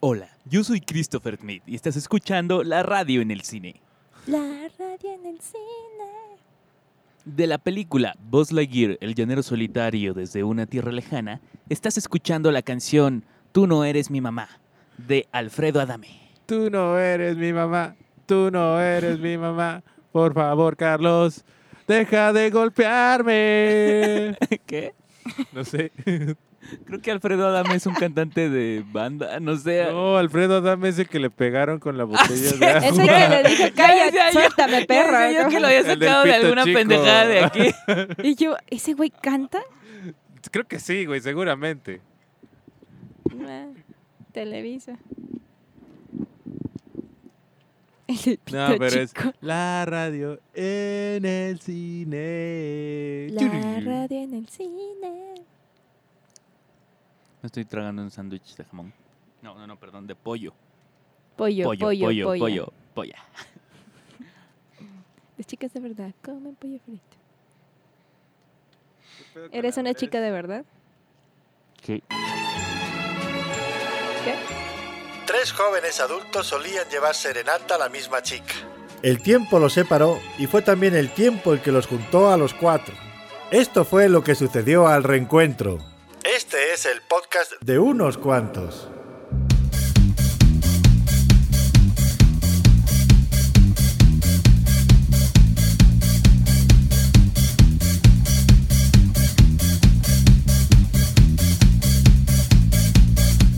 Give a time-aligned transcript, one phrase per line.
[0.00, 3.82] Hola, yo soy Christopher Smith y estás escuchando la radio en el cine.
[4.28, 6.38] La radio en el cine.
[7.24, 12.62] De la película Buzz Lightyear, el llanero solitario desde una tierra lejana, estás escuchando la
[12.62, 14.48] canción Tú no eres mi mamá,
[14.98, 16.30] de Alfredo Adame.
[16.46, 19.82] Tú no eres mi mamá, tú no eres mi mamá.
[20.12, 21.44] Por favor, Carlos,
[21.88, 24.36] deja de golpearme.
[24.64, 24.94] ¿Qué?
[25.52, 25.90] No sé.
[26.84, 29.86] Creo que Alfredo Adame es un cantante de banda, no sé.
[29.90, 32.88] No, Alfredo Adame ese que le pegaron con la botella de agua.
[32.88, 35.32] Ese que le dijo, Ya cállate, suéltame, perra.
[35.32, 36.78] yo que lo había El sacado de alguna chico.
[36.78, 37.70] pendejada de aquí.
[38.22, 39.60] Y yo, ¿ese güey canta?
[40.50, 42.00] Creo que sí, güey, seguramente.
[43.46, 43.66] Ah,
[44.32, 44.96] Televisa.
[48.08, 49.32] El pito No, pero es chico.
[49.42, 53.28] la radio en el cine.
[53.32, 55.34] La radio en el cine.
[57.42, 58.92] Me estoy tragando un sándwich de jamón.
[59.42, 60.52] No, no, no, perdón, de pollo.
[61.36, 62.40] Pollo, pollo, pollo, pollo, polla.
[62.40, 63.24] pollo, polla.
[65.36, 67.16] Las chicas de verdad comen pollo frito.
[69.52, 70.64] ¿Eres una chica de verdad?
[71.80, 72.02] ¿Qué?
[74.24, 74.34] ¿Qué?
[75.26, 78.54] Tres jóvenes adultos solían llevar serenata a la misma chica.
[79.02, 82.52] El tiempo los separó y fue también el tiempo el que los juntó a los
[82.52, 82.96] cuatro.
[83.52, 85.78] Esto fue lo que sucedió al reencuentro
[86.38, 88.88] Este es el podcast de unos cuantos.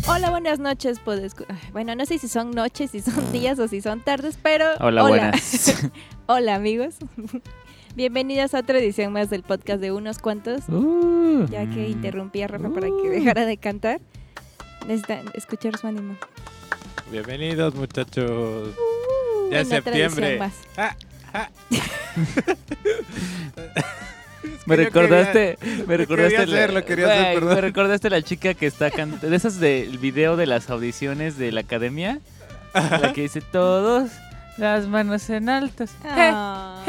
[0.09, 0.98] Hola, buenas noches.
[1.06, 4.65] Ay, Bueno, no sé si son noches, si son días o si son tardes, pero.
[4.81, 5.91] Hola, buenas.
[6.28, 6.94] Hola, amigos.
[7.95, 10.69] Bienvenidos a otra edición más del podcast de unos cuantos.
[10.69, 11.91] Uh, Ya que mm.
[11.91, 13.11] interrumpí a Rafa para que Uh.
[13.11, 14.01] dejara de cantar.
[14.87, 16.17] Necesitan escuchar su ánimo.
[17.11, 18.31] Bienvenidos, muchachos.
[18.31, 20.39] Uh, Ya es septiembre.
[20.39, 20.55] más.
[20.77, 20.97] Ah,
[21.35, 21.49] ah.
[24.67, 27.43] Me yo recordaste, me recordaste quería hacerlo, quería hacer.
[27.43, 31.50] Me recordaste la chica que está cantando, de esas del video de las audiciones de
[31.53, 32.21] la academia,
[32.75, 34.11] la que dice todos
[34.59, 35.93] las manos en altas.
[36.05, 36.83] No.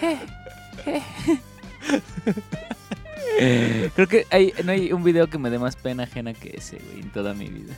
[3.94, 6.78] Creo que hay, no hay un video que me dé más pena ajena que ese,
[6.78, 7.74] güey, en toda mi vida.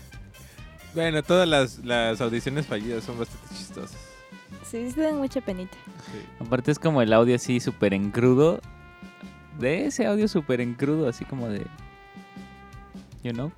[0.95, 3.97] Bueno, todas las, las audiciones fallidas son bastante chistosas.
[4.63, 5.77] Sí, sí, dan mucha penita.
[6.11, 6.19] Sí.
[6.41, 8.61] Aparte es como el audio así súper en crudo.
[9.59, 11.67] De ese audio súper en crudo, así como de...
[13.23, 13.53] You know?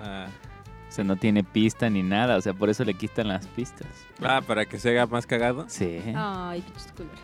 [0.00, 0.26] Ah.
[0.88, 3.88] O sea, no tiene pista ni nada, o sea, por eso le quitan las pistas.
[4.22, 5.66] Ah, para que se haga más cagado.
[5.68, 6.00] Sí.
[6.14, 7.18] Ay, pinches culeros.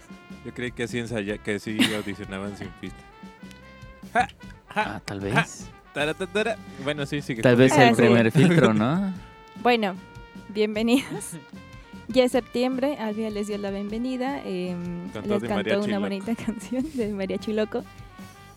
[0.44, 2.98] Yo creí que así ensaya, que sí audicionaban sin pista.
[4.68, 5.68] Ah, tal vez.
[5.92, 6.56] Taratatara.
[6.82, 7.34] Bueno, sí, sí.
[7.36, 8.02] que Tal vez el sí.
[8.02, 9.12] primer filtro, ¿no?
[9.62, 9.94] Bueno,
[10.48, 11.36] bienvenidos.
[12.08, 14.40] Ya es septiembre, Albia les dio la bienvenida.
[14.44, 14.76] eh,
[15.12, 17.82] Cantó les cantó una bonita canción de Mariachi Loco.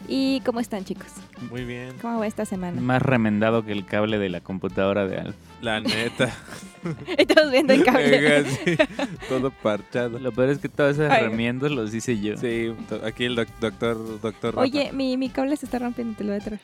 [0.09, 1.07] ¿Y cómo están, chicos?
[1.51, 1.93] Muy bien.
[2.01, 2.79] ¿Cómo va esta semana?
[2.79, 5.35] Más remendado que el cable de la computadora de Alf.
[5.61, 6.33] La neta.
[7.17, 8.45] Estamos viendo el cable.
[8.45, 8.77] Sí,
[9.27, 10.17] todo parchado.
[10.19, 11.23] Lo peor es que todos esos Ay.
[11.25, 12.37] remiendos los hice yo.
[12.37, 12.73] Sí,
[13.03, 14.61] aquí el doc- doctor, doctor Rafa.
[14.61, 16.61] Oye, mi, mi cable se está rompiendo, te lo voy a traer.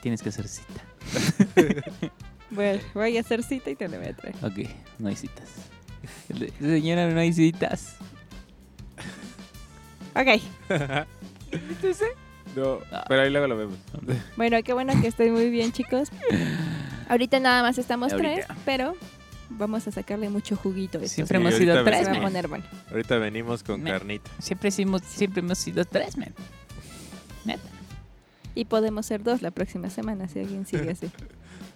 [0.00, 0.82] Tienes que hacer cita.
[2.48, 4.36] Bueno, voy a hacer cita y te lo voy a traer.
[4.40, 4.70] Ok,
[5.00, 5.48] no hay citas.
[6.60, 7.96] Señora, no hay citas.
[10.14, 10.40] Ok.
[12.56, 13.04] No, Ah.
[13.08, 13.76] pero ahí luego lo vemos.
[14.36, 16.08] Bueno, qué bueno que estén muy bien, chicos.
[17.08, 18.46] Ahorita nada más estamos Ahorita.
[18.46, 18.96] tres, pero
[19.50, 20.98] vamos a sacarle mucho juguito.
[20.98, 21.14] esto.
[21.14, 22.20] Siempre Sí, hemos sido tres, man.
[22.22, 22.64] poner bueno.
[22.90, 24.30] Ahorita venimos con carnita.
[24.40, 26.34] Siempre, hemos, siempre hemos sido tres, man.
[27.44, 27.68] Neta.
[28.54, 31.10] Y podemos ser dos la próxima semana si alguien sigue así.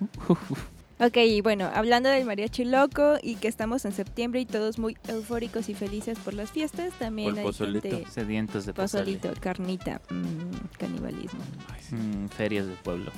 [1.01, 4.99] Ok, y bueno, hablando del mariachi loco y que estamos en septiembre y todos muy
[5.09, 7.89] eufóricos y felices por las fiestas, también hay pozolito.
[7.89, 8.11] gente...
[8.11, 9.17] Sedientos de pozole.
[9.17, 11.41] Pozolito, carnita, mm, canibalismo.
[11.91, 13.11] Mm, ferias de pueblo.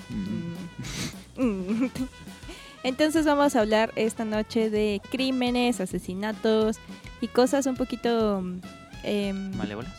[1.37, 1.42] Mm.
[1.42, 1.91] Mm.
[2.84, 6.78] Entonces vamos a hablar esta noche de crímenes, asesinatos
[7.21, 8.45] y cosas un poquito
[9.03, 9.92] em, ¿Malévolas?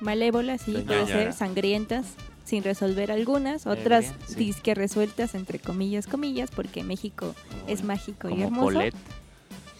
[0.00, 2.06] malévolas, sí, puede ser sangrientas,
[2.48, 4.34] sin resolver algunas, otras bien, sí.
[4.36, 7.34] disque resueltas entre comillas, comillas, porque México
[7.66, 8.64] es mágico y hermoso.
[8.64, 8.96] Colette.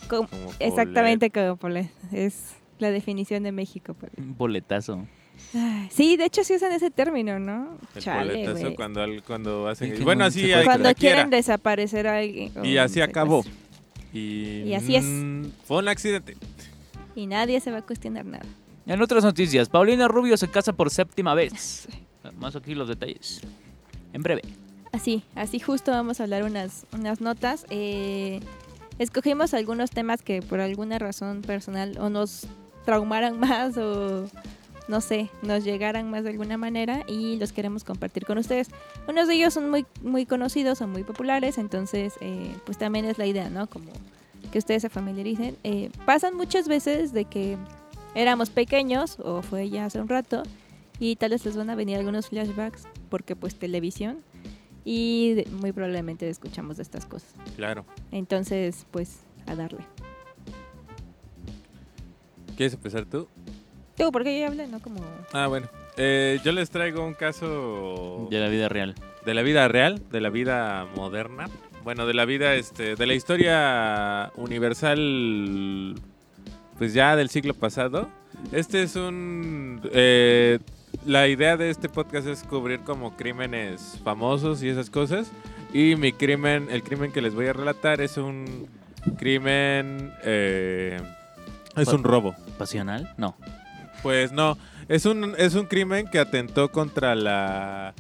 [0.09, 3.95] Com- Como exactamente como Paulette, es la definición de México.
[3.95, 4.19] Paulette.
[4.19, 5.07] Un boletazo.
[5.55, 7.79] Ay, Sí, de hecho sí usan ese término, ¿no?
[7.95, 9.95] El Chale, boletazo cuando, al- cuando hacen...
[9.95, 12.53] que bueno, no así hay- Cuando quieren desaparecer a alguien.
[12.65, 13.45] Y así acabó.
[14.13, 15.05] Y, Y así es.
[15.05, 16.37] mm, Fue un accidente.
[17.15, 18.45] Y nadie se va a cuestionar nada.
[18.87, 21.87] En otras noticias, Paulina Rubio se casa por séptima vez.
[22.39, 23.41] Más aquí los detalles.
[24.13, 24.43] En breve.
[24.93, 27.67] Así, así justo vamos a hablar unas, unas notas.
[27.71, 28.41] Eh,
[28.99, 32.47] escogimos algunos temas que por alguna razón personal o nos
[32.85, 34.29] traumaran más o
[34.89, 38.69] no sé, nos llegaran más de alguna manera y los queremos compartir con ustedes.
[39.07, 43.19] Unos de ellos son muy, muy conocidos, son muy populares, entonces eh, pues también es
[43.19, 43.67] la idea, ¿no?
[43.67, 43.93] Como
[44.51, 45.57] que ustedes se familiaricen.
[45.63, 47.59] Eh, pasan muchas veces de que
[48.15, 50.43] éramos pequeños o fue ya hace un rato
[51.01, 54.19] y tal vez les van a venir algunos flashbacks porque pues televisión
[54.85, 57.31] y de- muy probablemente escuchamos de estas cosas.
[57.57, 57.85] Claro.
[58.13, 59.81] Entonces pues a darle.
[62.57, 63.29] ¿Quieres empezar tú?
[63.97, 64.81] Tú, porque yo ya hablé, ¿no?
[64.81, 65.01] Como...
[65.33, 65.69] Ah, bueno.
[65.97, 68.95] Eh, yo les traigo un caso De la vida real.
[69.27, 71.49] de la vida real, de la vida moderna.
[71.85, 75.95] Bueno, de la vida, este, de la historia universal,
[76.79, 78.09] pues ya del siglo pasado.
[78.53, 79.81] Este es un...
[79.93, 80.59] eh,
[81.05, 85.31] la idea de este podcast es cubrir como crímenes famosos y esas cosas.
[85.73, 88.69] Y mi crimen, el crimen que les voy a relatar es un
[89.19, 90.13] crimen...
[90.25, 91.01] eh,
[91.77, 92.35] es un robo.
[92.57, 93.15] ¿Pasional?
[93.17, 93.37] No.
[94.03, 94.57] Pues no,
[94.89, 97.95] es un, es un crimen que atentó contra la,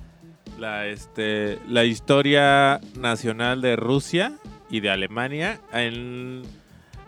[0.58, 4.32] la, este, la historia nacional de Rusia
[4.70, 6.42] y de Alemania en,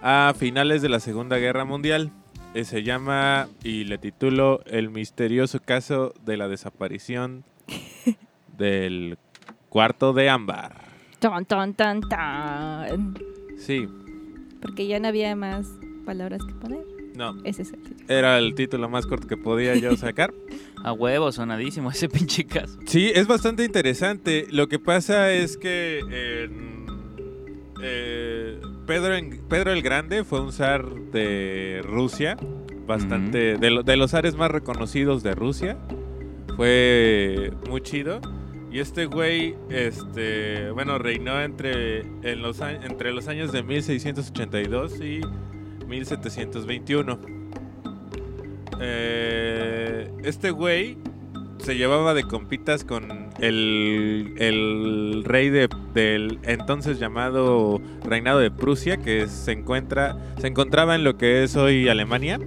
[0.03, 2.13] a finales de la Segunda Guerra Mundial.
[2.55, 7.45] Eh, se llama, y le titulo, El misterioso caso de la desaparición
[8.59, 9.19] del
[9.69, 10.75] cuarto de ámbar.
[11.21, 13.19] Ton, ton, ton, ton.
[13.57, 13.87] Sí,
[14.61, 15.67] Porque ya no había más
[16.05, 16.85] palabras que poner.
[17.15, 18.07] no, Ese es el título.
[18.09, 20.33] era el título más corto que podía yo sacar.
[20.83, 22.79] A huevo, sonadísimo ese pinche caso.
[22.87, 24.47] Sí, es bastante interesante.
[24.51, 26.87] Lo que pasa es que en-
[27.83, 28.59] eh,
[28.91, 32.37] Pedro, en- Pedro el Grande fue un zar de Rusia,
[32.89, 35.77] bastante de, lo- de los zares más reconocidos de Rusia.
[36.57, 38.21] Fue muy chido.
[38.73, 45.21] Y este güey, este, bueno, reinó entre, en los, entre los años de 1682 y
[45.87, 47.21] 1721.
[48.81, 50.99] Eh, este güey
[51.63, 58.97] se llevaba de compitas con el, el rey de- del entonces llamado reinado de Prusia,
[58.99, 62.39] que se encuentra se encontraba en lo que es hoy Alemania.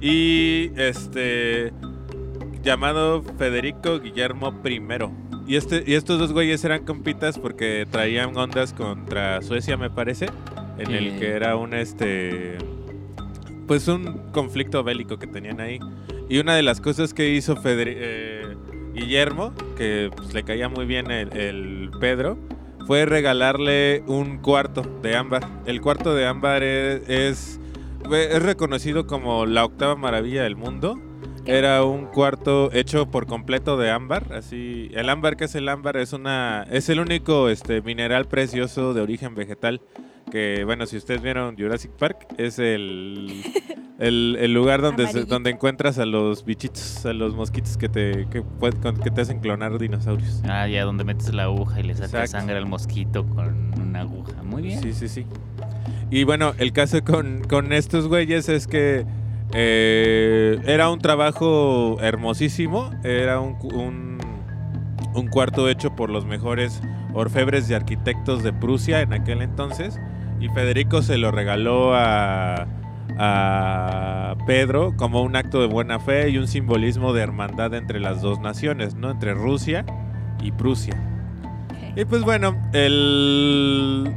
[0.00, 1.72] Y este
[2.62, 4.80] llamado Federico Guillermo I.
[5.46, 10.26] Y, este, y estos dos güeyes eran compitas porque traían ondas contra Suecia, me parece,
[10.78, 12.56] en el que era un este
[13.66, 15.78] pues un conflicto bélico que tenían ahí.
[16.30, 18.56] Y una de las cosas que hizo eh,
[18.94, 22.38] Guillermo, que pues, le caía muy bien el, el Pedro,
[22.86, 25.44] fue regalarle un cuarto de ámbar.
[25.66, 27.60] El cuarto de ámbar es, es,
[28.12, 31.00] es reconocido como la octava maravilla del mundo.
[31.44, 31.58] ¿Qué?
[31.58, 35.96] Era un cuarto hecho por completo de ámbar, así el ámbar que es el ámbar
[35.96, 39.80] es una es el único este mineral precioso de origen vegetal
[40.30, 43.42] que bueno, si ustedes vieron Jurassic Park es el
[43.98, 48.26] el, el lugar donde se- donde encuentras a los bichitos, a los mosquitos que te
[48.30, 48.42] que,
[49.02, 50.42] que te hacen clonar dinosaurios.
[50.48, 54.42] Ah, ya donde metes la aguja y le sacas sangre al mosquito con una aguja.
[54.42, 54.80] Muy bien.
[54.82, 55.26] Sí, sí, sí.
[56.10, 59.04] Y bueno, el caso con, con estos güeyes es que
[59.52, 62.90] eh, era un trabajo hermosísimo.
[63.04, 64.18] Era un,
[65.14, 66.80] un cuarto hecho por los mejores
[67.14, 69.98] orfebres y arquitectos de Prusia en aquel entonces.
[70.40, 72.66] Y Federico se lo regaló a,
[73.18, 78.22] a Pedro como un acto de buena fe y un simbolismo de hermandad entre las
[78.22, 79.10] dos naciones, ¿no?
[79.10, 79.84] Entre Rusia
[80.42, 80.94] y Prusia.
[81.96, 84.10] Y pues bueno, el...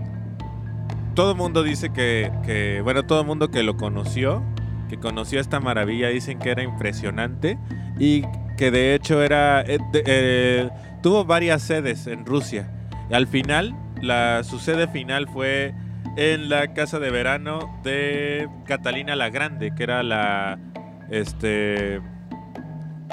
[1.15, 4.42] Todo el mundo dice que, que- bueno, todo el mundo que lo conoció,
[4.89, 7.60] que conoció esta maravilla, dicen que era impresionante
[8.00, 8.24] y
[8.58, 10.70] que de hecho era, eh, de- eh,
[11.03, 12.72] tuvo varias sedes en Rusia.
[13.12, 15.74] Y al final, la, su sede final fue
[16.17, 20.60] en la casa de verano de Catalina la Grande, que era la,
[21.10, 22.01] este,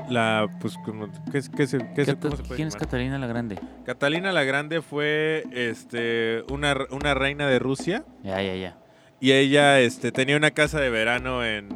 [0.09, 2.77] la, pues, como, ¿qué, qué se- qué se- Cata- cómo se puede ¿Quién es?
[2.77, 3.59] Catalina la Grande?
[3.87, 8.77] Catalina la Grande fue este, una, una reina de Rusia Ya, ya, ya.
[9.21, 11.69] y ella este, tenía una casa de verano en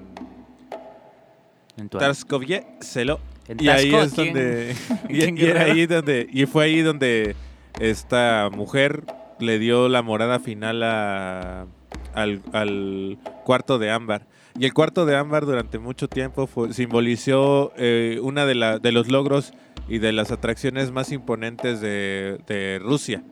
[1.76, 3.18] En Tarskovye Selo.
[3.48, 4.26] en Y ahí es ¿quién?
[4.34, 4.74] donde.
[5.08, 5.72] y, ¿Quién y era Guerrero?
[5.72, 6.26] ahí donde.
[6.32, 7.34] Y fue ahí donde
[7.80, 9.02] esta mujer
[9.40, 11.66] le dio la morada final a-
[12.14, 14.26] al, al cuarto de ámbar.
[14.58, 18.92] Y el cuarto de ámbar durante mucho tiempo fue- simbolizó eh, una de, la- de
[18.92, 19.52] los logros
[19.88, 23.22] y de las atracciones más imponentes de, de Rusia.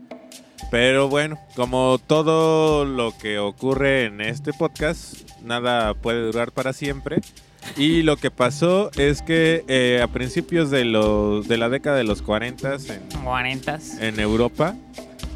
[0.71, 7.21] Pero bueno, como todo lo que ocurre en este podcast, nada puede durar para siempre.
[7.77, 12.05] Y lo que pasó es que eh, a principios de, los, de la década de
[12.05, 13.79] los 40 en, 40.
[14.01, 14.75] en Europa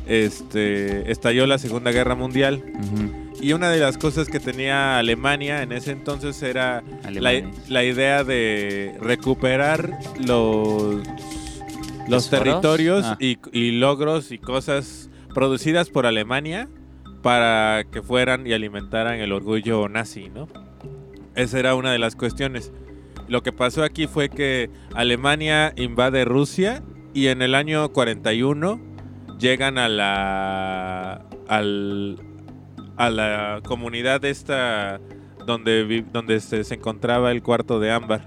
[0.06, 2.62] este, estalló la Segunda Guerra Mundial.
[3.40, 6.82] Y una de las cosas que tenía Alemania en ese entonces era
[7.12, 10.96] la, idea de recuperar los,
[12.08, 13.16] los territorios Ah.
[13.20, 16.68] y, y logros y cosas producidas por Alemania
[17.22, 20.48] para que fueran y alimentaran el orgullo nazi, ¿no?
[21.34, 22.72] Esa era una de las cuestiones.
[23.28, 26.82] Lo que pasó aquí fue que Alemania invade Rusia
[27.12, 28.80] y en el año 41
[29.38, 32.18] llegan a la al,
[32.96, 35.00] a la comunidad esta
[35.46, 38.26] donde vi- donde se, se encontraba el cuarto de ámbar.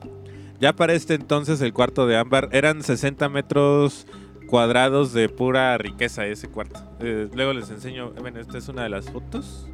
[0.60, 4.06] Ya para este entonces el cuarto de ámbar eran 60 metros
[4.48, 6.80] cuadrados de pura riqueza ese cuarto.
[7.00, 9.68] Eh, luego les enseño, ven, esta es una de las fotos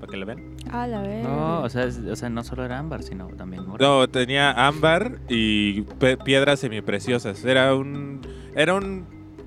[0.00, 0.56] para que la vean.
[0.70, 1.02] A la.
[1.22, 3.76] No, o sea, es- o sea, no solo era ámbar, sino también oro.
[4.00, 7.44] No, tenía ámbar y pe- piedras semipreciosas.
[7.44, 8.20] Era un
[8.54, 9.06] era un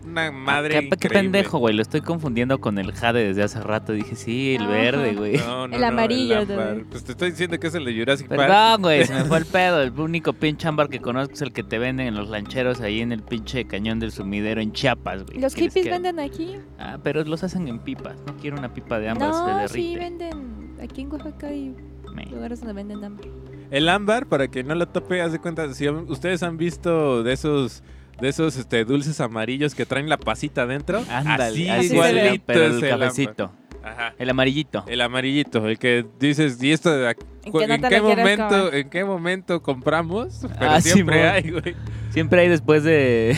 [0.09, 1.19] una madre Ah, ¿Qué, qué increíble.
[1.19, 1.75] pendejo, güey.
[1.75, 3.93] Lo estoy confundiendo con el jade desde hace rato.
[3.93, 4.71] Dije, sí, el Ajá.
[4.71, 5.37] verde, güey.
[5.37, 6.57] No, no, El no, amarillo, ámbar.
[6.57, 6.87] también.
[6.89, 8.41] Pues te estoy diciendo que es el de Jurassic Park.
[8.41, 9.81] Perdón, güey, se me fue el pedo.
[9.81, 13.01] El único pinche ámbar que conozco es el que te venden en los lancheros ahí
[13.01, 15.39] en el pinche cañón del sumidero en Chiapas, güey.
[15.39, 16.55] Los ¿Quieres hippies que- venden aquí.
[16.77, 18.17] Ah, pero los hacen en pipas.
[18.27, 19.73] No quiero una pipa de ámbar, se No, derrite.
[19.73, 20.77] sí venden.
[20.81, 21.75] Aquí en Oaxaca hay
[22.13, 23.25] Me- lugares donde venden ámbar.
[23.71, 27.33] El ámbar, para que no lo tope, haz de cuenta, si ustedes han visto de
[27.33, 27.83] esos
[28.21, 32.81] de esos este, dulces amarillos que traen la pasita adentro, Ándale, así, igualito pero el
[32.89, 33.51] cafecito.
[33.83, 34.13] Ajá.
[34.19, 34.83] El amarillito.
[34.87, 38.05] El amarillito, el que dices, ¿y esto de ¿En qué no ¿en te qué lo
[38.07, 38.75] quieres momento, comer?
[38.75, 40.39] en qué momento compramos?
[40.59, 41.75] Pero Ah, siempre hay, güey.
[42.11, 43.37] Siempre hay después de,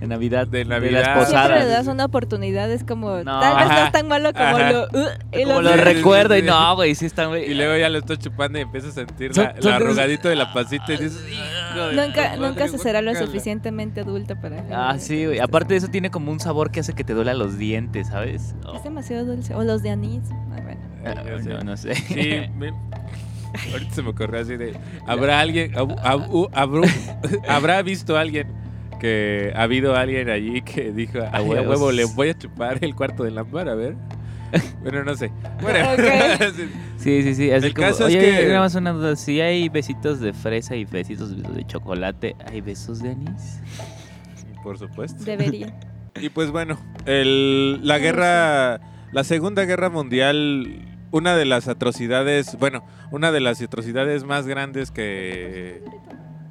[0.00, 0.46] de Navidad.
[0.46, 1.02] De las Navidad.
[1.04, 1.64] Siempre posadas.
[1.64, 3.40] le das una oportunidad, es como, No.
[3.40, 3.86] tal vez no Ajá.
[3.86, 4.72] es tan malo como Ajá.
[4.72, 4.82] lo...
[4.84, 7.40] uh, y Como lo- recuerdo y no, güey, sí está muy...
[7.40, 10.36] Y luego ya lo estás chupando y empiezas a sentir la, la de arrugadito de
[10.36, 13.26] la pasita y dices, "Hijo de Nunca, nunca se será lo guácala".
[13.26, 14.64] suficientemente adulto para...
[14.72, 15.38] Ah, sí, güey.
[15.40, 18.54] Aparte de eso tiene como un sabor que hace que te duela los dientes, ¿sabes?
[18.64, 18.76] Oh.
[18.76, 19.54] Es demasiado dulce.
[19.54, 20.22] O los de anís.
[20.30, 20.80] Ah, bueno.
[21.04, 21.14] Ah,
[21.44, 21.94] no, no sé.
[21.94, 22.72] Sí, me-
[23.72, 24.76] ahorita se me ocurrió así de,
[25.06, 26.26] ¿habrá alguien, habrá,
[27.48, 28.46] habrá visto alguien
[28.98, 33.24] que ha habido alguien allí que dijo, a huevo, le voy a chupar el cuarto
[33.24, 33.96] de lámpara, a ver?
[34.82, 35.30] Bueno, no sé.
[35.60, 36.62] Bueno, sí.
[36.98, 37.50] Sí, sí, sí.
[37.52, 39.14] Así El como, caso es que- nada más una duda.
[39.14, 43.60] Si hay besitos de fresa y besitos de chocolate, ¿hay besos de anís?
[44.62, 45.22] por supuesto.
[45.24, 45.72] Debería.
[46.20, 46.76] Y pues bueno,
[47.06, 48.80] el- la guerra,
[49.12, 54.90] la Segunda Guerra Mundial, una de las atrocidades, bueno, una de las atrocidades más grandes
[54.90, 55.80] que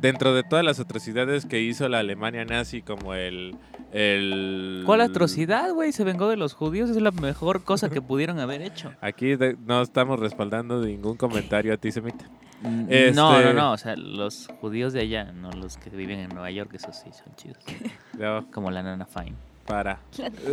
[0.01, 3.55] dentro de todas las atrocidades que hizo la Alemania nazi, como el,
[3.91, 5.91] el ¿Cuál atrocidad, güey?
[5.91, 6.89] Se vengó de los judíos.
[6.89, 8.91] Es la mejor cosa que pudieron haber hecho.
[9.01, 12.25] Aquí de- no estamos respaldando ningún comentario antisemita.
[12.61, 13.71] Mm, Este- No, no, no.
[13.73, 17.09] O sea, los judíos de allá, no los que viven en Nueva York, esos sí
[17.11, 17.57] son chidos.
[18.17, 19.35] No, Como la nana Fine.
[19.65, 19.99] para.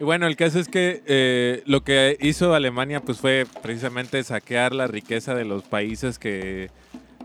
[0.00, 4.74] Y bueno, el caso es que eh, lo que hizo Alemania pues fue precisamente saquear
[4.74, 6.68] la riqueza de los países que,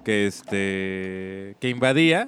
[0.03, 2.27] que, este, que invadía.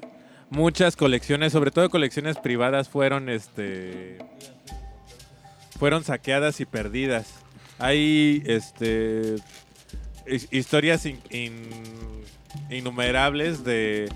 [0.49, 4.17] Muchas colecciones, sobre todo colecciones privadas, fueron, este,
[5.79, 7.33] fueron saqueadas y perdidas.
[7.79, 9.35] Hay este,
[10.27, 12.23] his- historias in- in-
[12.69, 14.09] innumerables de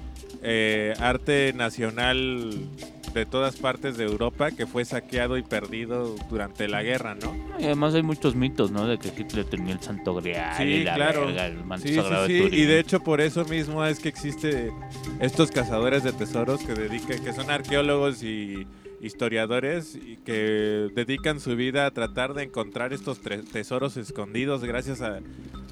[0.43, 2.67] eh, arte nacional
[3.15, 7.35] de todas partes de Europa que fue saqueado y perdido durante la guerra, ¿no?
[7.57, 8.85] Y además hay muchos mitos, ¿no?
[8.87, 11.25] De que Hitler tenía el santo grial Sí, y la claro.
[11.27, 12.59] verga, el manto Sí, sí, sagrado de sí, Turín.
[12.59, 14.71] y de hecho por eso mismo es que existe
[15.19, 18.67] estos cazadores de tesoros que dedican, que son arqueólogos y
[19.01, 23.19] historiadores y que dedican su vida a tratar de encontrar estos
[23.51, 25.19] tesoros escondidos gracias a,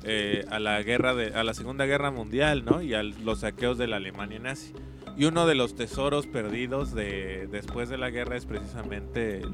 [0.04, 2.82] eh, a la guerra de, a la Segunda Guerra Mundial, ¿no?
[2.82, 4.74] Y a los saqueos de la Alemania nazi.
[5.18, 9.52] Y uno de los tesoros perdidos de después de la guerra es precisamente el,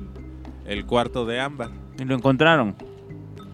[0.65, 1.69] el cuarto de ámbar.
[1.99, 2.75] Y lo encontraron.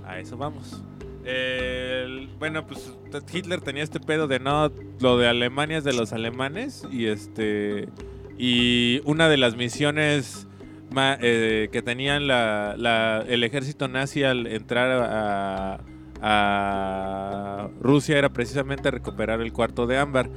[0.05, 0.81] A eso vamos.
[1.23, 2.93] El- bueno, pues
[3.33, 7.89] Hitler tenía este pedo de no, lo de Alemania es de los alemanes y este
[8.37, 10.45] y una de las misiones
[10.91, 15.79] ma- eh, que tenían la- la- el ejército nazi al entrar a,
[16.21, 20.29] a Rusia era precisamente recuperar el cuarto de ámbar.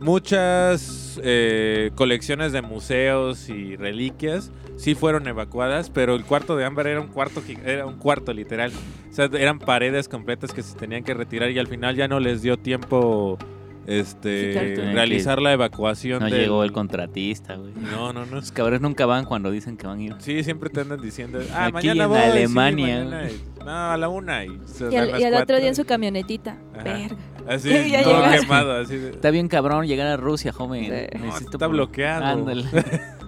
[0.00, 6.88] Muchas eh, colecciones de museos y reliquias sí fueron evacuadas, pero el cuarto de ámbar
[6.88, 8.72] era un cuarto, era un cuarto literal.
[9.10, 12.20] O sea, eran paredes completas que se tenían que retirar y al final ya no
[12.20, 13.38] les dio tiempo
[13.86, 14.92] este Sí, claro.
[14.92, 16.20] Realizar la evacuación.
[16.20, 17.72] No del- llegó el contratista, güey.
[17.74, 18.36] No, no, no.
[18.36, 20.14] Los cabrones nunca van cuando dicen que van a ir.
[20.18, 23.04] Sí, siempre te andan diciendo, ah, Aquí mañana en voy, sí, Alemania.
[23.04, 23.28] mañana".
[23.64, 24.44] no, a la una.
[24.44, 26.58] Y, se Y, las y el otro día en su camionetita.
[26.74, 26.82] Ajá.
[26.84, 27.16] Verga.
[27.48, 28.40] Así, Ya todo llegaste.
[28.40, 30.84] quemado, así de- Está bien cabrón llegar a Rusia, joven.
[30.84, 30.90] Sí.
[31.18, 32.24] No, Necesito está por- bloqueado.
[32.24, 32.64] Ándale.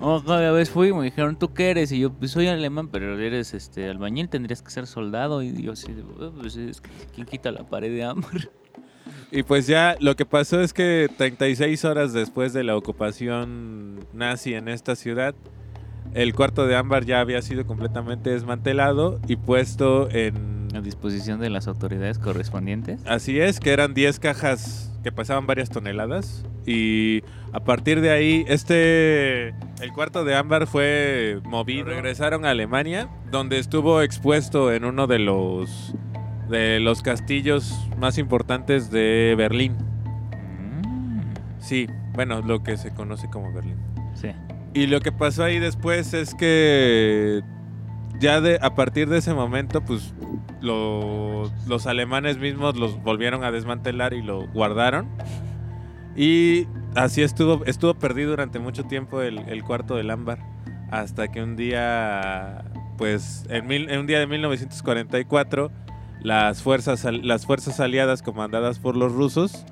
[0.00, 1.90] Oh, cada vez fui y me dijeron, ¿tú qué eres?
[1.90, 5.42] Y yo, pues soy alemán, pero eres este albañil, tendrías que ser soldado.
[5.42, 5.72] Y yo
[6.20, 8.48] "Oh, pues es que, ¿quién quita la pared de hambre?
[9.30, 14.54] Y pues ya lo que pasó es que 36 horas después de la ocupación nazi
[14.54, 15.34] en esta ciudad,
[16.14, 20.58] el cuarto de ámbar ya había sido completamente desmantelado y puesto en...
[20.74, 23.00] A disposición de las autoridades correspondientes.
[23.06, 26.44] Así es, que eran 10 cajas que pesaban varias toneladas.
[26.66, 29.48] Y a partir de ahí, este...
[29.80, 31.86] El cuarto de ámbar fue movido.
[31.86, 35.94] Regresaron a Alemania, donde estuvo expuesto en uno de los...
[36.48, 39.76] De los castillos más importantes de Berlín.
[40.32, 41.20] Mm,
[41.60, 43.76] Sí, bueno, lo que se conoce como Berlín.
[44.14, 44.28] sí.
[44.74, 47.40] Y lo que pasó ahí después es que
[48.20, 50.14] ya de a partir de ese momento, pues
[50.60, 55.08] lo- los alemanes mismos los volvieron a desmantelar y lo guardaron.
[56.14, 60.38] Y así estuvo, estuvo perdido durante mucho tiempo el, el cuarto del ámbar.
[60.90, 62.64] Hasta que un día,
[62.98, 65.72] pues en, mil- en un día de 1944,
[66.20, 69.64] las fuerzas, las fuerzas aliadas comandadas por los rusos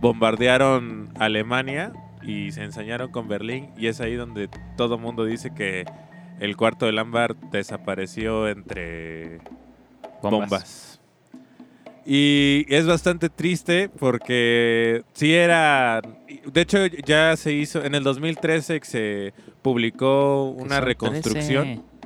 [0.00, 5.84] bombardearon Alemania y se ensañaron con Berlín y es ahí donde todo mundo dice que
[6.40, 9.40] el cuarto del ámbar desapareció entre
[10.22, 11.00] bombas.
[12.06, 16.00] Y es bastante triste porque sí era...
[16.46, 21.97] De hecho ya se hizo, en el 2013 se publicó una reconstrucción 13.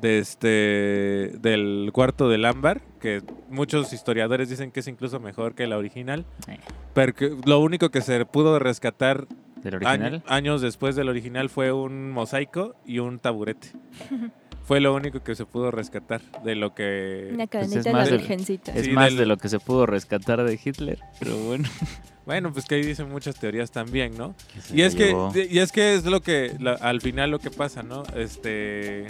[0.00, 5.66] De este del cuarto del ámbar que muchos historiadores dicen que es incluso mejor que
[5.66, 6.58] la original Eh,
[6.94, 9.26] porque lo único que se pudo rescatar
[9.56, 10.22] ¿Del año- original?
[10.26, 13.68] años después del original fue un mosaico y un taburete
[14.64, 17.98] fue lo único que se pudo rescatar de lo que Una es cadenita de la
[17.98, 18.72] más de- virgencita.
[18.74, 21.68] Es Sí, más del- de lo que se pudo rescatar de Hitler, pero bueno.
[22.26, 24.34] bueno pues que ahí dicen muchas teorías también no
[24.72, 25.16] y es que
[25.50, 29.06] y es que es lo que la- al final lo que pasa no este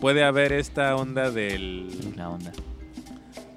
[0.00, 2.52] puede haber esta onda del la onda.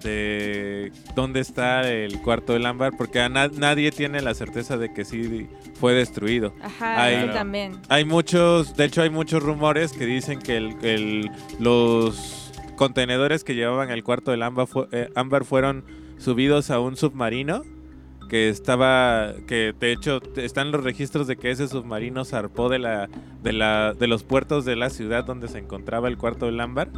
[0.04, 4.94] de dónde está el cuarto del ámbar, porque a na- nadie tiene la certeza de
[4.94, 6.54] que sí fue destruido.
[6.62, 7.34] Ajá, Ay, eso no.
[7.34, 7.78] también.
[7.88, 13.56] Hay muchos, de hecho hay muchos rumores que dicen que el, el- los contenedores que
[13.56, 15.86] llevaban el cuarto del ámbar, fu- eh, ámbar fueron
[16.18, 17.62] subidos a un submarino
[18.30, 23.10] que estaba, que de hecho están los registros de que ese submarino zarpó de la,
[23.44, 26.90] de la, de los puertos de la ciudad donde se encontraba el cuarto del ámbar.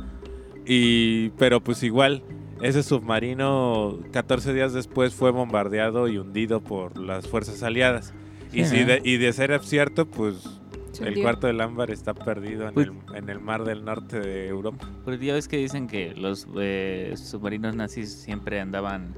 [0.65, 2.23] Y, pero pues igual,
[2.61, 8.13] ese submarino 14 días después fue bombardeado y hundido por las fuerzas aliadas.
[8.51, 8.88] Y, Sí, si ¿no?
[8.88, 10.61] de, y de ser cierto, pues
[11.01, 14.47] el cuarto del ámbar está perdido en, Pues- el, en el mar del norte de
[14.47, 14.89] Europa.
[15.03, 19.13] Pero ya ves que dicen que los eh, submarinos nazis siempre andaban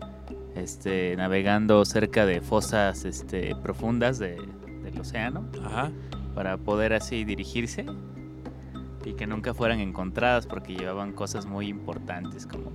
[0.58, 4.38] este, navegando cerca de fosas este, profundas de-
[4.84, 5.92] del océano Ajá.
[6.36, 7.86] para poder así dirigirse
[9.06, 12.72] y que nunca fueran encontradas porque llevaban cosas muy importantes como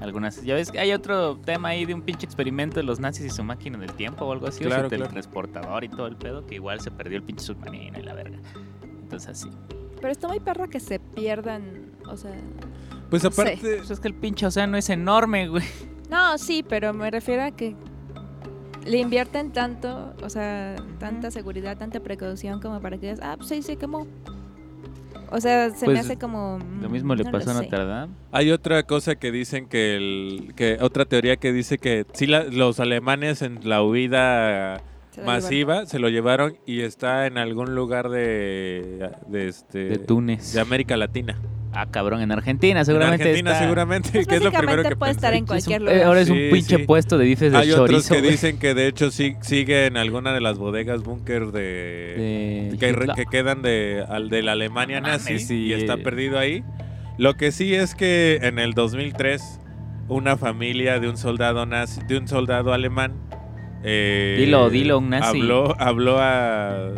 [0.00, 0.42] algunas...
[0.42, 3.30] Ya ves que hay otro tema ahí de un pinche experimento de los nazis y
[3.30, 5.02] su máquina del tiempo o algo así, o Claro, su claro.
[5.04, 8.38] teletransportador y todo el pedo, que igual se perdió el pinche submarino y la verga.
[8.82, 9.50] Entonces así.
[10.00, 12.32] Pero está muy perro que se pierdan, o sea...
[13.10, 13.40] Pues No sé.
[13.42, 15.64] aparte, Pues es que el pinche océano es enorme, güey.
[16.10, 17.74] No, sí, pero me refiero a que
[18.84, 23.50] le invierten tanto, o sea, tanta seguridad, tanta precaución como para que digas, ah, pues
[23.50, 24.06] ahí se quemó.
[25.32, 26.58] O sea, se me Pues, hace como...
[26.80, 27.54] Lo mm, mismo le no pasó a.
[27.54, 28.12] Notre Dame.
[28.30, 32.44] hay otra cosa que dicen que, el, que otra teoría que dice que sí la-
[32.44, 37.74] los alemanes en la huida Se lo masiva se lo llevaron y está en algún
[37.74, 40.52] lugar de, de este De Túnez.
[40.52, 41.36] de América Latina.
[41.78, 44.96] Ah, cabrón, en Argentina seguramente en Argentina está- seguramente, Pues que es lo primero que
[44.96, 45.38] puede estar pensé.
[45.40, 46.02] en cualquier lugar.
[46.04, 46.82] Ahora es un Sí, pinche sí.
[46.84, 48.30] puesto de bifes de Hay otros chorizo, que güey.
[48.32, 53.12] dicen que de hecho sí, sigue en alguna de las bodegas búnker de, De que,
[53.14, 55.72] que quedan de, al, de la Alemania No nazi mames, y sí.
[55.74, 56.64] está perdido ahí.
[57.18, 59.60] Lo que sí es que en el 2003
[60.08, 63.12] una familia de un soldado nazi, de un soldado alemán
[63.84, 65.26] eh, Dilo, dilo, un nazi.
[65.40, 66.92] habló habló a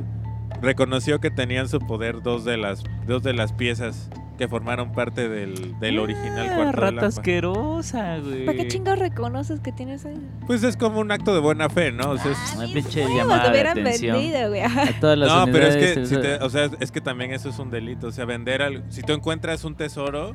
[0.62, 5.29] reconoció que tenían su poder dos de las dos de las piezas que formaron parte
[5.29, 7.07] del, del original Ah, cuarto de rata lámpara.
[7.09, 8.46] asquerosa, güey.
[8.46, 10.16] ¿Para qué chingados reconoces que tienes ahí?
[10.46, 12.11] Pues es como un acto de buena fe, ¿no?
[12.12, 14.16] O sea, es- Una Mis pinche llamada de atención.
[14.16, 14.61] vendido, güey.
[14.62, 14.70] A
[15.01, 17.59] todas las no, pero es que, si te- o sea, es que también eso es
[17.59, 18.07] un delito.
[18.07, 18.83] O sea, vender algo.
[18.88, 20.35] Si tú encuentras un tesoro,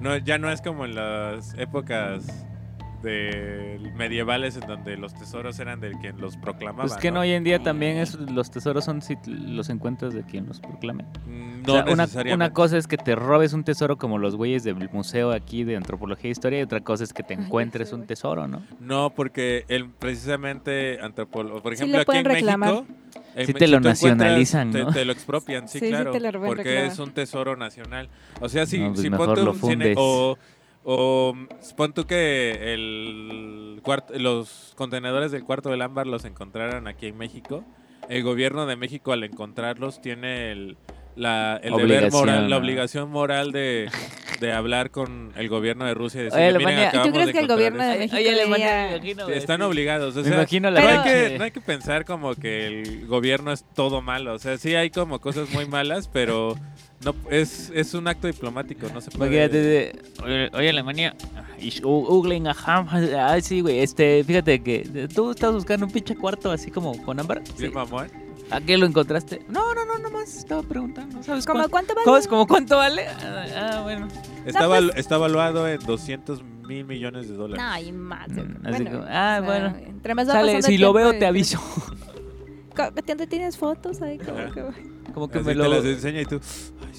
[0.00, 2.26] no, ya no es como en las épocas
[3.02, 6.82] de medievales en donde los tesoros eran de quien los proclamaba.
[6.88, 10.22] Pues que no, hoy en día también es, los tesoros son si los encuentras de
[10.24, 11.04] quien los proclame.
[11.26, 12.34] Mm, O No sea, una, necesariamente.
[12.34, 15.76] una cosa es que te robes un tesoro como los güeyes del museo aquí de
[15.76, 18.62] antropología e historia y otra cosa es que te encuentres un tesoro, ¿no?
[18.80, 22.70] No, porque el, precisamente antropólogo, por Sí ejemplo, lo aquí en reclamar.
[22.74, 22.86] México,
[23.44, 24.92] Sí te lo nacionalizan, te, ¿no?
[24.92, 26.90] te lo expropian, sí, Sí, sí claro, te lo porque reclamar.
[26.92, 28.08] es un tesoro nacional.
[28.40, 30.38] O sea, si, No, pues si mejor pon tú lo un cine- o,
[30.88, 31.46] o mm,
[31.76, 37.18] pon tú que el cuarto, los contenedores del cuarto del ámbar los encontraran aquí en
[37.18, 37.64] México,
[38.08, 40.76] el gobierno de México al encontrarlos tiene el,
[41.16, 43.90] la, el deber Obligación, moral, la obligación moral de,
[44.38, 47.26] de hablar con el gobierno de Rusia y decirle, Oye, "Miren, Alemania, ¿y tú crees
[47.26, 47.98] de que el gobierno de esto".
[47.98, 49.64] México Oye, Alemania, me imagino, Están sí.
[49.64, 50.14] obligados.
[50.16, 50.98] O Me sea, imagino la no, hay
[51.30, 54.34] que, no hay que pensar como que el gobierno es todo malo.
[54.34, 56.56] O sea, sí hay como cosas muy malas, pero
[57.06, 58.86] no es, es un acto diplomático.
[58.92, 59.48] No se puede.
[59.48, 61.14] de- oye, oye, Alemania,
[62.48, 62.86] ajá,
[63.28, 67.18] ay, sí, güey, este, fíjate que tú estás buscando un pinche cuarto así como con
[67.20, 67.42] ámbar.
[67.56, 67.68] Sí.
[67.68, 68.08] Mamón.
[68.50, 69.44] ¿A qué lo encontraste?
[69.48, 71.94] No, no, no, nomás estaba preguntando, ¿sabes ¿Cómo cuánto?
[71.94, 72.26] cuánto vale?
[72.28, 73.06] ¿Cómo cuánto vale?
[73.08, 74.06] Ah, ah, bueno.
[74.44, 77.64] Está, pues- está valuado en 200 mil millones de dólares.
[77.64, 78.28] No, y más.
[78.28, 79.76] Mm, así Bueno, como, ah, o sea, bueno.
[79.86, 81.60] Entre más Sale, si lo veo te aviso.
[82.76, 84.18] Co- ¿Dónde tienes fotos ahí?
[84.18, 84.64] Como que-
[85.12, 85.68] Como que me te lo...
[85.68, 86.40] las enseña y tú.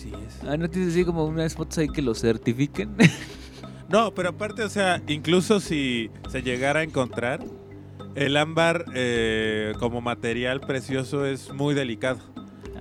[0.05, 0.43] Ay, sí es.
[0.47, 2.95] Ah, ¿no tienes así como unas fotos ahí que lo certifiquen?
[3.89, 7.39] No, pero aparte, o sea, incluso si se llegara a encontrar,
[8.15, 12.19] el ámbar eh, como material precioso es muy delicado.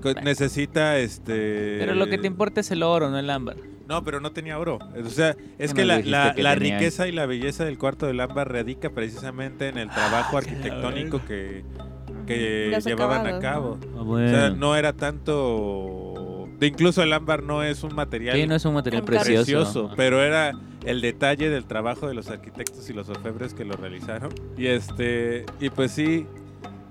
[0.02, 1.76] Co- Necesita este.
[1.78, 3.54] Pero lo que te importa es el oro, no el ámbar.
[3.88, 4.80] No, pero no tenía oro.
[5.04, 6.76] O sea, es que la, dijiste la- que la tenía.
[6.78, 10.38] riqueza y la belleza del cuarto del ámbar radica precisamente en el trabajo Ah, la
[10.38, 11.62] arquitectónico que,
[12.26, 13.78] que llevaban a cabo.
[13.96, 16.02] Ah, O sea, no era tanto...
[16.58, 19.34] de incluso el ámbar no es un material Sí, no es un material precioso.
[19.44, 20.52] precioso, pero era
[20.84, 24.30] el detalle del trabajo de los arquitectos y los orfebres que lo realizaron.
[24.56, 26.26] Y este y pues sí,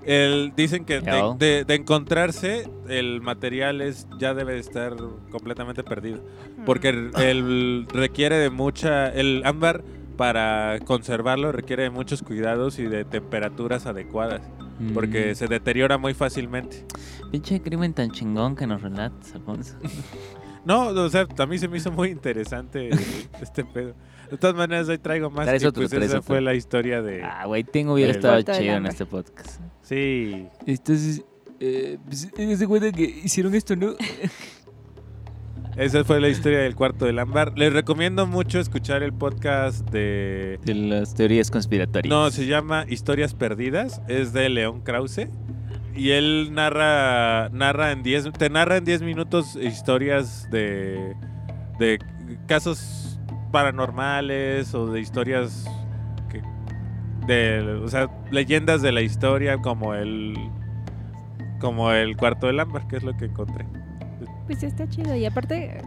[0.04, 1.36] el, dicen que de, Yao.
[1.38, 4.94] de- de encontrarse el material es ya debe de estar
[5.30, 6.20] completamente perdido,
[6.64, 9.82] porque el, el requiere de mucha el ámbar
[10.16, 14.42] para conservarlo requiere de muchos cuidados y de temperaturas adecuadas,
[14.78, 14.92] Mm.
[14.92, 16.84] porque se deteriora muy fácilmente.
[17.30, 19.76] Pinche crimen tan chingón que nos relatas, Alfonso.
[20.66, 22.90] No, o sea, a mí se me hizo muy interesante
[23.40, 23.94] este pedo.
[24.28, 25.46] De todas maneras, hoy traigo más.
[25.46, 26.26] Traes y otro, pues traes esa otro.
[26.26, 27.22] fue la historia de...
[27.22, 29.60] Ah, güey, tengo hubiera estado chido en este podcast.
[29.82, 30.48] Sí.
[30.66, 31.22] Entonces,
[31.60, 33.94] eh, pues, ¿se cuenta que hicieron esto, no?
[35.76, 37.52] Esa fue la historia del cuarto del ámbar.
[37.54, 40.58] Les recomiendo mucho escuchar el podcast de...
[40.64, 42.08] De las teorías conspiratorias.
[42.08, 44.00] No, se llama Historias Perdidas.
[44.08, 45.28] Es de León Krause.
[45.94, 51.14] Y él narra, narra en 10, te narra en 10 minutos historias de,
[51.78, 51.98] de
[52.46, 53.20] casos
[53.52, 55.66] paranormales o de historias
[56.30, 56.42] que,
[57.26, 60.34] de, o sea, leyendas de la historia como el
[61.60, 63.64] como el cuarto del ámbar, que es lo que encontré.
[64.46, 65.14] Pues está chido.
[65.16, 65.82] Y aparte,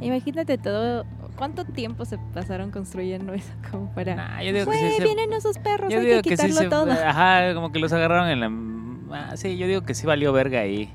[0.00, 1.04] imagínate todo.
[1.36, 3.52] ¿Cuánto tiempo se pasaron construyendo eso?
[3.70, 4.14] Como para.
[4.14, 6.36] Nah, yo digo que Güey, sí se- vienen esos perros, yo hay digo que que
[6.36, 6.92] sí quitarlo se- todo.
[6.92, 9.16] Ajá, como que los agarraron en la...
[9.30, 10.90] Ah, sí, yo digo que sí valió verga ahí.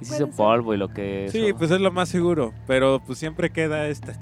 [0.00, 0.36] Y se Puede hizo ser.
[0.36, 1.28] polvo y lo que...
[1.32, 1.56] Sí, eso.
[1.56, 4.12] pues es lo más seguro, pero pues siempre queda esta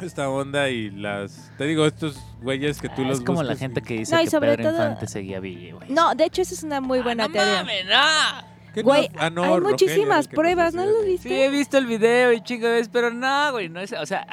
[0.00, 3.50] esta onda y las te digo estos güeyes que tú Ah, los es como la
[3.50, 5.78] buscas y- gente que dice No, y que sobre Pedro todo- Infante seguía vivo.
[5.78, 5.90] güey.
[5.92, 7.56] No, de hecho, esa es una muy buena Ah, no teoría.
[7.58, 8.51] mames, no.
[8.74, 9.20] ¿Qué Güey, no?
[9.20, 11.28] Ah, no, hay muchísimas pruebas, ¿no lo viste?
[11.28, 13.92] Sí, he visto el video y chingo pero no, güey, no es...
[13.92, 14.26] O sea,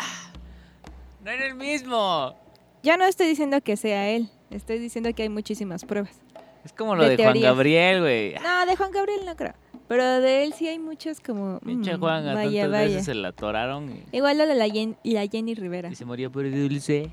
[1.24, 2.36] no era el mismo.
[2.84, 4.30] Ya no estoy diciendo que sea él.
[4.50, 6.20] Estoy diciendo que hay muchísimas pruebas.
[6.64, 7.40] Es como lo De de, Juan.
[7.40, 8.36] Gabriel, güey.
[8.36, 9.54] No, de Juan Gabriel no creo.
[9.88, 11.60] Pero de él sí hay muchas como.
[11.60, 12.88] Pinche mm, Juan, a vaya, tantas vaya.
[12.90, 15.90] veces se la atoraron y, Igual lo de la, Jen- la Jenny Rivera.
[15.90, 17.12] y se moría por el dulce.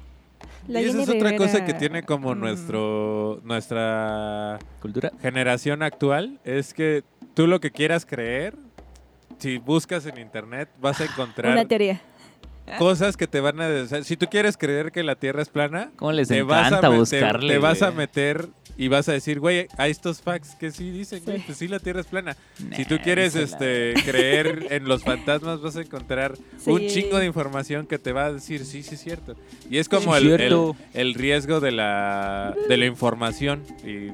[0.68, 5.12] La y esa es otra cosa que tiene como mm, nuestro nuestra ¿Cultura?
[5.20, 8.54] generación actual es que tú lo que quieras creer
[9.38, 12.00] si buscas en internet vas a Una encontrar teoría.
[12.78, 14.04] Cosas que te van a decir.
[14.04, 16.88] Si tú quieres creer que la Tierra es plana, ¿Cómo les te vas, a, encanta
[16.90, 17.52] me- te- buscarle?
[17.54, 18.48] te vas a meter
[18.78, 21.44] y vas a decir, güey, hay estos facts que sí dicen, güey, Sí.
[21.46, 22.36] pues sí la Tierra es plana.
[22.74, 26.34] Si tú quieres este creer en los fantasmas, vas a encontrar
[26.66, 29.34] un chingo de información que te va a decir, sí, sí es cierto.
[29.70, 34.12] Y es como el, el riesgo de la, de la información y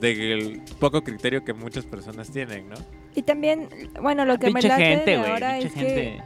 [0.00, 2.76] del poco criterio que muchas personas tienen, ¿no?
[3.18, 3.68] Y también,
[4.00, 6.22] bueno, lo que me late gente, de ahora es que, gente.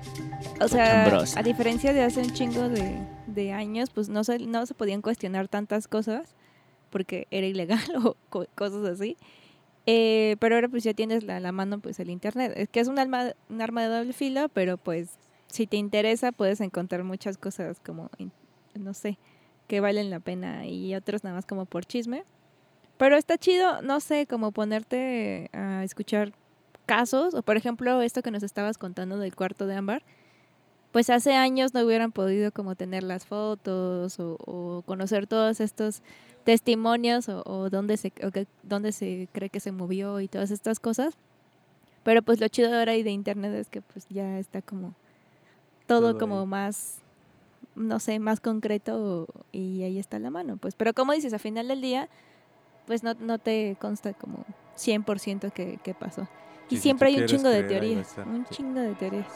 [0.60, 1.04] o sea,
[1.36, 5.00] a diferencia de hace un chingo de, de años, pues no se, no se podían
[5.00, 6.34] cuestionar tantas cosas
[6.90, 9.16] porque era ilegal o co- cosas así.
[9.86, 12.52] Eh, pero ahora pues ya tienes la, la mano pues el internet.
[12.56, 16.30] Es que es un arma, un arma de doble filo, pero pues si te interesa
[16.30, 18.10] puedes encontrar muchas cosas como,
[18.74, 19.18] no sé,
[19.66, 22.24] que valen la pena y otros nada más como por chisme.
[22.98, 26.32] Pero está chido, no sé, como ponerte a escuchar
[26.86, 30.02] casos, o por ejemplo, esto que nos estabas contando del cuarto de ámbar,
[30.92, 36.02] pues hace años no hubieran podido como tener las fotos o, o conocer todos estos
[36.44, 40.50] testimonios o, o dónde, se, o que- dónde se cree que se movió y todas
[40.50, 41.14] estas cosas.
[42.02, 44.94] Pero pues lo chido ahora y de internet es que pues ya está como
[45.86, 46.46] todo, Todo como ahí.
[46.46, 46.98] más,
[47.74, 50.56] no sé, más concreto y ahí está la mano.
[50.58, 52.08] Pues, pero como dices, a final del día,
[52.86, 54.44] pues no, no te consta como
[54.76, 56.28] 100% que, que pasó.
[56.72, 59.26] Y si siempre hay un chingo de teorías, un chingo de teorías.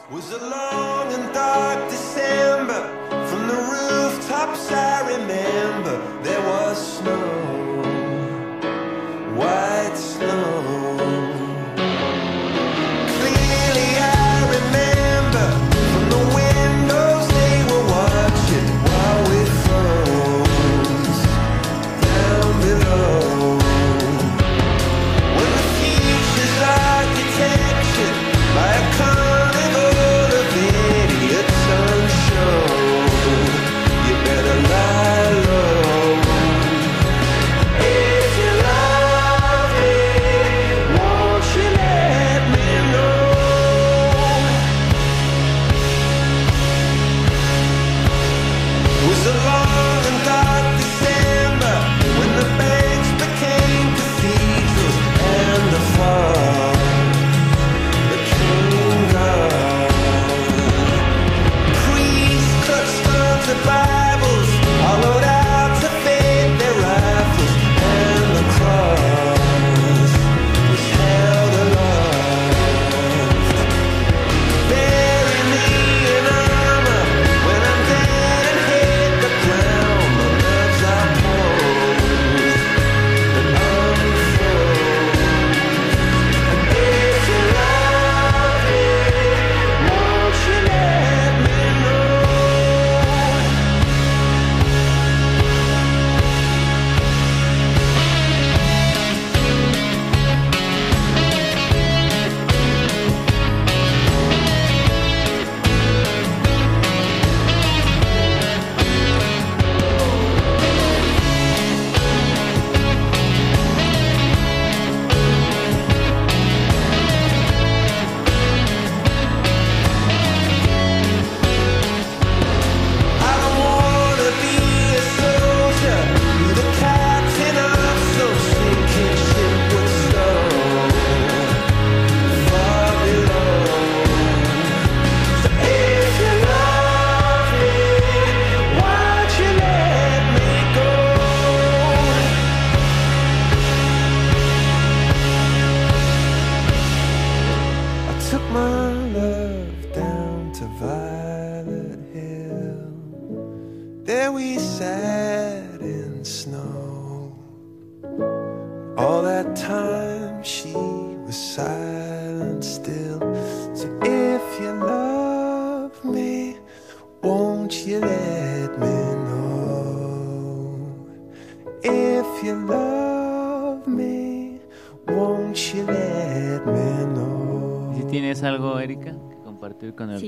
[9.37, 11.26] Was a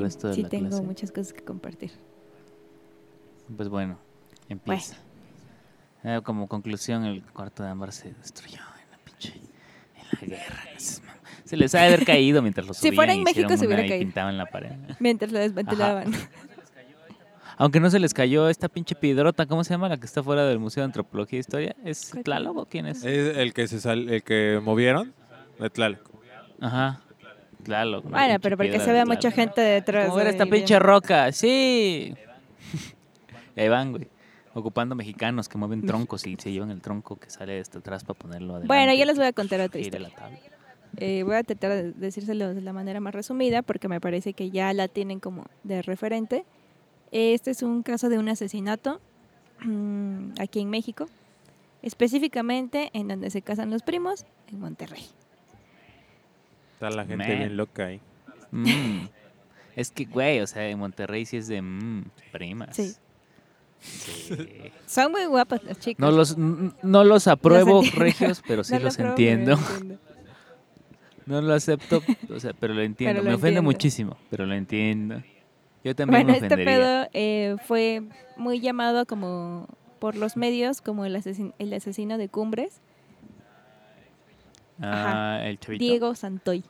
[0.10, 0.84] Sí, resto de sí la tengo clase?
[0.84, 1.92] muchas cosas que compartir.
[3.56, 3.98] Pues bueno,
[4.48, 4.98] empieza.
[6.04, 9.34] Eh, como conclusión, el cuarto de ámbar se destruyó en la pinche...
[9.34, 10.64] En la guerra.
[10.78, 13.82] Se les ha de haber caído mientras lo Si subían fuera en México, se hubiera
[13.82, 14.00] caído.
[14.00, 14.72] pintaban la pared.
[15.00, 16.12] Mientras lo desmantelaban.
[17.58, 19.90] Aunque no se les cayó esta pinche piedrota, ¿cómo se llama?
[19.90, 21.76] La que está fuera del Museo de Antropología e Historia.
[21.84, 22.12] ¿Es.
[22.24, 23.04] Tlaloc o quién es?
[23.04, 25.14] Es el que se sal, el que movieron
[25.60, 26.10] de Tlaloc.
[26.62, 27.02] Ajá.
[27.64, 28.04] Tlaloc.
[28.04, 30.08] Bueno, pinche pero porque piedra se de ve mucha gente detrás.
[30.08, 31.32] ¿Cómo era de- esta pinche roca?
[31.32, 32.14] Sí.
[33.56, 34.08] y ahí van, güey.
[34.54, 38.04] Ocupando mexicanos que mueven troncos y se llevan el tronco que sale de hasta atrás
[38.04, 38.68] para ponerlo adelante.
[38.68, 40.10] Bueno, yo les voy a contar otra historia.
[40.10, 40.40] la tabla.
[40.98, 44.50] Eh, voy a tratar de decírselo de la manera más resumida porque me parece que
[44.50, 46.46] ya la tienen como de referente.
[47.12, 49.00] Este es un caso de un asesinato
[49.64, 51.06] mm, aquí en México,
[51.84, 55.04] específicamente en donde se casan los primos, en Monterrey.
[56.80, 57.38] Está la gente Man.
[57.38, 58.00] bien loca ahí.
[58.52, 59.06] Mm.
[59.76, 62.76] Es que, güey, o sea, en Monterrey sí es de mm, primas.
[62.76, 62.94] Sí.
[63.80, 64.72] Sí.
[64.88, 66.00] Son muy guapas las chicas.
[66.00, 66.72] No los, no
[67.04, 68.00] los apruebo, entiendo.
[68.00, 69.52] regios, pero sí No lo los pero entiendo.
[69.54, 69.98] entiendo.
[71.26, 72.02] No lo acepto,
[72.34, 73.22] o sea, pero lo entiendo.
[73.22, 73.64] lo me ofende entiendo.
[73.64, 75.22] muchísimo, pero lo entiendo.
[75.84, 76.74] Yo también Bueno, me este ofendería.
[76.80, 78.04] pedo eh, fue
[78.36, 79.68] muy llamado como
[80.00, 82.82] por los medios como el, asesin- el asesino de Cumbres,
[84.82, 85.84] Ah, el chavito.
[85.84, 86.64] Diego Santoy.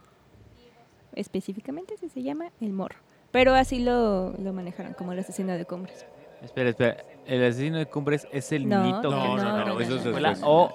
[1.16, 2.96] Específicamente así se llama el morro.
[3.32, 6.06] Pero así lo, lo manejaron como el asesino de Cumbres.
[6.42, 6.98] Espera, espera.
[7.26, 10.06] El asesino de Cumbres es el No, niñito no, que no, no, no, eso es.
[10.06, 10.38] Hola.
[10.44, 10.72] O,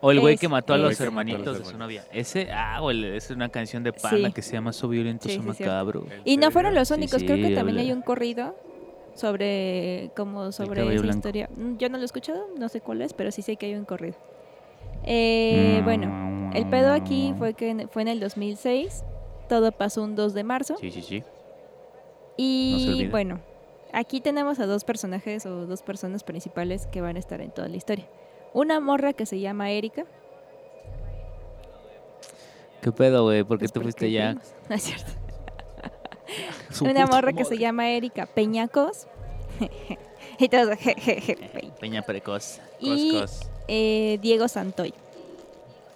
[0.00, 2.04] o el güey Es- que mató a los hermanitos de su novia.
[2.12, 4.32] Ese, ah, o el- es una canción de Panda Sí.
[4.32, 5.72] que se llama So violento, Sí, so sí, es cierto.
[5.74, 6.06] macabro.
[6.24, 8.54] Y no fueron los Sí, únicos, creo que también hay un corrido
[9.14, 11.16] sobre como sobre esa blanco.
[11.16, 11.50] historia.
[11.56, 13.74] Mm, Yo no lo he escuchado, no sé cuál es, pero sí sé que hay
[13.74, 14.16] un corrido.
[15.04, 19.04] Eh, Bueno, el pedo aquí fue que en- fue en el 2006,
[19.48, 21.24] todo pasó un 2 de marzo Sí, sí, sí.
[22.36, 23.40] y bueno,
[23.92, 27.68] aquí tenemos a dos personajes o dos personas principales que van a estar en toda
[27.68, 28.06] la historia.
[28.52, 30.04] Una morra que se llama Erika.
[32.82, 33.42] ¿Qué pedo, güey?
[33.44, 34.32] ¿Por qué pues te fuiste ya?
[34.34, 34.54] fuimos.
[34.68, 35.12] No es cierto.
[36.82, 39.06] Una morra que se llama Erika Peñacos.
[40.38, 41.74] y todos, jejeje, Peña.
[41.74, 42.60] Peña Precoz.
[42.80, 43.47] Y cos.
[43.68, 44.92] Eh, Diego Santoy.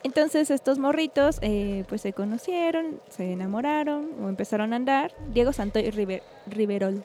[0.04, 5.12] Entonces estos morritos eh, pues se conocieron, se enamoraron o empezaron a andar.
[5.32, 7.04] Diego Santoy River- Riverol.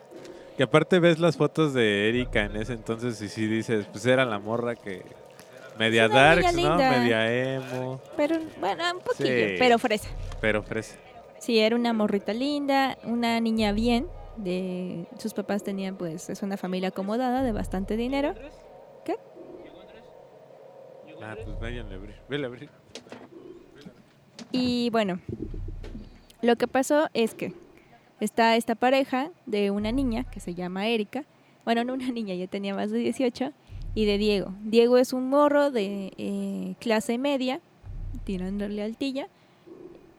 [0.56, 4.24] Que aparte ves las fotos de Erika en ese entonces y si dices, pues era
[4.24, 5.02] la morra que...
[5.78, 6.60] Media darks, ¿no?
[6.60, 6.90] linda.
[6.98, 9.54] Media emo, Pero bueno, un poquillo, Sí.
[9.60, 10.08] pero fresa.
[10.40, 10.96] pero fresa.
[11.38, 14.08] Sí, era una morrita linda, una niña bien.
[14.36, 18.34] De, sus papás tenían pues, es una familia acomodada de bastante dinero.
[21.22, 22.16] Ah, pues váyanle a abrir.
[22.28, 22.70] Vele a abrir.
[24.52, 25.20] Y bueno,
[26.42, 27.52] lo que pasó es que
[28.20, 31.24] está esta pareja de una niña que se llama Erika.
[31.64, 33.52] Bueno, no una niña, ya tenía más de 18.
[33.94, 34.52] Y de Diego.
[34.62, 37.60] Diego es un morro de eh, clase media,
[38.24, 39.28] tirándole altilla.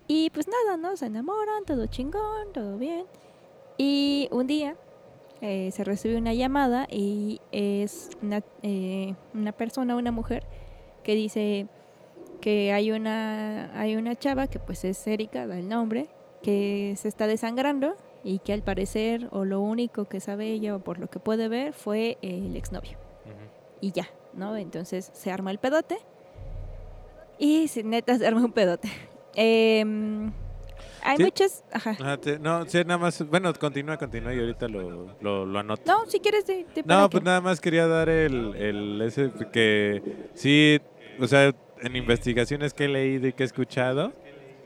[0.07, 0.97] Y pues nada, ¿no?
[0.97, 3.05] Se enamoran, todo chingón, todo bien.
[3.77, 4.75] Y un día
[5.41, 10.43] eh, se recibe una llamada y es una, eh, una persona, una mujer,
[11.09, 11.65] que dice
[12.39, 16.05] que hay una, hay una chava que pues es Erika, da el nombre,
[16.43, 20.79] que se está desangrando y que al parecer o lo único que sabe ella o
[20.81, 22.99] por lo que puede ver fue el exnovio.
[23.81, 24.55] Y ya, ¿no?
[24.55, 25.97] Entonces se arma el pedote
[27.39, 28.87] y neta se arma un pedote.
[29.33, 30.31] Em,
[31.01, 31.23] hay Sí.
[31.23, 31.63] muchas...
[31.71, 32.17] Ajá.
[32.17, 33.27] Te- no, sí, nada más.
[33.27, 35.81] Bueno, continúa, continúa y ahorita lo, lo, lo anoto.
[35.87, 39.31] No, si quieres de para No, que- pues nada más quería dar el, el ese
[39.51, 40.79] que sí,
[41.19, 44.13] o sea, en investigaciones que he leído y que he escuchado,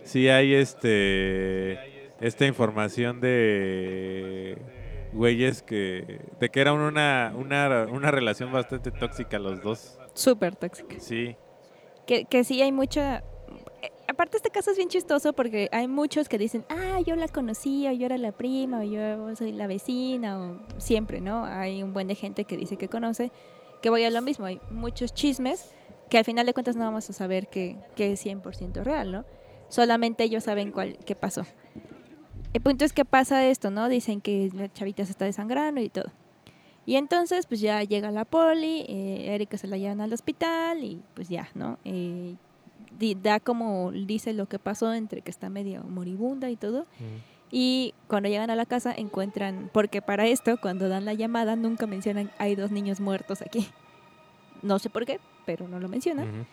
[0.04, 1.80] sí hay este
[2.20, 4.58] esta información de
[5.13, 10.00] güeyes que de que era una una, una relación bastante tóxica los dos.
[10.13, 10.96] Súper tóxica.
[11.00, 11.36] Sí.
[12.06, 13.24] Que, que sí hay mucha...
[13.82, 17.28] eh, Aparte este caso es bien chistoso porque hay muchos que dicen, ah, yo la
[17.30, 21.46] conocí, o yo era la prima, o yo soy la vecina, o siempre, ¿no?
[21.46, 23.32] Hay un buen de gente que dice que conoce,
[23.82, 25.74] que voy a lo mismo, hay muchos chismes
[26.13, 29.26] que al final de cuentas no vamos a saber que, que es 100% real, ¿no?
[29.67, 31.43] Solamente ellos saben cuál, qué pasó.
[32.54, 33.89] El punto es que pasa esto, ¿no?
[33.89, 36.12] Dicen que la chavita se está desangrando y todo.
[36.86, 41.02] Y entonces, pues ya llega la poli, eh, Erika se la llevan al hospital y
[41.15, 41.80] pues ya, ¿no?
[41.84, 42.36] Eh,
[43.23, 46.86] da como dice lo que pasó entre que está media moribunda y todo.
[47.49, 51.88] Y cuando llegan a la casa encuentran, porque para esto, cuando dan la llamada, nunca
[51.88, 53.67] mencionan hay dos niños muertos aquí.
[54.62, 56.27] No sé por qué, pero no lo mencionan.
[56.27, 56.45] Ujú.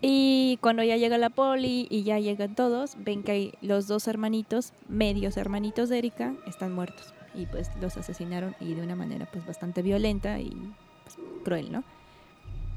[0.00, 4.06] Y cuando ya llega la poli y ya llegan todos, ven que hay los dos
[4.08, 7.14] hermanitos, medios hermanitos de Erika, están muertos.
[7.34, 10.50] Y pues los asesinaron y de una manera pues bastante violenta y
[11.04, 11.84] pues, cruel, ¿no?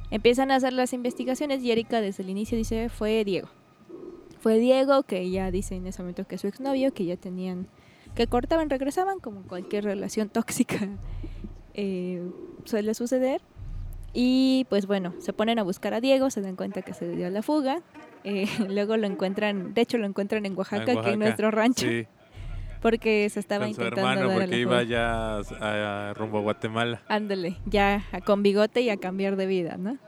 [0.10, 3.49] Empiezan a hacer las investigaciones y Erika desde el inicio dice fue Diego.
[4.39, 7.67] Fue Diego que ella dice en ese momento que es su exnovio, que ya tenían,
[8.15, 10.88] que cortaban, regresaban, como cualquier relación tóxica
[11.73, 12.21] eh,
[12.65, 13.41] suele suceder.
[14.19, 17.27] Y pues bueno, se ponen a buscar a Diego, se dan cuenta que se dio
[17.27, 17.82] a la fuga.
[18.23, 21.86] eh, luego lo encuentran, de hecho lo encuentran en Oaxaca, En que es nuestro rancho,
[21.88, 22.08] Sí,
[22.82, 26.39] porque se estaba con su intentando hermano dar porque la iba ya a, a rumbo
[26.39, 27.03] a Guatemala.
[27.08, 29.99] Ándale, ya a- con bigote y a cambiar de vida, ¿no?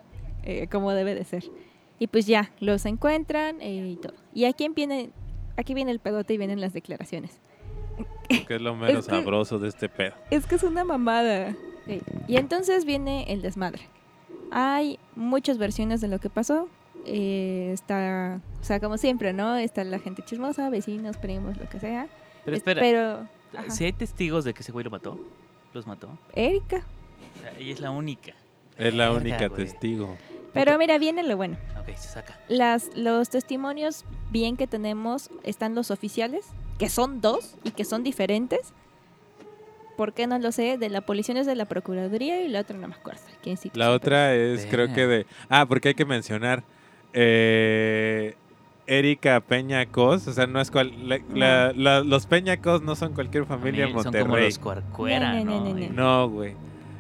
[0.44, 1.44] Eh, como debe de ser.
[2.00, 4.16] Y pues ya, los encuentran eh, y todo.
[4.34, 5.12] Y aquí viene,
[5.56, 7.40] aquí viene el pedote y vienen las declaraciones.
[8.48, 10.16] Que es lo menos que- sabroso de este pedo.
[10.32, 11.56] Es que es una mamada.
[11.86, 12.02] Sí.
[12.28, 13.82] Y entonces viene el desmadre.
[14.52, 16.68] Hay muchas versiones de lo que pasó.
[17.06, 19.56] Eh, está, o sea, como siempre, ¿no?
[19.56, 22.08] Está la gente chismosa, vecinos, primos, lo que sea.
[22.46, 23.28] Pero Es- espera, Pero,
[23.72, 25.20] si hay testigos de que ese güey lo mató,
[25.74, 26.10] los mató.
[26.36, 26.84] Erika.
[27.38, 28.34] O sea, ella es la única.
[28.78, 30.16] Es la única testigo.
[30.54, 31.58] Pero mira, viene lo bueno.
[31.80, 32.38] Ok, se saca.
[32.48, 36.46] Las, los testimonios bien que tenemos están los oficiales,
[36.80, 38.74] que son dos y que son diferentes.
[40.00, 40.78] ¿Por qué no lo sé?
[40.78, 43.20] De la policía es de la Procuraduría y la otra no me acuerdo.
[43.44, 45.26] ¿Quién sí La otra es, creo que de.
[45.50, 46.64] Ah, porque hay que mencionar.
[47.12, 48.36] eh,
[48.88, 50.94] Erika Peña Cos, o sea, no es cual.
[51.10, 54.46] la- la- la- los Peña Cos no son cualquier familia en Son como Monterrey.
[54.46, 56.54] los Cuarcuera, No, no, güey.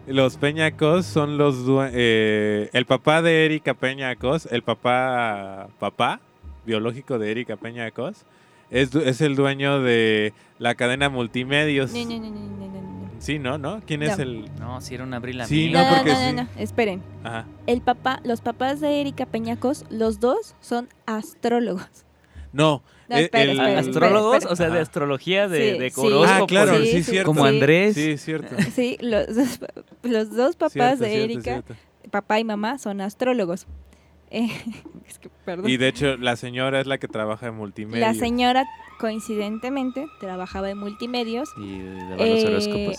[0.06, 1.56] Los Peñacos son los
[1.93, 6.20] eh, el papá de Erika Peñacos, el papá papá
[6.66, 8.26] biológico de Erika Peñacos,
[8.72, 11.91] es, es el dueño de la cadena Multimedios.
[11.93, 13.11] No, no, no, no, no, no, no.
[13.20, 13.57] Sí, ¿no?
[13.57, 13.82] ¿No?
[13.86, 14.49] ¿Quién es el?
[14.59, 16.34] No, si era un abril Sí, no, No, no, porque no, sí.
[16.36, 17.01] no, esperen.
[17.24, 17.45] Ajá.
[17.67, 22.05] El papá, los papás de Erika Peñacos, los dos son astrólogos.
[22.53, 22.82] No.
[23.09, 24.53] No, eh, espera, el- espera, Astrólogos, espera.
[24.53, 26.26] o sea, de astrología, de, Sí, de.
[26.28, 27.28] Ah, claro, Sí, sí, cierto.
[27.32, 27.95] Como Andrés.
[27.95, 28.55] Sí, cierto.
[28.76, 29.28] Sí, los,
[30.03, 31.76] los dos papás Cierto, de cierto, Erika, cierto.
[32.11, 33.65] papá y mamá, son astrólogos.
[34.32, 34.47] Eh,
[35.07, 35.69] es que, perdón.
[35.69, 38.07] Y de hecho, la señora es la que trabaja en multimedia.
[38.07, 38.65] La señora,
[38.99, 41.49] coincidentemente, trabajaba en multimedios.
[41.57, 42.97] Y daba los Eh, horóscopos.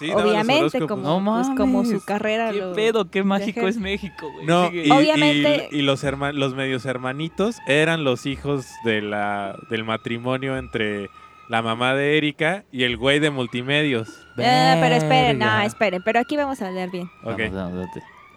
[0.00, 0.88] Sí, daba los Obviamente, horóscopos.
[0.88, 2.50] como, No pues, como su carrera.
[2.50, 3.10] ¿Qué lo- pedo?
[3.10, 4.46] ¿Qué mágico es México, güey?
[4.46, 9.56] No, y, Obviamente- y- y los, herma- los medios hermanitos eran los hijos de la,
[9.70, 11.08] del matrimonio entre
[11.48, 14.08] la mamá de Erika y el güey de multimedios.
[14.38, 17.08] Ah, pero esperen, no, esperen, pero aquí vamos a hablar bien.
[17.22, 17.38] Ok.
[17.52, 17.88] Vamos, vamos.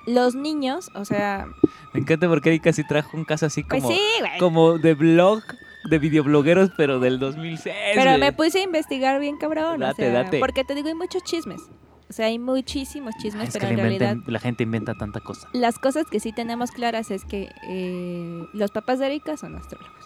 [0.05, 1.47] Los niños, o sea,
[1.93, 4.37] Me encanta porque Erika sí trajo un caso así pues como, sí, güey.
[4.39, 5.41] como de blog,
[5.89, 7.75] de videoblogueros, pero del 2006.
[7.95, 9.81] Pero me puse a investigar bien cabrón.
[9.81, 10.39] o Date, sea, date.
[10.39, 11.61] Porque te digo, hay muchos chismes.
[12.07, 15.19] O sea, hay muchísimos chismes, Es que pero en la, realidad la gente inventa tanta
[15.21, 15.47] cosa.
[15.53, 20.05] las cosas que sí tenemos claras es que eh, los papás de Erika son astrólogos.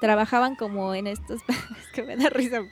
[0.00, 1.40] Trabajaban como en estos...
[1.48, 2.62] es que me da risa.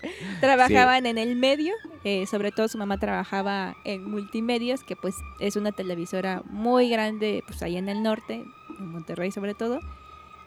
[0.41, 1.73] Trabajaban en el medio.
[2.05, 7.43] eh, sobre todo su mamá trabajaba en multimedios, que pues es una televisora muy grande,
[7.47, 8.45] pues ahí en el norte,
[8.79, 9.81] en Monterrey sobre todo.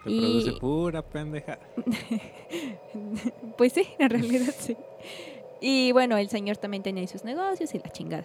[0.04, 1.58] Que Y- produce pura pendeja.
[3.56, 4.76] Pues sí, en realidad sí.
[5.60, 8.24] Y bueno, el señor también tenía sus negocios y la chingada.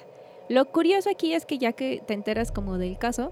[0.50, 3.32] Lo curioso aquí es que ya que te enteras como del caso,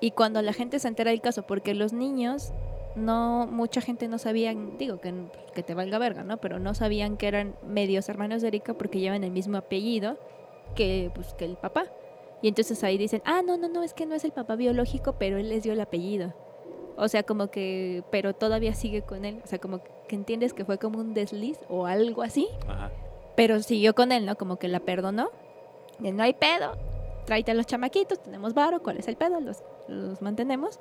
[0.00, 2.52] y cuando la gente se entera del caso, porque los niños,
[2.98, 5.14] no, mucha gente no sabían, digo que,
[5.54, 6.38] que te valga verga, ¿no?
[6.38, 10.18] Pero no sabían que eran medios hermanos de Erika porque llevan el mismo apellido
[10.74, 11.86] que, pues, que el papá.
[12.42, 15.14] Y entonces ahí dicen, ah, no, no, no, es que no es el papá biológico,
[15.18, 16.34] pero él les dio el apellido.
[16.96, 19.40] O sea, como que, pero todavía sigue con él.
[19.44, 22.48] O sea, como que entiendes que fue como un desliz o algo así.
[22.68, 22.90] Ajá.
[23.36, 24.36] Pero siguió con él, ¿no?
[24.36, 25.30] Como que la perdonó.
[26.00, 26.72] De no hay pedo.
[27.24, 29.40] Tráete a los chamaquitos, tenemos varo, ¿cuál es el pedo?
[29.40, 30.80] Los, los mantenemos.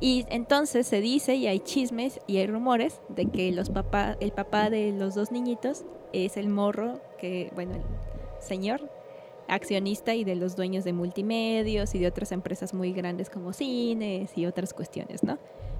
[0.00, 4.30] Y entonces se dice, y hay chismes y hay rumores, de que los papá, el
[4.32, 7.82] papá de los dos niñitos es el morro, que, bueno, el
[8.40, 8.88] señor
[9.48, 14.36] accionista y de los dueños de multimedios y de otras empresas muy grandes como cines
[14.36, 15.38] y otras cuestiones, ¿no?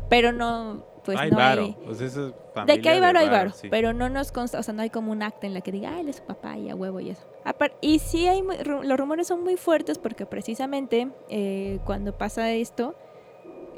[0.08, 1.62] Pero no, pues hay no varo.
[1.64, 1.76] hay...
[1.84, 3.68] Pues eso es De que hay varo, hay varo, sí.
[3.70, 5.92] pero no nos consta, o sea, no hay como un acta en la que diga,
[5.94, 7.26] ah, él es su papá y a huevo y eso.
[7.44, 12.94] Apar- y sí hay, los rumores son muy fuertes porque precisamente eh, cuando pasa esto,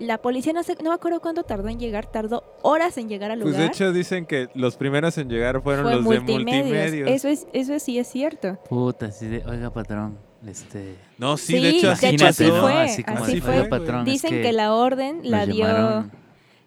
[0.01, 3.31] la policía no sé, no me acuerdo cuánto tardó en llegar, tardó horas en llegar
[3.31, 3.61] al Pues lugar.
[3.61, 6.47] de hecho dicen que los primeros en llegar fueron fue los multimedios.
[6.47, 7.11] de multimedios.
[7.11, 8.59] Eso es, eso sí es cierto.
[8.69, 10.97] Puta, sí de, oiga, patrón, este...
[11.19, 13.57] No, sí, Sí, de hecho de así hecho, así fue, Así como así de, fue.
[13.61, 16.11] "Oiga, patrón, es Dicen que, la orden la dio, llamaron".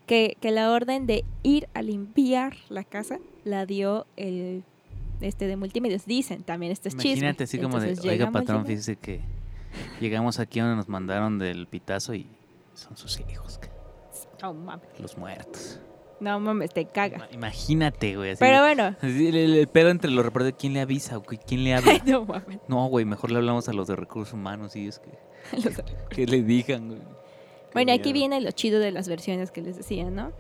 [0.06, 4.64] que, que la orden de ir a limpiar la casa la dio el
[5.22, 6.06] este de multimedios.
[6.06, 7.12] Dicen también este es chisme.
[7.12, 9.22] Imagínate así como de, oiga, patrón, fíjese que
[10.00, 12.28] llegamos aquí donde nos mandaron del pitazo y
[12.74, 13.60] son sus hijos,
[14.42, 14.88] No mames.
[15.00, 15.80] los muertos.
[16.20, 17.18] No mames, te caga.
[17.18, 18.32] Ima- Imagínate, güey.
[18.32, 18.96] así Pero de- bueno.
[19.02, 21.18] así el, pedo entre los reporteros, ¿quién le avisa?
[21.18, 21.38] güey?
[21.46, 21.94] ¿Quién le habla?
[22.06, 22.60] no mames.
[22.68, 25.12] No, güey, mejor le hablamos a los de recursos humanos y es que,
[25.64, 27.02] Los- que le digan, güey.
[27.74, 30.32] Bueno, aquí viene lo chido de las versiones que les decía, ¿no?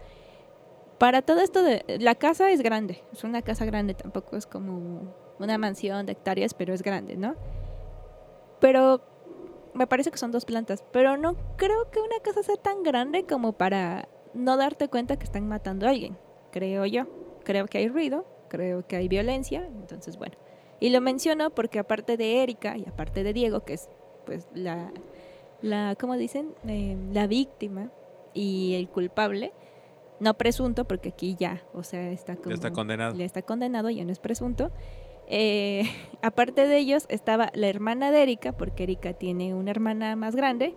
[0.99, 1.84] Para todo esto de...
[1.99, 3.03] La casa es grande.
[3.11, 3.95] Es una casa grande.
[3.95, 7.36] Tampoco es como una mansión de hectáreas, pero es grande, ¿no?
[8.59, 9.01] Pero
[9.74, 10.84] me parece que son dos plantas.
[10.91, 15.26] Pero no creo que una casa sea tan grande como para no darte cuenta que
[15.26, 16.17] están matando a alguien.
[16.51, 17.05] Creo yo.
[17.43, 18.26] Creo que hay ruido.
[18.49, 19.65] Creo que hay violencia.
[19.65, 20.36] Entonces, bueno.
[20.80, 23.89] Y lo menciono porque aparte de Erika y aparte de Diego, que es
[24.26, 24.91] pues la,
[25.61, 26.53] la ¿cómo dicen?
[26.67, 27.89] Eh, la víctima
[28.34, 29.53] y el culpable,
[30.19, 32.49] no presunto, porque aquí ya, o sea, está como...
[32.49, 33.15] Ya está condenado.
[33.15, 34.71] Ya está condenado, ya no es presunto.
[35.28, 35.84] Eh,
[36.21, 40.76] aparte de ellos estaba la hermana de Erika, porque Erika tiene una hermana más grande.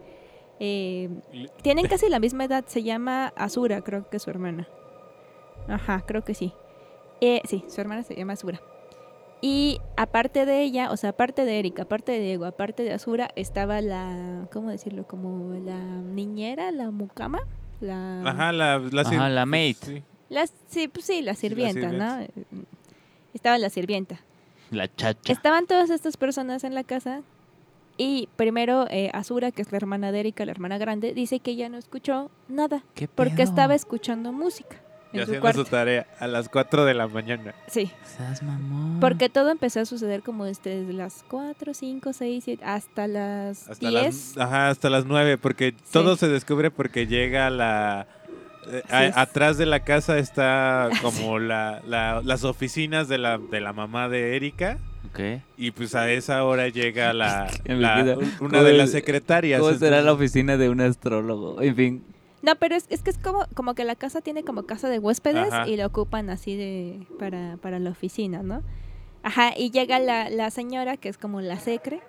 [0.61, 1.11] Eh,
[1.63, 4.69] tienen casi la misma edad, se llama Azura, creo que es su hermana.
[5.69, 6.53] Ajá, creo que sí.
[7.21, 8.61] Eh, sí, su hermana se llama Azura.
[9.43, 13.31] Y aparte de ella, o sea, aparte de Erika, aparte de Diego, aparte de Azura,
[13.37, 15.07] estaba la, ¿cómo decirlo?
[15.07, 17.41] Como la niñera, la mucama,
[17.81, 18.23] la...
[18.23, 19.77] Ajá, la, la, Ajá, la maid.
[19.81, 20.03] sí.
[20.29, 22.21] La, sí, pues sí, la sirvienta, sirvienta.
[22.51, 22.65] ¿no?
[23.33, 24.21] Estaba la sirvienta.
[24.71, 25.33] La chacha.
[25.33, 27.23] Estaban todas estas personas en la casa
[27.99, 31.53] y primero eh, Azura, que es la hermana de Erika, la hermana grande, dice que
[31.53, 33.43] ella no escuchó nada ¿Qué porque pedo?
[33.45, 34.77] estaba escuchando música
[35.13, 35.65] Y en haciendo cuarto.
[35.65, 37.55] su tarea a las 4 de la mañana.
[37.69, 37.91] Sí,
[38.43, 39.01] mamón.
[39.01, 43.89] porque todo empezó a suceder como desde las 4, 5, 6, 7, hasta las Hasta
[43.89, 43.93] 10.
[44.05, 48.07] las, ajá, hasta las 9, porque todo se descubre porque llega la...
[48.69, 53.61] eh, a- atrás de la casa está como la, la- las oficinas de la, de
[53.61, 54.79] la mamá de Erika.
[55.57, 58.05] Y pues a esa hora llega la, una
[58.39, 59.61] ¿Cómo de las secretarias.
[59.63, 61.63] ¿Cómo será la oficina de un astrólogo?
[61.63, 62.05] En fin.
[62.43, 64.99] No, pero es, es que es como, como que la casa tiene como casa de
[64.99, 65.67] huéspedes Ajá.
[65.69, 68.63] y la ocupan así de para, para la oficina, ¿no?
[69.23, 72.01] Ajá, y llega la, la señora que es como la secre,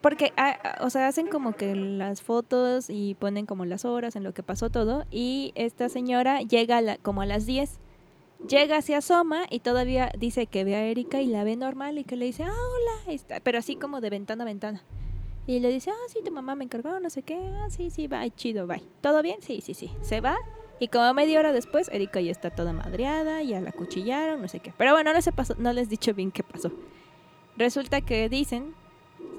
[0.00, 4.16] porque, ah, ah, o sea, hacen como que las fotos y ponen como las horas
[4.16, 7.78] en lo que pasó todo, y esta señora llega a la- como a las 10,
[8.48, 12.04] llega, se asoma y todavía dice que ve a Erika y la ve normal y
[12.04, 14.82] que le dice, ah, hola, está, pero así como de ventana a ventana.
[15.46, 18.06] Y le dice, ah, sí, tu mamá me encargó, no sé qué, ah, sí, sí,
[18.06, 18.82] bye, chido, bye.
[19.00, 19.38] ¿Todo bien?
[19.40, 19.90] Sí, sí, sí.
[20.02, 20.36] Se va
[20.78, 24.60] y como media hora después, Erika ya está toda madreada, ya la cuchillaron, no sé
[24.60, 24.72] qué.
[24.76, 26.70] Pero bueno, no les, he paso- no les he dicho bien qué pasó.
[27.56, 28.74] Resulta que dicen,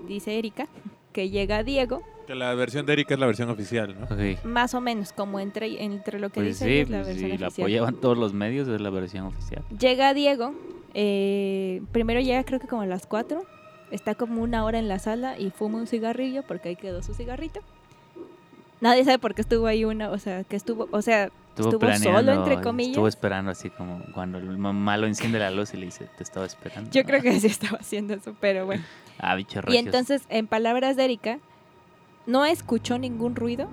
[0.07, 0.67] dice Erika,
[1.13, 4.05] que llega Diego, Que la versión de Erika es la versión oficial, ¿no?
[4.05, 4.43] Ok.
[4.45, 7.07] más o menos, como entre, entre lo que Pues dice sí, ella es la pues
[7.07, 9.63] versión si la apoyaban todos los medios, es la versión oficial.
[9.77, 10.53] Llega Diego,
[10.93, 13.43] eh, primero llega creo que como a las 4,
[13.91, 17.13] está como una hora en la sala y fuma un cigarrillo porque ahí quedó su
[17.13, 17.61] cigarrito.
[18.81, 22.31] Nadie sabe por qué estuvo ahí una, o sea, que estuvo, o sea, Estuvo, solo,
[22.31, 22.91] entre comillas.
[22.91, 26.23] Estuvo esperando así como cuando el mamá lo enciende la luz y le dice, te
[26.23, 26.89] estaba esperando.
[26.91, 28.83] yo creo que sí estaba haciendo eso, pero bueno.
[29.20, 31.39] Ah, Y entonces, en palabras de Erika,
[32.26, 33.67] no escuchó ningún ruido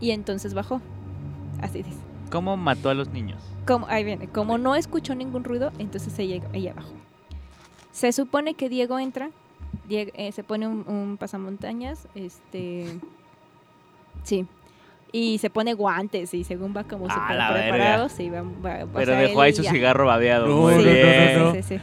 [0.00, 0.80] y entonces bajó.
[1.60, 1.98] Así dice.
[2.30, 3.40] ¿Cómo mató a los niños?
[3.66, 6.90] Como, ahí viene, como no escuchó ningún ruido, entonces ella, ella bajó.
[7.92, 9.30] Se supone que Diego entra,
[9.88, 12.98] Diego, eh, se pone un, un pasamontañas, este...
[14.24, 14.46] Sí.
[15.16, 18.88] Y se pone guantes y según va como Ah, súper preparado, sí, va, va- o
[18.88, 20.48] Pero sea, dejó ahí su ya- cigarro babeado.
[20.48, 21.38] No, Muy no, no, bien.
[21.38, 21.52] no, no.
[21.54, 21.82] Sí, sí, sí.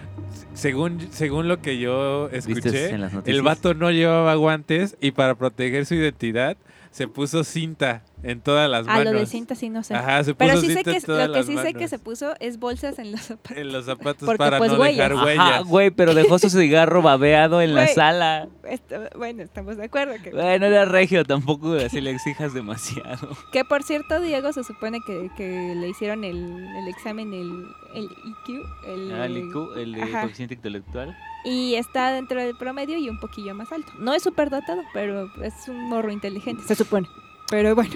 [0.53, 2.51] Según, según lo que yo ¿Viste
[2.89, 2.93] escuché,
[3.25, 6.57] el vato no llevaba guantes y para proteger su identidad
[6.91, 9.05] se puso cinta en todas las manos.
[9.13, 9.93] lo de cinta sí no sé.
[9.95, 11.73] Ajá, se puso Pero sí sé cinta que en todas lo que sí sé que
[11.73, 11.89] manos.
[11.89, 13.57] se puso es bolsas en los zapatos.
[13.57, 14.97] En los zapatos Porque, para pues, no huellas.
[15.09, 15.63] dejar Ajá, huellas.
[15.67, 18.47] güey, pero dejó su cigarro babeado en la sala.
[18.63, 23.29] Esto- bueno, estamos de acuerdo que, Bueno, era regio, tampoco así le exijas demasiado.
[23.51, 26.37] que por cierto Diego se supone que, que le hicieron el,
[26.77, 27.65] el examen el,
[27.95, 30.21] el IQ, el, Ah, el IQ, el de Ajá.
[30.21, 31.15] coeficiente intelectual.
[31.43, 33.91] y está dentro del promedio y un poquillo más alto.
[33.97, 37.07] No es súper dotado, pero es un morro inteligente, se supone.
[37.51, 37.93] Pero bueno.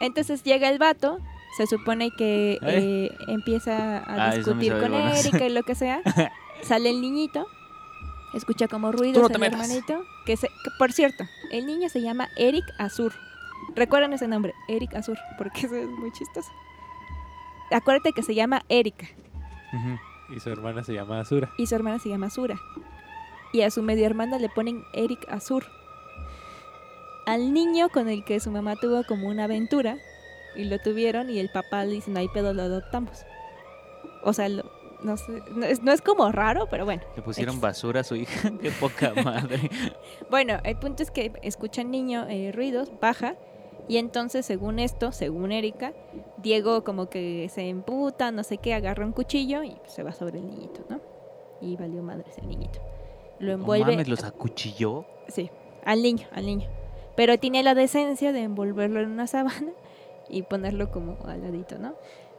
[0.00, 1.18] Entonces llega el vato,
[1.56, 2.74] se supone que Ay.
[2.76, 4.92] eh, empieza a Ah, discutir con.
[4.92, 6.02] Erika y lo que sea.
[6.62, 7.46] Sale el niñito,
[8.34, 10.02] escucha como ruidos no el hermanito.
[10.26, 13.12] Que, se, que, por cierto, el niño se llama Eric Azur.
[13.76, 16.50] Recuerden ese nombre, Eric Azur, porque eso es muy chistoso.
[17.70, 19.06] Acuérdate que se llama Erika
[20.34, 21.50] Y su hermana se llama Azura.
[21.58, 22.58] y su hermana se llama Azura.
[23.52, 25.64] Y a su media hermana le ponen Eric Azur.
[27.26, 29.98] Al niño con el que su mamá tuvo como una aventura
[30.54, 33.24] y lo tuvieron y el papá le dice, no hay pedo, lo adoptamos.
[34.22, 34.70] O sea, lo-
[35.02, 37.02] no, sé, no, es, no es como raro, pero bueno.
[37.16, 37.60] Le pusieron X.
[37.62, 38.50] basura a su hija.
[38.62, 39.70] Qué poca madre.
[40.30, 43.36] Bueno, el punto es que escucha el niño eh, ruidos, baja
[43.88, 45.92] y entonces según esto, según Erika,
[46.38, 50.38] Diego como que se emputa, no sé qué, agarra un cuchillo y se va sobre
[50.38, 51.00] el niñito, ¿no?
[51.60, 52.80] Y valió madre ese niñito.
[53.40, 53.92] Lo No envuelve...
[53.92, 55.04] mames, los acuchilló.
[55.28, 55.50] Sí,
[55.84, 56.66] al niño, al niño.
[57.16, 59.72] Pero tiene la decencia de envolverlo en una sábana
[60.28, 61.94] y ponerlo como al ladito, ¿no?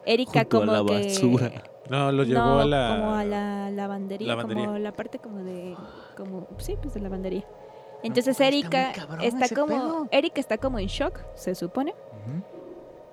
[0.05, 1.07] Erika Junto a como la que...
[1.07, 1.51] basura.
[1.89, 2.89] No, lo llevó no, a la...
[2.89, 4.65] como a la lavandería, lavandería.
[4.65, 5.75] como la parte como de...
[6.17, 7.45] como Sí, pues de lavandería.
[8.03, 9.67] Entonces pues, está Erika está ese como...
[9.67, 10.07] pedo.
[10.11, 11.93] Erika está como en shock, se supone.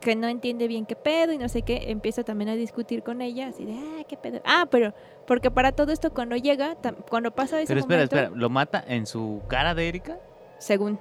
[0.00, 1.90] Que no entiende bien qué pedo y no sé qué.
[1.90, 4.40] Empieza también a discutir con ella, así de, ah, qué pedo.
[4.44, 4.94] Ah, pero
[5.26, 6.76] porque para todo esto cuando llega,
[7.08, 10.18] cuando pasa ese Pero espera, momento, espera, ¿lo mata en su cara de Erika?
[10.62, 10.98] según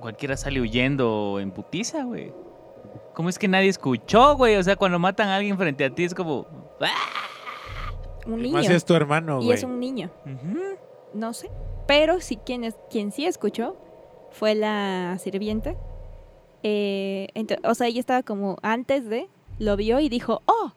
[0.00, 2.32] Cualquiera sale huyendo en putiza, güey.
[3.14, 4.56] ¿Cómo es que nadie escuchó, güey?
[4.56, 6.46] O sea, cuando matan a alguien frente a ti es como...
[6.80, 7.16] ¡ah!
[8.26, 8.54] un Y niño.
[8.54, 9.56] Más es tu hermano, y güey.
[9.56, 10.10] es un niño.
[11.14, 11.50] No sé.
[11.86, 13.76] Pero sí, quien, es, quien sí escuchó
[14.30, 15.74] fue la sirvienta.
[16.62, 17.28] Eh,
[17.64, 19.28] o sea, ella estaba como antes de,
[19.58, 20.72] lo vio y dijo, oh,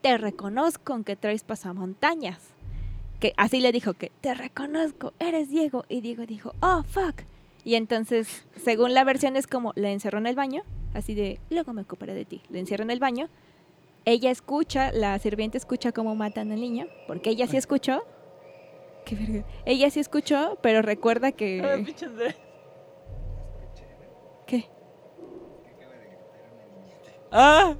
[0.00, 2.54] te reconozco aunque traes pasamontañas.
[3.18, 5.84] Que así le dijo que, te reconozco, eres Diego.
[5.88, 7.22] Y Diego dijo, oh, fuck.
[7.64, 10.62] Y entonces, según la versión es como, la encerró en el baño,
[10.94, 12.42] así de, luego me ocuparé de ti.
[12.50, 13.28] La encierra en el baño,
[14.04, 18.02] ella escucha, la sirvienta escucha cómo matan al niño, porque ella sí escuchó.
[19.04, 19.44] Qué verga.
[19.66, 21.84] Ella sí escuchó, pero recuerda que...
[24.46, 24.64] ¿Qué?
[27.30, 27.74] Ah,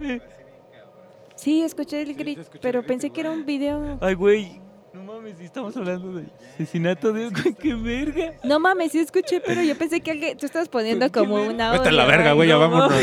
[1.34, 3.98] Sí, escuché el Sí, grito, pero pensé que era un video.
[4.02, 4.60] ay, güey.
[4.92, 8.34] No mames, si estamos hablando de asesinato de güey, qué verga.
[8.42, 11.70] No mames, sí escuché, pero yo pensé que alguien, tú estabas poniendo como una...
[11.72, 12.92] Vete a la verga, güey, ya vámonos.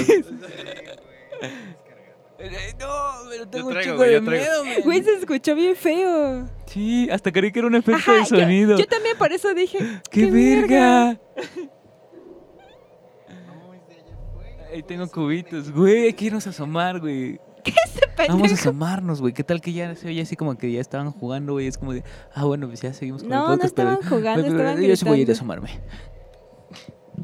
[2.80, 2.88] No,
[3.32, 4.44] pero tengo un traigo, chico güey, de yo traigo.
[4.46, 4.76] miedo, man.
[4.84, 6.48] Güey, se escuchó bien feo.
[6.68, 8.78] Sí, hasta creí que era un efecto Ajá, de yo- sonido.
[8.78, 9.80] Yo, también por eso dije,
[10.12, 11.20] ¡Qué, verga!
[14.72, 17.40] Ahí tengo cubitos, güey, hay que irnos a asomar, güey.
[18.30, 19.34] Vamos a asomarnos, güey.
[19.34, 21.68] ¿Qué tal que ya se oye así como que ya estaban jugando, güey?
[21.68, 22.04] Es como de,
[22.34, 23.76] ah, bueno, pues ya seguimos con No, el no podcast.
[23.76, 25.70] pero- estaban jugando, pero- estaban Yo sí voy a ir a asomarme.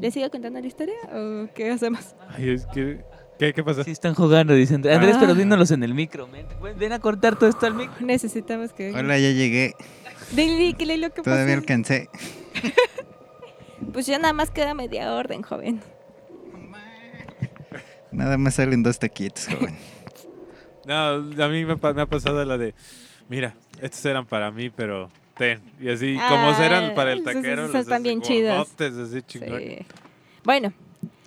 [0.00, 2.14] ¿Le sigo contando la historia o qué hacemos?
[2.28, 3.04] Ay, es que...
[3.38, 3.82] ¿Qué, qué pasa?
[3.82, 4.76] Sí, están jugando, dicen.
[4.86, 5.20] Andrés, Ah.
[5.20, 6.46] pero dínolos en el micro, men.
[6.62, 7.94] Ven- Ven a cortar todo esto al micro.
[8.06, 8.92] Necesitamos que...
[8.94, 9.74] Hola, ya llegué.
[10.32, 11.58] Dile, que le lo que Todavía pasa.
[11.58, 12.08] alcancé.
[13.92, 15.80] Pues ya nada más queda media orden, joven.
[18.10, 19.76] Nada más salen dos taquitos, joven.
[20.86, 20.94] No,
[21.44, 22.74] a mí me, ha pasado la de...
[23.28, 25.10] Mira, estos eran para mí, pero...
[25.36, 25.60] Ten.
[25.80, 28.56] Y así, como Ah, eran para el taquero, esos los están así bien chidos.
[28.56, 29.58] gordotes, así chingón.
[29.58, 29.78] Sí.
[30.44, 30.72] Bueno,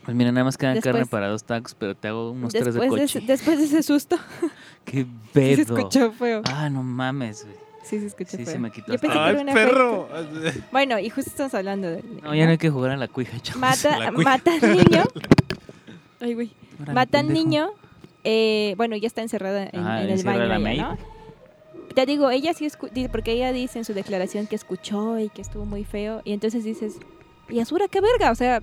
[0.06, 2.74] Pues mira, nada más queda Después- carne para dos tacos, pero te hago unos tres
[2.74, 3.20] de después de, coche.
[3.20, 4.18] ese, después de ese susto,
[4.86, 5.56] Qué sí pedo.
[5.56, 6.42] se escuchó feo.
[6.46, 7.58] Ah, no mames, güey.
[7.84, 8.54] Sí se escuchó Sí, feo.
[8.54, 10.10] se me quitó Yo pensé que ¡Ay, era un perro!
[10.46, 10.68] efecto.
[10.72, 12.04] Bueno, y justo estamos hablando de...
[12.24, 13.60] No, ya no hay que jugar a la cuija, chavos.
[13.60, 14.30] Mata, La cuija.
[14.30, 15.04] mata al niño.
[16.22, 16.52] Ay, güey.
[16.94, 17.72] Mata al niño.
[18.30, 20.46] Eh, bueno, ya está encerrada en, Ah, en el baño.
[20.48, 20.98] la ella.
[21.96, 22.68] Te digo, ella sí
[23.10, 26.22] porque ella dice en su declaración que escuchó y que estuvo muy feo.
[26.26, 26.98] Y entonces dices,
[27.48, 28.32] ¿y Azura qué verga?
[28.32, 28.62] O sea,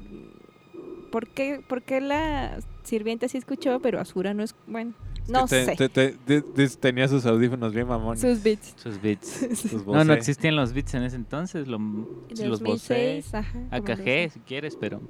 [1.10, 4.54] ¿por qué, por qué la sirvienta sí escuchó, pero Azura no es.
[4.66, 4.92] Bueno,
[5.28, 5.76] no Te- sé.
[5.76, 8.20] te- te- te- te- tenía sus audífonos bien mamones.
[8.20, 8.74] Sus beats.
[8.76, 9.26] Sus bits.
[9.58, 11.66] sus No, no existían los bits en ese entonces.
[11.66, 13.52] Lo, los Bose, 2006, ajá.
[13.52, 15.00] como AKG, si quieres, pero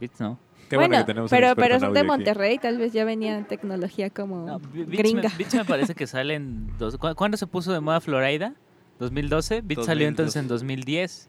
[0.00, 0.38] bits no.
[0.70, 2.18] Qué bueno, bueno, que tenemos un pero, pero son de audio aquí.
[2.22, 5.28] Monterrey, tal vez ya venía tecnología como No, Beats gringa.
[5.28, 6.78] Me, Beats me parece que sale en...
[6.78, 8.54] Dos, ¿cu- ¿Cuándo se puso de moda Florida?
[9.00, 9.60] ¿2012?
[9.64, 11.28] Beats salió entonces en 2010.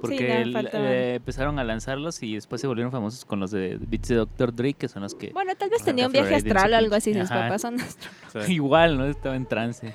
[0.00, 0.86] Porque no, el- faltaban.
[0.86, 4.54] eh, empezaron a lanzarlos y después se volvieron famosos con los de Beats de Dr.
[4.54, 5.28] Dre, que son los que...
[5.34, 8.30] Bueno, tal vez tenía un viaje astral o algo así, sus papás son astro- O
[8.30, 9.04] sea, Igual, ¿no?
[9.04, 9.92] Estaba en trance.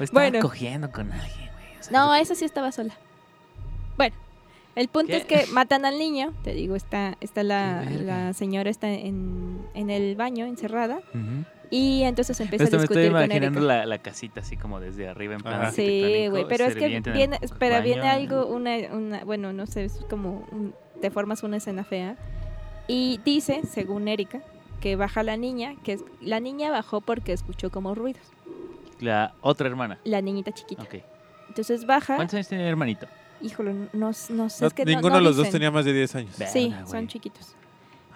[0.00, 0.40] O estaba Bueno.
[0.40, 1.78] cogiendo con alguien, güey.
[1.78, 2.94] o sea, No, esa sí estaba sola.
[3.96, 4.16] Bueno,
[4.76, 5.16] el punto ¿Qué?
[5.18, 9.90] es que matan al niño, te digo, está, está la, la señora está en, en
[9.90, 11.44] el baño, encerrada, ujú.
[11.70, 13.74] y entonces empieza Esto a me estoy discutir con imaginando Erika.
[13.74, 15.72] la, la casita así como desde arriba en plan.
[15.72, 18.12] Sí, güey, pero es que viene, espera, viene baño.
[18.12, 22.16] algo, una, una, bueno, no sé, es como, un- te formas una escena fea,
[22.88, 24.40] y dice, según Erika,
[24.80, 28.22] que baja la niña, que es, la niña bajó porque escuchó como ruidos,
[29.00, 29.98] La otra hermana.
[30.04, 30.82] la niñita chiquita.
[30.82, 30.96] Ok.
[31.48, 33.06] Entonces baja, ¿Cuántos años tiene el hermanito?
[33.44, 35.84] Híjole, no, no sé, no- es que no- ninguno no de los dos tenía más
[35.84, 36.34] de 10 años.
[36.52, 37.54] Sí, son chiquitos.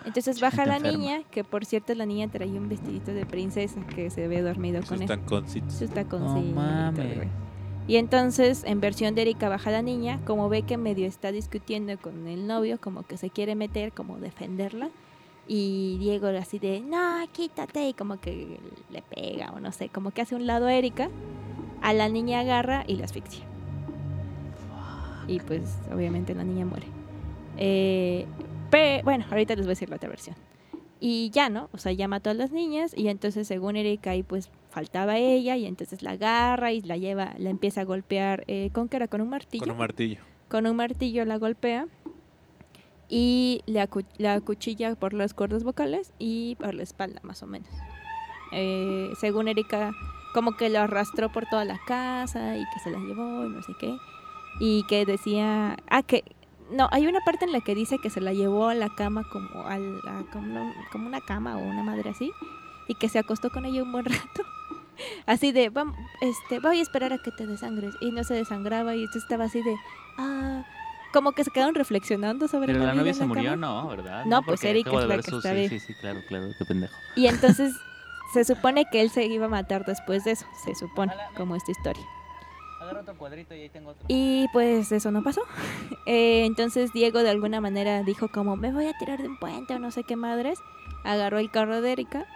[0.04, 0.96] Entonces baja la enferma.
[0.98, 4.80] niña, que por cierto la niña traía un vestidito de princesa que se ve dormido
[4.80, 5.08] Sus con él.
[5.08, 5.72] tanconcitos.
[5.74, 7.16] Sus No taconcitos, mames.
[7.16, 7.28] güey.
[7.88, 11.96] Y entonces, en versión de Erika, baja la niña, como ve que medio está discutiendo
[11.98, 14.90] con el novio, como que se quiere meter, como defenderla.
[15.46, 16.98] Y Diego así de, no,
[17.32, 18.60] quítate, y como que
[18.90, 21.08] le pega, o no sé, como que hace un lado a Erika,
[21.80, 23.44] a la niña agarra y la asfixia.
[25.28, 26.86] Y pues, obviamente, la niña muere.
[27.58, 28.26] Eh,
[28.70, 30.34] pe- bueno, ahorita les voy a decir la otra versión.
[31.00, 31.68] Y ya, ¿no?
[31.72, 35.56] O sea, ya mató a las niñas y entonces según Erika ahí pues faltaba ella
[35.56, 39.06] y entonces la agarra y la lleva, la empieza a golpear, eh, ¿con qué era?
[39.06, 39.62] ¿Con un martillo?
[39.62, 40.20] Con un martillo.
[40.48, 41.86] Con un martillo la golpea
[43.08, 47.46] y la, acu- la acuchilla por las cuerdas vocales y por la espalda más o
[47.46, 47.70] menos.
[48.52, 49.92] Eh, según Erika,
[50.34, 53.62] como que lo arrastró por toda la casa y que se la llevó y no
[53.62, 53.96] sé qué.
[54.60, 56.24] Y que decía, ah, que,
[56.70, 59.24] no, hay una parte en la que dice que se la llevó a la cama
[59.30, 62.32] como, al- a- como, una, como una cama o una madre así
[62.88, 64.42] y que se acostó con ella un buen rato.
[65.26, 67.94] Así de, "Vam- este, voy a esperar a que te desangres.
[68.00, 69.76] Y no se desangraba y entonces estaba así de,
[70.18, 70.64] ah,
[71.12, 73.56] como que se quedaron reflexionando sobre Pero la, la novia se murió, cama.
[73.56, 74.24] no, ¿verdad?
[74.26, 76.94] No, pues acabo es la que está sí, sí, sí, claro, claro, qué pendejo.
[77.14, 77.74] Y entonces
[78.34, 81.70] se supone que él se iba a matar después de eso, se supone, como esta
[81.70, 82.04] historia.
[82.88, 84.04] Agarra otro cuadrito y ahí tengo otro.
[84.08, 85.42] Y pues eso no pasó.
[86.10, 89.74] Eh, entonces Diego de alguna manera dijo como, me voy a tirar de un puente
[89.74, 90.58] o no sé qué madres.
[91.04, 92.26] Agarró el carro de Erika.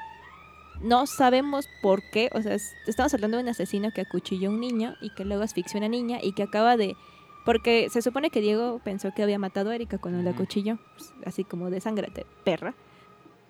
[0.83, 4.53] No sabemos por qué, o sea, es- estamos hablando de un asesino que acuchilló a
[4.53, 6.97] un niño y que luego asfixió a una niña y que acaba de...
[7.47, 11.15] Porque se supone que Diego pensó que había matado a Erika cuando la acuchilló, pues,
[11.25, 12.13] así como de sangre,
[12.45, 12.75] perra.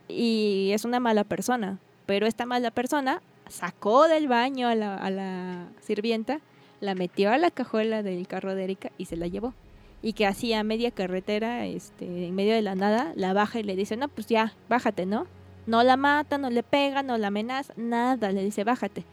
[0.09, 1.79] Y es una mala persona.
[2.07, 6.41] Pero esta mala persona sacó del baño a la, a la sirvienta,
[6.83, 9.55] la metió a la cajuela del carro de Erika y se la llevó.
[10.03, 13.63] Y que así a media carretera, este, en medio de la nada, la baja y
[13.63, 15.29] le dice, no, pues ya, bájate, ¿no?
[15.65, 19.05] No la mata, no le pega, no la amenaza, nada, le dice, bájate.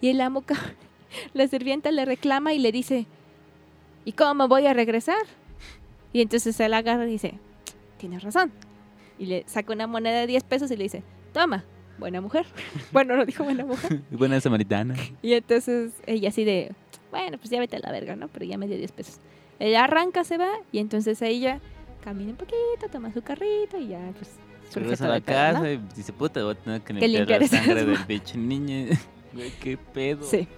[0.00, 0.42] Y el amo,
[1.34, 3.06] la sirvienta le reclama y le dice,
[4.06, 5.22] ¿y cómo voy a regresar?
[6.14, 7.34] Y entonces él agarra y dice,
[7.98, 8.50] tienes razón.
[9.18, 11.02] Y le saca una moneda de 10 pesos y le dice,
[11.34, 11.66] toma,
[11.98, 12.46] buena mujer.
[12.92, 14.00] bueno, no dijo buena mujer.
[14.10, 14.94] Buena samaritana.
[15.20, 16.72] Y entonces ella así de,
[17.10, 18.28] bueno, pues ya vete a la verga, ¿no?
[18.28, 19.18] Pero ya me dio 10 pesos.
[19.58, 21.60] Ella arranca, se va y entonces ella
[22.02, 24.30] camina un poquito, toma su carrito y ya, pues,
[24.74, 25.52] Regresa a la pedo, ¿no?
[25.54, 28.88] casa y dice, puta, voy a tener que Que limpiar, la sangre del bicho niño.
[29.32, 30.24] Güey, qué pedo.
[30.24, 30.48] Sí.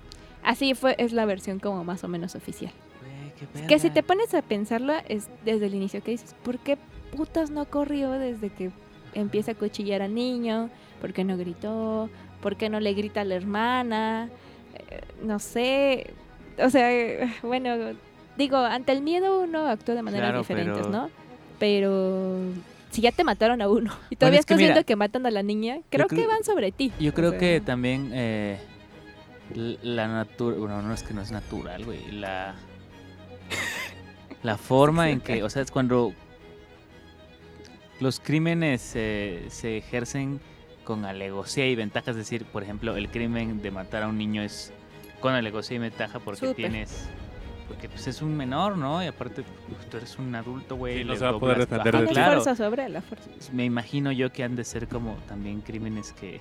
[0.42, 2.72] Así fue, es la versión como más o menos oficial.
[3.00, 3.66] Güey, qué pedo.
[3.66, 6.78] Que si te pones a pensarlo, es desde el inicio que dices, ¿por qué
[7.14, 8.70] putas no corrió desde que
[9.12, 10.70] empieza a cuchillar al niño?
[11.02, 12.08] ¿Por qué no gritó?
[12.40, 14.30] ¿Por qué no le grita a la hermana?
[14.74, 16.14] Eh, no sé.
[16.58, 17.76] O sea, bueno,
[18.36, 21.10] digo, ante el miedo uno actúa de maneras Claro, diferentes, pero- ¿no?
[21.58, 22.38] Pero
[22.90, 25.24] si ya te mataron a uno y todavía es que estás mira, viendo que matan
[25.26, 26.92] a la niña, creo, que van sobre ti.
[26.98, 28.58] Yo O creo sea, que también eh,
[29.54, 32.54] la natura, bueno, no es que no es natural, güey, la
[34.42, 36.12] la forma en que, o sea, es cuando
[38.00, 40.40] los crímenes eh, se ejercen
[40.84, 44.42] con alevosía y ventajas, es decir, por ejemplo, el crimen de matar a un niño
[44.42, 44.72] es
[45.22, 47.08] con alevosía y ventaja porque tienes
[47.68, 49.02] porque pues es un menor, ¿no?
[49.02, 50.98] Y aparte pues, tú eres un adulto, güey.
[50.98, 52.42] Sí, no se va a poder defender de claro.
[52.42, 53.30] fuerza sobre la fuerza.
[53.52, 56.40] me imagino yo que han de ser como también crímenes que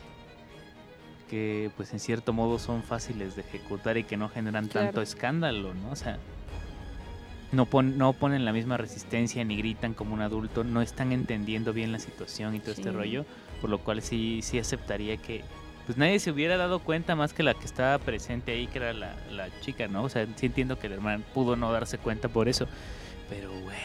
[1.29, 4.88] que pues en cierto modo son fáciles de ejecutar y que no generan Claro.
[4.88, 5.91] tanto escándalo, ¿no?
[5.91, 6.17] O sea,
[7.53, 11.71] no, pon- no ponen la misma resistencia ni gritan como un adulto, no están entendiendo
[11.71, 13.25] bien la situación y todo este rollo,
[13.61, 15.43] por lo cual sí, sí aceptaría que
[15.92, 18.94] pues nadie se hubiera dado cuenta más que la que estaba presente ahí, que era
[18.94, 20.04] la, la chica, ¿no?
[20.04, 22.66] O sea, sí entiendo que el hermano pudo no darse cuenta por eso,
[23.30, 23.76] pero güey.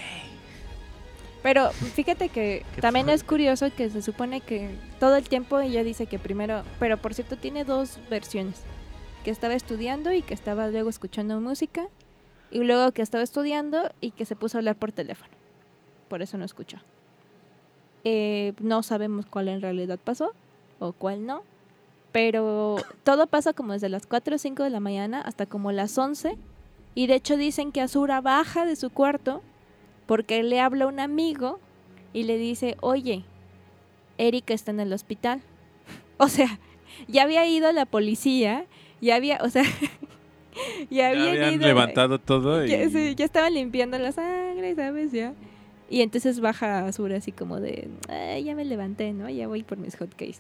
[1.43, 6.07] Pero fíjate que también es curioso que se supone que todo el tiempo ella dice
[6.07, 8.63] que primero, pero por cierto tiene dos versiones,
[9.25, 11.89] que estaba estudiando y que estaba luego escuchando música
[12.53, 15.33] y luego que estaba estudiando y que se puso a hablar por teléfono.
[16.07, 16.79] Por eso no escuchó.
[18.05, 20.35] Eh, no sabemos cuál en realidad pasó
[20.79, 21.43] o cuál no,
[22.17, 25.99] pero todo pasa como desde las 4 o 5 de la mañana hasta como las
[25.99, 26.39] 11
[26.95, 29.43] y de hecho dicen que Azura baja de su cuarto
[30.07, 31.61] porque le habla un amigo
[32.14, 33.25] y le dice, oye,
[34.17, 35.43] Erika está en el hospital.
[36.17, 36.59] O sea,
[37.07, 38.64] ya había ido la policía,
[39.03, 39.64] ya había, o sea,
[40.89, 42.71] Ya ya, habían habían ido- levantado todo y...
[42.71, 45.12] ya, sí, ya estaban limpiando la sangre, ¿sabes?
[45.12, 45.35] Ya.
[45.91, 49.29] Y entonces baja Azura así como de, "Ay, ya me levanté, ¿no?
[49.29, 50.39] Ya voy por mis hotcakes.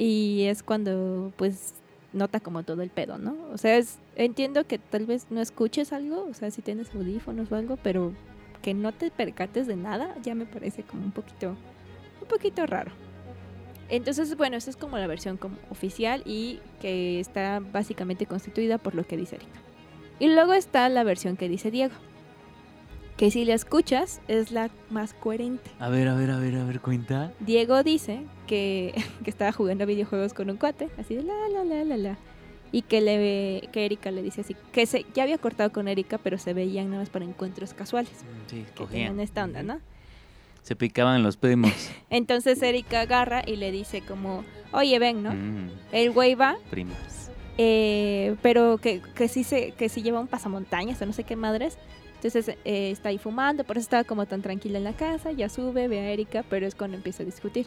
[0.00, 1.74] Y es cuando, pues,
[2.12, 3.36] nota como todo el pedo, ¿no?
[3.52, 7.50] O sea, es, entiendo que tal vez no escuches algo, o sea, si tienes audífonos
[7.50, 8.12] o algo, pero
[8.62, 11.56] que no te percates de nada, ya me parece como un poquito,
[12.22, 12.92] un poquito raro.
[13.88, 18.94] Entonces, bueno, esa es como la versión como oficial y que está básicamente constituida por
[18.94, 19.60] lo que dice Erika.
[20.20, 21.94] Y luego está la versión que dice Diego,
[23.16, 25.72] que si la escuchas es la más coherente.
[25.80, 27.32] A ver, a ver, a ver, a ver, cuenta.
[27.40, 28.94] Diego dice que,
[29.24, 32.18] que estaba jugando videojuegos con un cuate, así de la la la la la.
[32.72, 36.18] Y que le que Erika le dice así, que se, ya había cortado con Erika,
[36.18, 38.10] pero se veían nada más para encuentros casuales.
[38.48, 39.20] Sí, Que tenían cogían.
[39.20, 39.80] esta onda, ¿no?
[40.62, 41.72] Se picaban los primos.
[42.10, 45.30] Entonces Erika agarra y le dice como, oye, ven, ¿no?
[45.32, 47.30] Mm, El güey va, primas.
[47.56, 51.36] eh, pero que, que sí se, que sí lleva un pasamontañas o no sé qué
[51.36, 51.78] madres.
[52.16, 55.48] Entonces eh, está ahí fumando, por eso estaba como tan tranquila en la casa, ya
[55.48, 57.66] sube, ve a Erika, pero es cuando empieza a discutir.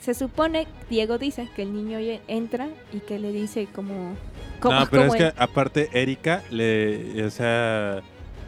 [0.00, 4.14] Se supone, Diego dice que el niño entra y que le dice como...
[4.60, 8.02] como no, pero es que aparte Erika le, o sea,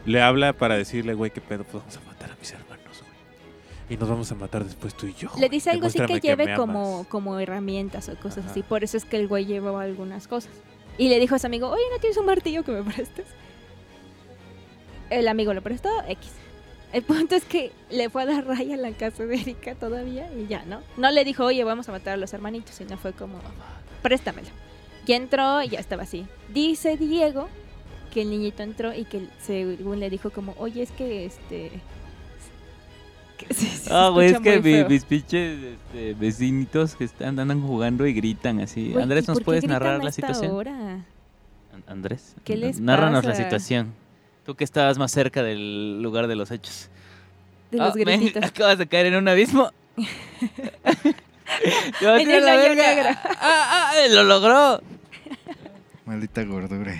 [0.05, 3.13] le habla para decirle, güey, qué pedo, pues vamos a matar a mis hermanos, güey.
[3.89, 5.29] Y nos vamos a matar después tú y yo.
[5.33, 5.49] le güey.
[5.49, 7.07] dice algo así que lleve como, amas".
[7.07, 8.51] como herramientas o cosas Ajá.
[8.51, 8.63] así.
[8.63, 10.51] Por eso es que el güey llevaba algunas cosas.
[10.97, 13.25] Y le dijo a su amigo, oye, ¿no tienes un martillo que me prestes?
[15.09, 16.31] El amigo lo prestó, X.
[16.91, 20.27] El punto es que le fue a dar raya a la casa de Erika todavía
[20.33, 20.81] y ya, ¿no?
[20.97, 23.39] No le dijo, oye, vamos a matar a los hermanitos, sino fue como,
[24.01, 24.47] préstamelo.
[25.05, 26.25] Y entró y ya estaba así.
[26.53, 27.47] Dice Diego
[28.13, 31.71] que el niñito entró y que según le dijo como, oye, es que este...
[33.37, 38.05] que se Ah, güey, es que mi- mis pinches este, vecinitos que están, andan jugando
[38.07, 38.91] y gritan así.
[38.91, 40.51] Güey, Andrés, ¿y ¿nos puedes narrar la situación?
[40.51, 41.05] hora?
[41.73, 43.43] An- Andrés, ¿Qué les nárranos la pasa?
[43.43, 43.93] situación.
[44.49, 46.89] Tú que estabas más cerca del lugar de los hechos.
[47.69, 48.43] De Ah, los grititos.
[48.43, 49.69] acabas de caer en un abismo.
[52.01, 52.95] Yo En el la verga.
[52.95, 53.09] negro.
[53.39, 54.81] Ah, ah, lo logró.
[56.07, 56.95] Maldita gordura.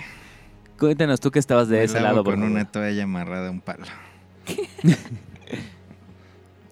[0.78, 3.84] Cuéntanos tú que estabas de Me ese lado, con una toalla amarrada a un palo.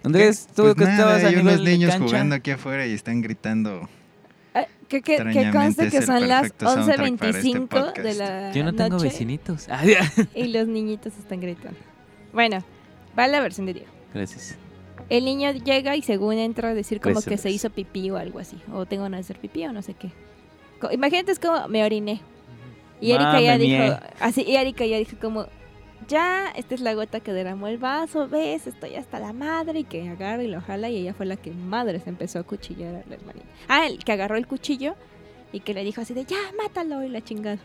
[0.05, 2.07] Andrés, tú Pues que nada, estabas a hay nivel unos de niños cancha.
[2.07, 3.89] jugando aquí afuera y están gritando.
[4.89, 8.64] Que, que, que conste que son las perfecto soundtrack para este 11.25 de la Yo
[8.64, 9.66] no tengo noche vecinitos.
[9.70, 9.84] Ah,
[10.34, 11.78] y los niñitos están gritando.
[12.32, 12.64] Bueno,
[13.18, 13.91] va la versión de Diego.
[14.14, 14.57] Gracias.
[15.11, 18.39] El niño llega y según entra a decir como que se hizo pipí o algo
[18.39, 18.57] así.
[18.72, 20.11] O tengo ganas de hacer pipí o no sé qué.
[20.93, 22.20] Imagínate, es como me oriné.
[23.01, 25.47] Y Erika ya dijo, así, y Erika ya dijo como,
[26.09, 29.85] ya, esta es la gota que derramó el vaso, ves, estoy hasta la madre, y
[29.85, 32.95] que agarra y lo jala, y ella fue la que madre se empezó a cuchillar
[32.95, 33.47] a la hermanita.
[33.69, 34.95] Ah, el que agarró el cuchillo
[35.53, 37.59] y que le dijo así de, ya, mátalo, y la chingada.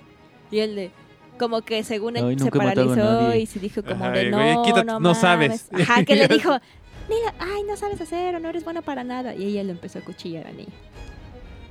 [0.52, 0.91] Y él de,
[1.39, 4.56] como que según él se a paralizó y se dijo como Ajá, de, no, güey,
[4.66, 5.70] quítate, no, no sabes".
[5.72, 5.89] mames".
[5.89, 6.60] Ajá, que le dijo,
[7.10, 9.36] Mira, ay, no sabes hacer o no eres bueno para nada.
[9.36, 10.70] Y ella lo empezó a cuchillar al niño.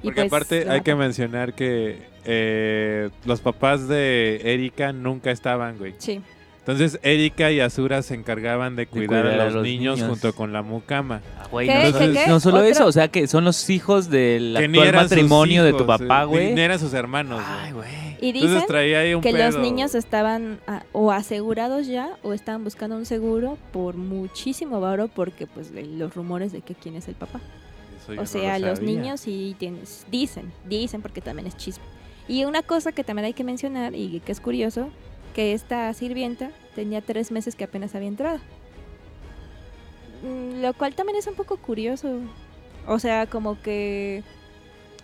[0.03, 5.79] Y Porque pues, aparte hay que mencionar que eh, los papás de Erika nunca estaban,
[5.79, 5.95] güey.
[5.99, 6.20] Sí,
[6.65, 10.09] Entonces Erika y Azura se encargaban de cuidar, cuidar a los, niños, niños.
[10.11, 11.21] junto con la mucama.
[11.41, 11.75] Ah, güey, ¿Qué?
[11.75, 11.91] no, ¿Qué?
[11.93, 12.27] solo- ¿Qué?
[12.29, 15.79] no solo Otro- eso, o sea que son los hijos del actual matrimonio de tu
[15.83, 16.55] hijos, papá, eh, güey.
[16.55, 17.43] Ni eran sus hermanos.
[17.45, 17.89] Ay, güey.
[18.21, 19.59] y Entonces dicen traía ahí un que los pedo.
[19.61, 25.49] niños estaban ah, o asegurados ya o estaban buscando un seguro por muchísimo varo porque
[25.49, 27.41] pues de los rumores de que quién es el papá.
[28.05, 31.83] Eso O no sea, lo los niños sí tienes, dicen, dicen porque también es chisme.
[32.29, 34.91] Y una cosa que también hay que mencionar y que es curioso,
[35.33, 38.39] que esta sirvienta tenía tres meses que apenas había entrado.
[40.22, 42.20] Mm, Lo cual también es un poco curioso.
[42.87, 44.22] O sea, como que...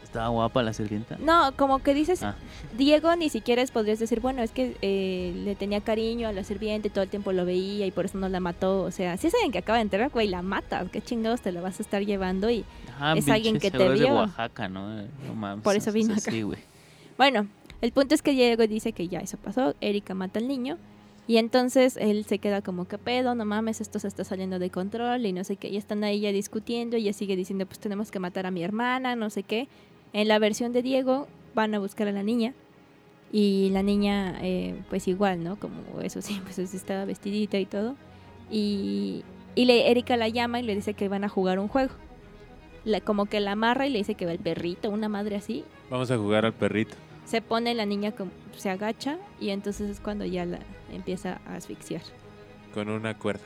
[0.02, 1.18] Estaba guapa la sirvienta.
[1.20, 2.34] No, como que dices, Ah.
[2.78, 6.44] Diego ni siquiera es- podrías decir, bueno, es que eh, le tenía cariño a la
[6.44, 8.82] sirviente, todo el tiempo lo veía y por eso no la mató.
[8.84, 11.52] O sea, si es alguien que acaba de entrar, güey, la matas, qué chingados te
[11.52, 12.64] la vas a estar llevando y
[12.98, 14.14] Ah, Es alguien que te es de vio.
[14.14, 15.02] Oaxaca, ¿no?
[15.02, 15.62] No mames.
[15.62, 16.30] Por eso vino acá.
[16.32, 16.42] Sí.
[17.18, 17.46] Bueno,
[17.80, 20.78] el punto es que Diego dice que ya eso pasó, Erika mata al niño
[21.28, 24.70] y entonces él se queda como que pedo, no mames, esto se está saliendo de
[24.70, 27.78] control y no sé qué, y están ahí ya discutiendo y ella sigue diciendo pues
[27.78, 29.68] tenemos que matar a mi hermana, no sé qué.
[30.12, 32.54] En la versión de Diego van a buscar a la niña
[33.30, 35.56] y la niña eh, pues igual, ¿no?
[35.56, 37.94] Como eso sí, pues estaba vestidita y todo.
[38.50, 39.22] Y,
[39.54, 41.92] y Erika la llama y le dice que van a jugar un juego.
[43.04, 46.10] Como que la amarra y le dice que va el perrito, una madre así, Vamos
[46.10, 46.96] a jugar al perrito.
[47.28, 50.58] Se pone la niña como se agacha y entonces es cuando ya la
[50.92, 52.02] empieza a asfixiar.
[52.74, 53.44] con una cuerda.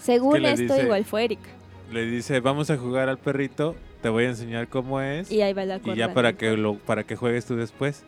[0.00, 1.48] Según le esto dice- igual fue Erika
[1.90, 5.30] Le dice, vamos a jugar al perrito, te voy a enseñar cómo es.
[5.32, 8.04] y ahí va la Y cuerda ya para que lo para que juegues tú después.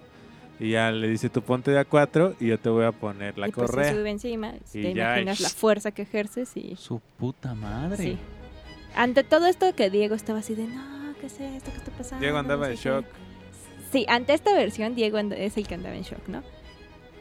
[0.59, 3.39] Y ya le dice, tú ponte de a cuatro y yo te voy a poner
[3.39, 3.93] la y pues se correa.
[3.95, 7.97] sube encima, Y te ya, imaginas y- la fuerza que ejerces y Su puta madre.
[7.97, 8.18] sí.
[8.95, 11.71] Ante todo esto que Diego estaba así de, no, ¿qué es esto?
[11.71, 12.21] ¿Qué está pasando?
[12.21, 12.83] Diego No andaba sé en qué".
[13.91, 16.43] Sí, ante esta versión Diego es el que andaba en shock, ¿no?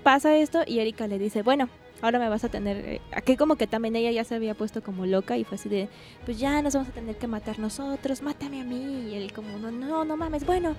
[0.03, 1.67] Pasa esto y Erika le dice, bueno,
[2.01, 2.77] ahora me vas a tener...
[2.77, 5.67] eh, Aquí como que también ella ya se había puesto como loca y fue así
[5.67, 5.89] de,
[6.25, 9.09] pues ya nos vamos a tener que matar nosotros, mátame a mí.
[9.11, 10.75] Y él como, no, no, no mames, bueno,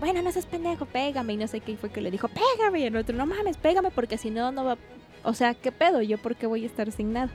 [0.00, 1.34] bueno, no seas pendejo, pégame.
[1.34, 2.80] Y no sé qué fue que le dijo, pégame.
[2.80, 4.76] Y el otro, no mames, pégame porque si no, no va...
[5.24, 6.02] O sea, ¿qué pedo?
[6.02, 7.30] ¿Yo por qué voy a estar sin nada?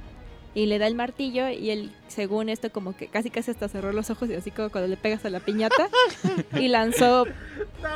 [0.56, 3.92] Y le da el martillo y él, según esto, como que casi casi hasta cerró
[3.92, 5.90] los ojos y así como cuando le pegas a la piñata
[6.60, 7.26] y lanzó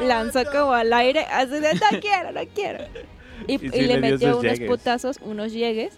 [0.01, 2.83] lanzó como al aire, así de no quiero, no quiero.
[3.47, 4.69] Y, Y sí y le metió unos llegues.
[4.69, 5.93] putazos, unos llegues.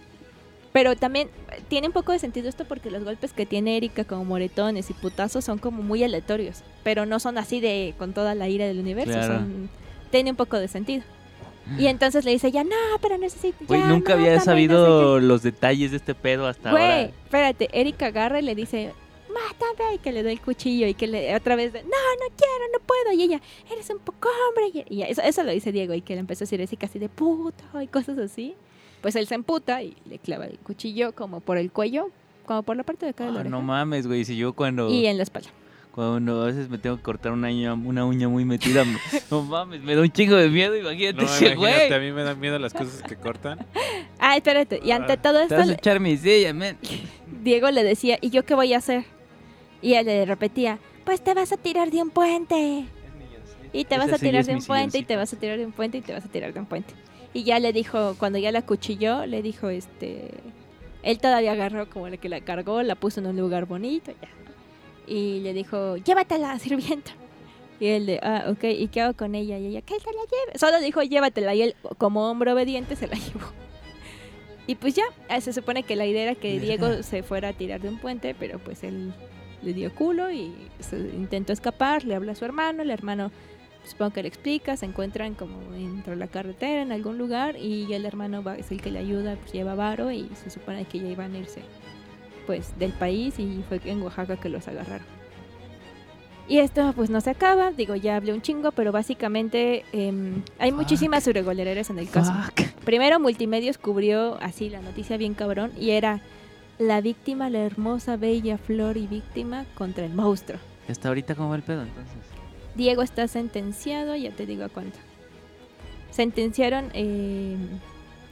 [0.72, 1.28] Pero también
[1.68, 4.92] tiene un poco de sentido esto porque los golpes que tiene Erika como moretones y
[4.92, 6.62] putazos son como muy aleatorios.
[6.84, 9.14] Pero no son así de con toda la ira del universo.
[9.14, 9.34] Claro.
[9.38, 9.70] Son,
[10.10, 11.02] tiene un poco de sentido.
[11.78, 13.64] Y entonces le dice ya, no, pero necesito...
[13.66, 16.76] Güey, nunca había mátame, no sé sabido los detalles de este pedo hasta qué".
[16.76, 17.02] Güey, ahora.
[17.24, 18.92] espérate, Erika agarra y le dice,
[19.28, 22.34] mátame, y que le da el cuchillo y que le otra vez, de, no, no
[22.36, 23.12] quiero, no puedo.
[23.18, 23.40] Y ella,
[23.72, 24.84] eres un poco hombre.
[24.88, 26.98] Y, y eso, eso lo dice Diego y que le empezó a decir así casi
[26.98, 28.54] de puto y cosas así.
[29.00, 32.08] Pues él se emputa y le clava el cuchillo como por el cuello,
[32.44, 33.50] como por la parte de acá de la Ah, oreja.
[33.56, 34.24] no mames, güey.
[34.26, 35.48] Si yo cuando, y en la espalda.
[35.94, 38.98] Cuando a veces me tengo que cortar una uña, una uña muy metida, me-
[39.30, 40.76] no mames, me da un chingo de miedo.
[40.76, 41.92] Imagínate No, ese imagínate, güey.
[41.94, 43.66] a mí me dan miedo las cosas que cortan.
[44.22, 44.80] Ah, espérate.
[44.84, 45.16] Y ante Ah.
[45.22, 46.76] todo Te esto, vas a echar mi silla, men.
[47.42, 49.04] Diego le decía, ¿y yo qué voy a hacer?
[49.80, 52.84] Y él le repetía, pues te vas a tirar de un puente.
[53.72, 55.64] Y te Esa vas a tirar de un puente y te vas a tirar de
[55.64, 56.92] un puente y te vas a tirar de un puente.
[57.32, 60.32] Y ya le dijo, cuando ya la cuchilló, le dijo, este...
[61.02, 64.28] Él todavía agarró como la que la cargó, la puso en un lugar bonito, ya.
[65.10, 67.10] Y le dijo, llévatela, sirvienta.
[67.80, 69.58] Y él de, ah, ok, ¿y qué hago con ella?
[69.58, 70.58] Y ella, que se la lleve.
[70.58, 71.54] Solo dijo, llévatela.
[71.54, 73.46] Y él, como hombre obediente, se la llevó.
[74.66, 77.52] Y pues ya, eh, se supone que la idea era que Diego se fuera a
[77.54, 79.12] tirar de un puente, pero pues él
[79.62, 83.32] le dio culo y se intentó escapar, le habla a su hermano, el hermano
[83.84, 87.92] supongo que le explica, se encuentran como dentro de la carretera en algún lugar y
[87.92, 91.00] el hermano va- es el que le ayuda, pues lleva varo y se supone que
[91.00, 91.62] ya iban a irse
[92.50, 95.06] pues del país y fue en Oaxaca que los agarraron.
[96.48, 100.72] Y esto pues no se acaba, digo ya hablé un chingo, pero básicamente em, hay
[100.72, 102.32] muchísimas irregularidades en el caso.
[102.84, 106.22] Primero Multimedios cubrió así la noticia bien cabrón y era
[106.80, 110.58] la víctima, la hermosa, bella flor y víctima contra el monstruo.
[110.88, 112.16] ¿Y hasta ahorita cómo va el pedo entonces?
[112.74, 114.98] Diego está sentenciado, ya te digo a cuánto.
[116.10, 117.54] Sentenciaron eh,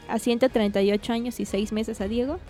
[0.08, 2.40] a 138 años y 6 meses a Diego,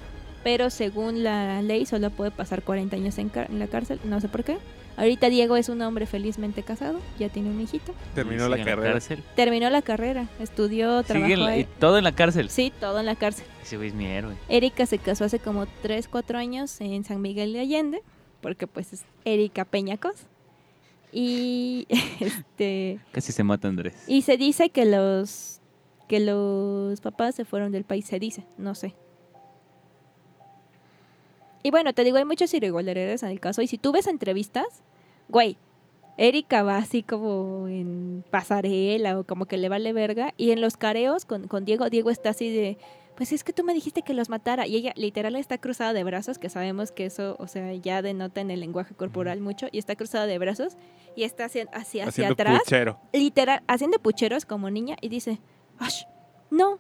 [0.49, 4.44] pero según la ley solo puede pasar 40 años en, la cárcel, no sé por
[4.44, 4.57] qué.
[4.96, 7.92] Ahorita Diego es un hombre felizmente casado, ya tiene un hijito.
[8.14, 8.99] Terminó ¿Y la carrera.
[9.36, 11.36] Terminó la carrera, estudió, trabajó.
[11.36, 12.49] la- y todo en la cárcel.
[12.49, 13.44] Sí, todo en la cárcel.
[13.62, 14.36] Ese güey es mi héroe.
[14.49, 18.01] Erika se casó hace como 3, 4 años en San Miguel de Allende,
[18.40, 20.14] porque pues es Erika Peñacos.
[21.12, 21.86] Y
[22.20, 24.03] este Casi se mata Andrés.
[24.07, 25.61] y se dice que los
[26.09, 28.94] que los papás se fueron del país, se dice, no sé.
[31.62, 33.62] Y bueno, te digo, hay muchas irregularidades en el caso.
[33.62, 34.66] Y si tú ves entrevistas,
[35.28, 35.56] güey,
[36.16, 40.34] Erika va así como en pasarela o como que le vale verga.
[40.36, 42.78] Y en los careos con, con Diego, Diego está así de,
[43.16, 44.66] pues es que tú me dijiste que los matara.
[44.66, 48.40] Y ella literal está cruzada de brazos, que sabemos que eso, o sea, ya denota
[48.40, 49.66] en el lenguaje corporal mucho.
[49.70, 50.76] Y está cruzada de brazos
[51.16, 52.98] y está hacia, hacia, hacia Haciendo atrás puchero.
[53.12, 55.40] literal, haciendo pucheros como niña y dice,
[55.78, 56.02] "Ash,
[56.50, 56.78] no,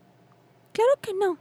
[0.72, 1.38] claro que no,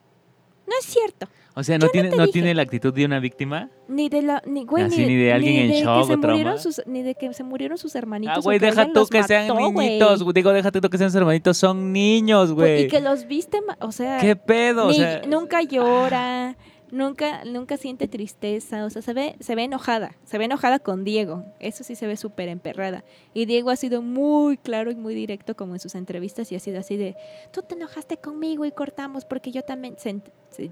[0.68, 1.28] no es cierto.
[1.56, 2.34] O sea, Yo no no tiene, no dije.
[2.34, 3.70] tiene la actitud de una víctima.
[3.88, 6.60] Ni de la, ni, güey, Así, ni de alguien en que shock se o murieron
[6.60, 8.38] sus, ni de que se murieron sus hermanitos.
[8.38, 9.88] Ah, güey, que deja tú que sean mató, güey.
[9.88, 10.34] niñitos.
[10.36, 11.58] Digo, deja tú que sean sus hermanitos.
[11.58, 12.84] Son niños, Güey, güey.
[12.84, 14.86] Y que los viste, o sea, ¿Qué pedo?
[14.86, 16.56] O ni- sea, nunca llora,
[16.92, 21.04] nunca, nunca siente tristeza, o sea, se ve, se ve enojada, se ve enojada con
[21.04, 23.04] Diego, eso sí se ve súper emperrada.
[23.34, 26.60] Y Diego ha sido muy claro y muy directo como en sus entrevistas y ha
[26.60, 27.16] sido así de,
[27.52, 30.22] tú te enojaste conmigo y cortamos porque yo también, se,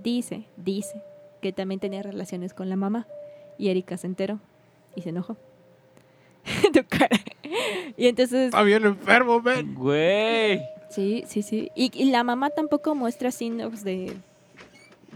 [0.04, 1.02] dice, dice
[1.42, 3.08] que también tenía relaciones con la mamá.
[3.58, 4.40] Y Erika se enteró
[4.96, 5.38] y se enojó.
[6.74, 7.18] tu cara.
[7.96, 8.48] Y entonces...
[8.48, 9.76] Está bien enfermo, men.
[9.76, 10.62] Güey.
[10.90, 11.72] Sí, sí, sí.
[11.76, 14.18] Y, y la mamá tampoco muestra signos de,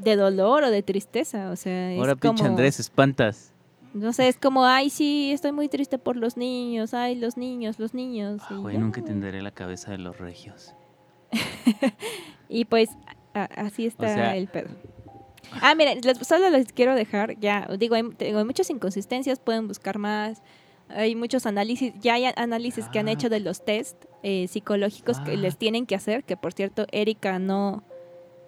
[0.02, 1.50] de dolor o de tristeza.
[1.52, 3.54] O sea, es Ahora, como, pinche Andrés, espantas.
[3.93, 6.93] No sé, es como, ay, sí, estoy muy triste por los niños.
[6.93, 8.41] Ay, los niños, los niños.
[8.50, 10.74] Ah, Güey, nunca entenderé la cabeza de los regios.
[12.50, 12.89] Y pues,
[13.34, 14.70] a- así está sea- el pedo.
[15.62, 19.68] Ah, miren, les- solo les quiero dejar, ya, digo, hay, tengo hay muchas inconsistencias, pueden
[19.68, 20.41] buscar más.
[20.89, 23.12] Hay muchos análisis, ya hay análisis que han Ah.
[23.12, 25.36] hecho de los test eh, psicológicos que Ah.
[25.36, 27.84] les tienen que hacer, que por cierto, Erika no,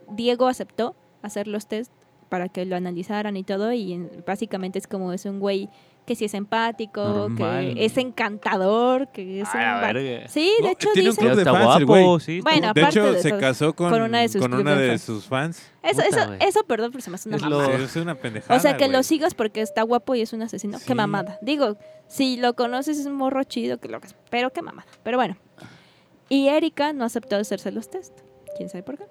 [0.09, 1.91] Diego aceptó hacer los test
[2.29, 5.69] para que lo analizaran y todo, y en- básicamente es como es un güey
[6.05, 7.73] que sí es empático, Normal.
[7.75, 10.29] que es encantador, que es Ay, un...
[10.29, 11.21] Sí, de No, hecho tiene un dice...
[11.25, 12.19] club de está fans, el guapo, güey.
[12.21, 12.41] sí.
[12.41, 12.61] Bueno.
[12.73, 14.81] De aparte hecho, de se casó con, con una de sus con club una de
[14.81, 15.01] de fans.
[15.03, 15.71] sus fans.
[15.83, 17.67] Eso, eso, eso, perdón, pero se me hace una Es mamada.
[17.77, 18.57] lo- Es una pendejada.
[18.57, 18.97] O sea, que güey.
[18.97, 20.79] lo sigas porque está guapo y es un asesino.
[20.79, 20.85] Sí.
[20.87, 21.37] Qué mamada.
[21.43, 24.87] Digo, si lo conoces es un morro chido, que lo que pero qué mamada.
[25.03, 25.37] Pero bueno.
[26.29, 28.17] Y Erika no aceptó hacerse los test.
[28.57, 29.03] ¿Quién sabe por qué?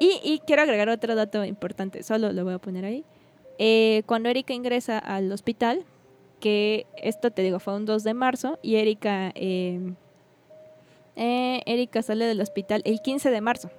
[0.00, 3.04] Y, y quiero agregar otro dato importante, solo lo voy a poner ahí.
[3.58, 5.84] Eh, cuando Erika ingresa al hospital,
[6.40, 9.80] que esto te digo fue un 2 de marzo, y Erika, eh,
[11.16, 13.70] eh, Erika sale del hospital el 15 de marzo,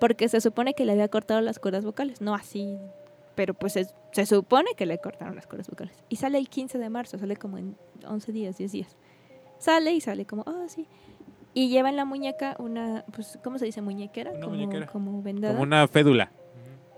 [0.00, 2.76] porque se supone que le había cortado las cuerdas vocales, no así,
[3.36, 5.94] pero pues es- se supone que le cortaron las cuerdas vocales.
[6.08, 7.76] Y sale el 15 de marzo, sale como en
[8.06, 8.96] 11 días, 10 días.
[9.58, 10.86] Sale y sale como, oh, sí.
[11.54, 13.82] Y lleva en la muñeca una, pues, ¿cómo se dice?
[13.82, 14.86] Muñequera, Una como, muñequera.
[14.86, 15.54] como vendada.
[15.54, 16.30] Como una fédula.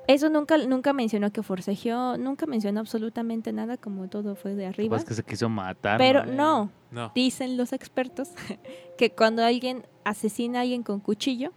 [0.09, 4.97] Eso nunca, nunca mencionó que forcejeó, nunca mencionó absolutamente nada, como todo fue de arriba.
[4.97, 5.97] Capaz que se quiso matar.
[5.97, 6.33] Pero ¿no?
[6.35, 7.13] no, No.
[7.15, 8.31] dicen los expertos
[8.99, 11.53] que cuando alguien asesina a alguien con cuchillo,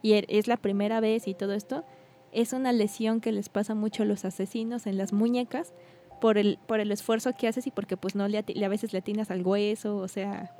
[0.00, 1.84] y er- es la primera vez y todo esto,
[2.30, 5.74] es una lesión que les pasa mucho a los asesinos en las muñecas
[6.20, 8.92] por el, por el esfuerzo que haces y porque pues no le, le- a veces
[8.92, 10.54] le atinas al hueso, o sea...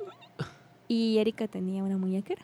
[0.89, 2.41] Y Erika tenía una muñequera.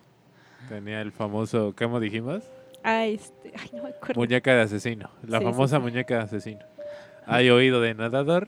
[0.69, 2.43] Tenía el famoso, ¿cómo dijimos?
[2.83, 4.21] Ah, este, ay, no me acuerdo.
[4.21, 5.09] Muñeca de asesino.
[5.27, 5.81] La Sí, famosa sí.
[5.81, 6.61] muñeca de asesino.
[7.25, 8.47] Hay oído de nadador.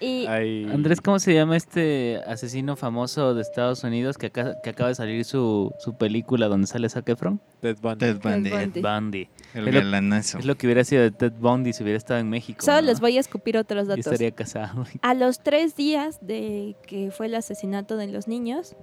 [0.00, 0.64] Y Hay...
[0.72, 4.94] Andrés, ¿cómo se llama este asesino famoso de Estados Unidos que, acá- que acaba de
[4.94, 7.40] salir su, su película donde sale Zac Efron?
[7.60, 7.98] Ted Bundy.
[7.98, 8.50] Ted Bundy.
[8.50, 8.68] Bundy.
[8.70, 9.28] Ted Bundy.
[9.54, 10.38] El Es lo- galanazo.
[10.38, 12.64] Es lo que hubiera sido de Ted Bundy si hubiera estado en México.
[12.64, 12.86] solo ¿no?
[12.86, 14.06] les voy a escupir otros datos.
[14.06, 14.84] estaría casado.
[15.02, 18.76] A los tres días de que fue el asesinato de los niños,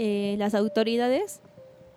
[0.00, 1.40] eh, las autoridades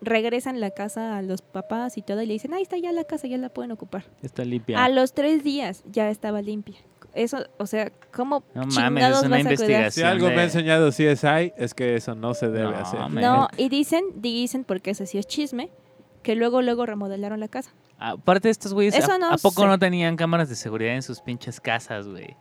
[0.01, 3.03] regresan la casa a los papás y todo y le dicen, ahí está ya la
[3.03, 4.05] casa, ya la pueden ocupar.
[4.23, 4.83] Está limpia.
[4.83, 6.77] A los tres días ya estaba limpia.
[7.13, 9.51] eso, o sea, ¿cómo No mames, chingados es una vas a cuidar?
[9.53, 9.91] investigación.
[9.91, 12.99] Si algo me ha enseñado CSI es que eso no se debe No, hacer.
[13.01, 13.13] man.
[13.15, 15.69] No, y dicen, dicen, porque ese sí es chisme,
[16.23, 17.71] que luego, luego remodelaron la casa.
[17.99, 19.67] Aparte de estos güeyes, Eso ¿a, no a poco sé.
[19.67, 22.35] no tenían cámaras de seguridad en sus pinches casas, güey?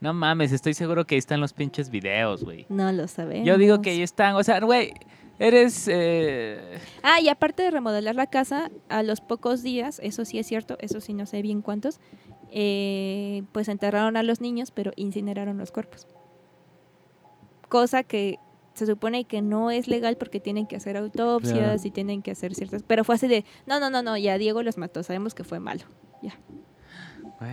[0.00, 2.66] No mames, estoy seguro que ahí están los pinches videos, güey.
[2.68, 3.46] No lo sabemos.
[3.46, 4.92] Yo digo que ahí están, o sea, güey,
[5.40, 5.88] eres...
[5.90, 10.46] eh, Ah, y aparte de remodelar la casa, a los pocos días, eso sí es
[10.46, 11.98] cierto, eso sí no sé bien cuántos,
[12.50, 16.06] eh, pues enterraron a los niños, pero incineraron los cuerpos.
[17.68, 18.38] Cosa que
[18.74, 21.80] se supone que no es legal porque tienen que hacer autopsias Claro.
[21.82, 22.84] y tienen que hacer ciertas...
[22.84, 25.58] Pero fue así de, no, no, no, no, ya Diego los mató, sabemos que fue
[25.58, 25.82] malo.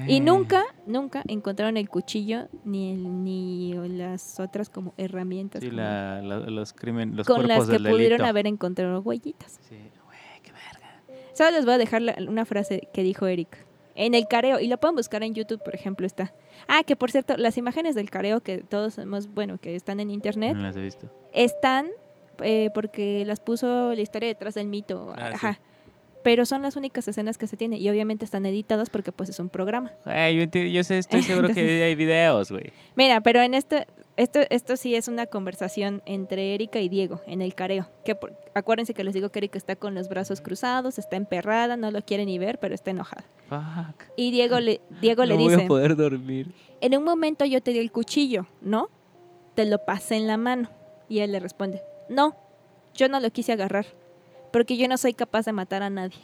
[0.07, 5.81] Y nunca, nunca encontraron el cuchillo ni, el- ni las otras como herramientas Sí, como-
[5.81, 8.25] la- la- los crímenes, los con las que del pudieron delito.
[8.25, 9.59] haber encontrado huellitas.
[9.69, 9.75] Sí,
[10.05, 11.01] güey, qué verga.
[11.33, 13.65] Solo les voy a dejar la- una frase que dijo Eric.
[13.97, 16.33] En el careo, y lo pueden buscar en YouTube, por ejemplo, está.
[16.67, 20.11] Ah, que por cierto, las imágenes del careo que todos hemos, bueno, que están en
[20.11, 21.09] internet, No las he visto.
[21.31, 21.87] están
[22.43, 25.13] eh, porque las puso la historia detrás del mito.
[25.15, 25.47] Ah, sí.
[26.25, 29.39] Pero son las únicas escenas que se tienen y obviamente están editadas porque pues es
[29.39, 29.93] un programa.
[30.05, 32.73] Güey, yo, enti- yo sé, estoy seguro que hay videos, güey.
[32.95, 33.85] Mira, pero en este,
[34.17, 37.87] esto, esto sí es una conversación entre Erika y Diego en el careo.
[38.03, 41.77] Que por- acuérdense que les digo que Erika está con los brazos cruzados, está emperrada,
[41.77, 43.23] no lo quiere ni ver, pero está enojada.
[43.47, 44.05] Fuck.
[44.17, 46.51] Y Diego le, Diego le no voy dice, a poder dormir.
[46.81, 48.89] en un momento yo te di el cuchillo, ¿no?
[49.53, 50.71] Te lo pasé en la mano.
[51.07, 52.35] Y él le responde, no,
[52.95, 53.85] yo no lo quise agarrar,
[54.55, 56.21] porque yo no soy capaz de matar a nadie.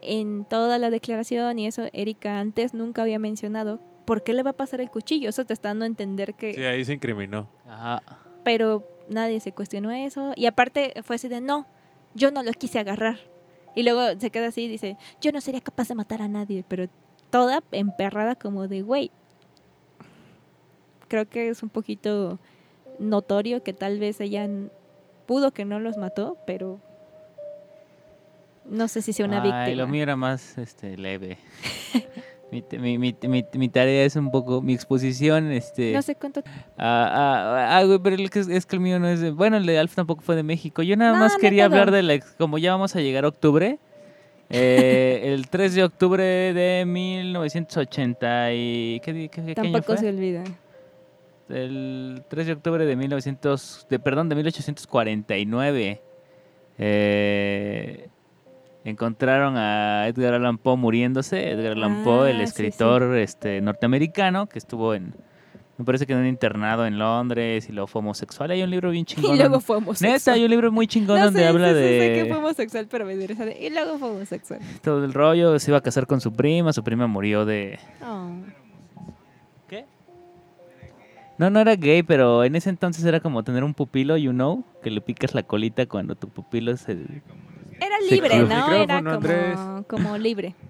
[0.00, 4.50] En toda la declaración y eso, Erika antes nunca había mencionado, ¿por qué le va
[4.50, 5.28] a pasar el cuchillo?
[5.28, 6.54] Eso te está dando a entender que...
[6.54, 7.48] Sí, ahí se incriminó.
[7.66, 8.00] Ajá.
[8.44, 10.34] Pero nadie se cuestionó eso.
[10.36, 11.66] Y aparte fue así de, no,
[12.14, 13.18] yo no lo quise agarrar.
[13.74, 16.64] Y luego se queda así y dice, yo no sería capaz de matar a nadie,
[16.68, 16.86] pero
[17.30, 19.10] toda emperrada como de, güey.
[21.08, 22.38] Creo que es un poquito
[23.00, 24.48] notorio que tal vez ella
[25.26, 26.80] pudo que no los mató, pero
[28.64, 29.82] no sé si sea una Ay, víctima.
[29.84, 31.38] lo mío era más este, leve.
[32.50, 35.92] mi, mi, mi, mi, tarea es un poco, mi exposición, este...
[35.92, 36.42] No sé cuánto.
[36.78, 39.30] Ah, ah, ah, pero que es, que el mío no es de...
[39.30, 40.82] Bueno, el de Alf tampoco fue de México.
[40.82, 42.18] Yo nada No, más quería hablar de la...
[42.38, 43.78] Como ya vamos a llegar a octubre,
[44.50, 49.00] eh, el 3 de octubre de 1980 y...
[49.04, 49.98] ¿Qué, di- qué, qué año Tampoco fue?
[49.98, 50.44] se olvida.
[51.48, 53.86] El 3 de octubre de 1900...
[53.88, 56.02] De, perdón, de 1849.
[56.78, 58.08] Eh,
[58.84, 61.50] encontraron a Edgar Allan Poe muriéndose.
[61.50, 62.66] Edgar Allan Poe, el Ah, sí, sí.
[62.66, 65.14] escritor este, norteamericano que estuvo en...
[65.78, 68.50] Me parece que en un internado en Londres y luego fue homosexual.
[68.50, 69.34] Hay un libro bien chingón.
[69.34, 70.12] Y luego fue homosexual.
[70.14, 72.28] Neta, hay un libro muy chingón No donde sé, habla sí, sí, sé de que
[72.30, 74.60] fue homosexual, pero me interesa de- Y luego fue homosexual.
[74.82, 75.58] todo el rollo.
[75.58, 77.78] Se iba a casar con su prima, su prima murió de...
[78.02, 78.30] Oh.
[81.38, 84.64] No, no era gay, pero en ese entonces era como tener un pupilo, you know,
[84.82, 86.92] que le picas la colita cuando tu pupilo se...
[86.92, 88.38] Era libre.
[88.42, 88.72] ¿no?
[88.74, 90.54] Era como, como libre.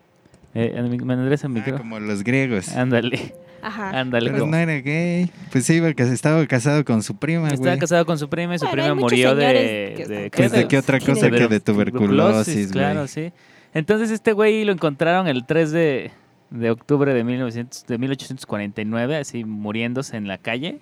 [0.58, 1.76] Eh, Andrés el Ah, micro.
[1.76, 2.74] como los griegos.
[2.74, 3.90] Ándale, Ajá.
[3.90, 4.30] ándale.
[4.30, 5.30] Pero no era gay.
[5.52, 7.78] Pues sí, cas- estaba casado con su prima, Estaba güey.
[7.78, 9.92] casado con su prima y su Bueno, prima murió de, de,
[10.24, 13.08] están Pues de qué otra cosa que de tuberculosis, Claro, güey.
[13.08, 13.32] sí.
[13.74, 16.10] Entonces este güey lo encontraron el 3 de,
[16.50, 20.78] de octubre de, 1900, de 1849, así muriéndose en la calle.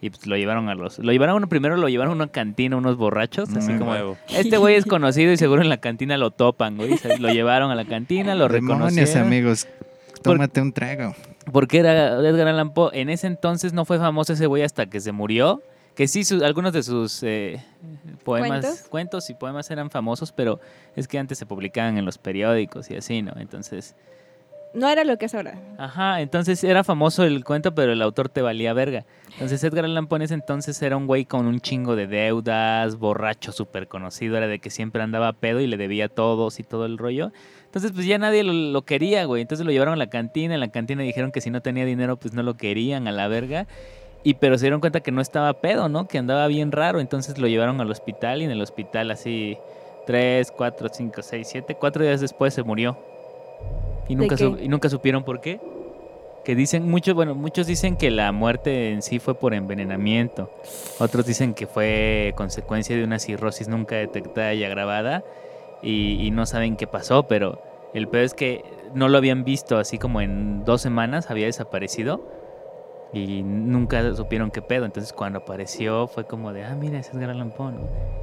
[0.00, 1.00] Y pues lo llevaron a los...
[1.00, 3.78] Lo llevaron primero, lo llevaron a una cantina, unos borrachos, así Mm.
[3.78, 3.90] como...
[3.92, 4.16] Nuevo.
[4.28, 6.94] Este güey es conocido y seguro en la cantina lo topan, güey.
[7.18, 9.26] Lo llevaron a la cantina, lo Demonios, reconocieron.
[9.26, 9.66] amigos.
[10.22, 11.16] Tómate un trago.
[11.52, 12.90] Porque era Edgar Allan Poe.
[12.92, 15.62] En ese entonces no fue famoso ese güey hasta que se murió.
[15.96, 17.60] Que sí, su- algunos de sus eh,
[18.24, 18.88] poemas, ¿Cuentos?
[18.88, 19.30] ¿Cuentos?
[19.30, 20.60] y poemas eran famosos, pero
[20.94, 23.32] es que antes se publicaban en los periódicos y así, ¿no?
[23.38, 23.96] Entonces,
[24.74, 25.54] No era lo que es ahora.
[25.78, 29.04] ajá, entonces era famoso el cuento, pero el autor te valía verga.
[29.32, 33.52] Entonces Edgar Allan Poe ese entonces era un güey con un chingo de deudas, borracho
[33.52, 36.86] súper conocido, era de que siempre andaba a pedo y le debía todos y todo
[36.86, 37.32] el rollo.
[37.64, 39.42] Entonces, pues ya nadie lo, lo quería, güey.
[39.42, 40.54] Entonces lo llevaron a la cantina.
[40.54, 43.28] En la cantina dijeron que si no tenía dinero, pues no lo querían a la
[43.28, 43.66] verga.
[44.24, 46.08] Y pero se dieron cuenta que no estaba pedo, ¿no?
[46.08, 46.98] Que andaba bien raro.
[46.98, 49.56] Entonces lo llevaron al hospital y en el hospital así
[50.06, 52.98] tres, cuatro, cinco, seis, siete, cuatro días después se murió.
[54.08, 55.60] Y ¿De nunca, su- y nunca supieron por qué.
[56.44, 60.50] Que dicen, muchos, bueno, muchos dicen que la muerte en sí fue por envenenamiento.
[60.98, 65.24] Otros dicen que fue consecuencia de una cirrosis nunca detectada y agravada
[65.82, 67.60] y, y no saben qué pasó, pero
[67.92, 68.64] el peor es que
[68.94, 72.22] no lo habían visto así como en dos semanas, había desaparecido
[73.12, 74.84] y nunca supieron qué pedo.
[74.84, 77.80] Entonces cuando apareció fue como de, ah, mira, ese es Allan Poe, ¿no?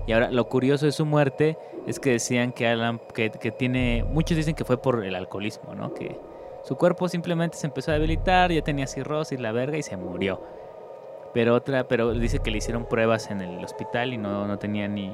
[0.07, 1.57] Y ahora lo curioso de su muerte
[1.87, 5.73] es que decían que Alan, que, que tiene, muchos dicen que fue por el alcoholismo,
[5.75, 5.93] ¿no?
[5.93, 6.19] Que
[6.63, 10.41] Su cuerpo simplemente se empezó a debilitar, ya tenía cirrosis, la verga y se murió.
[11.33, 14.87] Pero otra, pero dice que le hicieron pruebas en el hospital y no, no tenía
[14.87, 15.11] ni,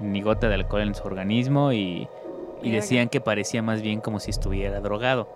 [0.00, 2.08] ni gota de alcohol en su organismo y,
[2.62, 5.28] y decían que parecía más bien como si estuviera drogado.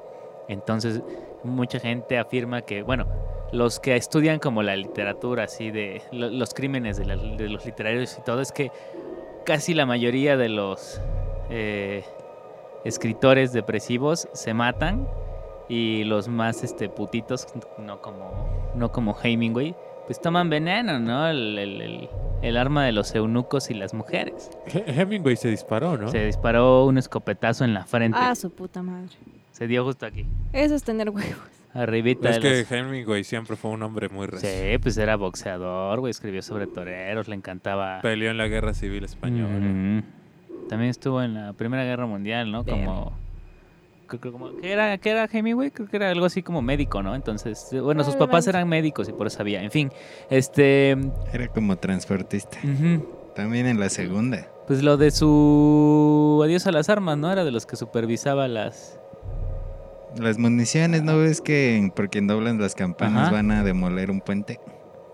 [0.48, 1.02] Entonces,
[1.44, 3.06] mucha gente afirma que, bueno,
[3.52, 7.64] los que estudian como la literatura, así de lo- los crímenes de, la- de los
[7.64, 8.70] literarios y todo, es que
[9.44, 11.00] casi la mayoría de los
[11.48, 12.04] eh,
[12.84, 15.08] escritores depresivos se matan
[15.68, 17.46] y los más este putitos,
[17.78, 19.74] no como, no como Hemingway,
[20.06, 21.26] pues toman veneno, ¿no?
[21.28, 22.08] El, el- el-
[22.42, 24.50] el arma de los eunucos y las mujeres.
[24.72, 26.08] He- Hemingway se disparó, ¿no?
[26.08, 28.18] Se disparó un escopetazo en la frente.
[28.20, 29.10] Ah, su puta madre.
[29.56, 30.26] Se dio justo aquí.
[30.52, 31.38] Eso es tener huevos.
[31.72, 34.46] Arribita Es que los- Hemingway siempre fue un hombre muy recio.
[34.48, 36.10] Sí, pues era boxeador, güey.
[36.10, 38.00] Escribió sobre toreros, le encantaba.
[38.02, 40.02] Peleó en la Guerra Civil Española.
[40.68, 42.64] También estuvo en la Primera Guerra Mundial, ¿no?
[42.64, 43.12] Como.
[44.08, 45.70] creo que como- ¿Qué era, qué era Hemingway?
[45.70, 47.14] Creo que era algo así como médico, ¿no?
[47.14, 48.50] Entonces, bueno, sus papás Probablemente.
[48.50, 49.62] eran médicos y por eso sabía.
[49.62, 49.90] En fin,
[50.28, 50.90] este.
[51.32, 52.58] Era como transportista.
[53.34, 54.46] También en la segunda.
[54.66, 57.30] Pues lo de su adiós a las armas, ¿no?
[57.32, 58.98] Era de los que supervisaba las.
[60.18, 63.32] Las municiones, ¿no ves que en- porque en doblan las campanas Ajá.
[63.32, 64.60] van a demoler un puente?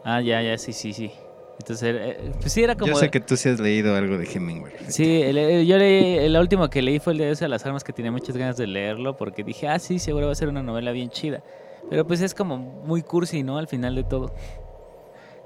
[0.05, 1.11] Ah, ya, ya, sí, sí, sí.
[1.59, 2.93] Entonces, era- eh, pues sí, era como.
[2.93, 4.73] Yo sé que tú sí has leído algo de Hemingway.
[4.89, 7.65] Sí, el- el- yo leí, el último que leí fue el de Adiós a las
[7.67, 10.49] armas, que tenía muchas ganas de leerlo, porque dije, ah, sí, seguro va a ser
[10.49, 11.43] una novela bien chida.
[11.91, 13.59] Pero pues es como muy cursi, ¿no?
[13.59, 14.33] Al final de todo.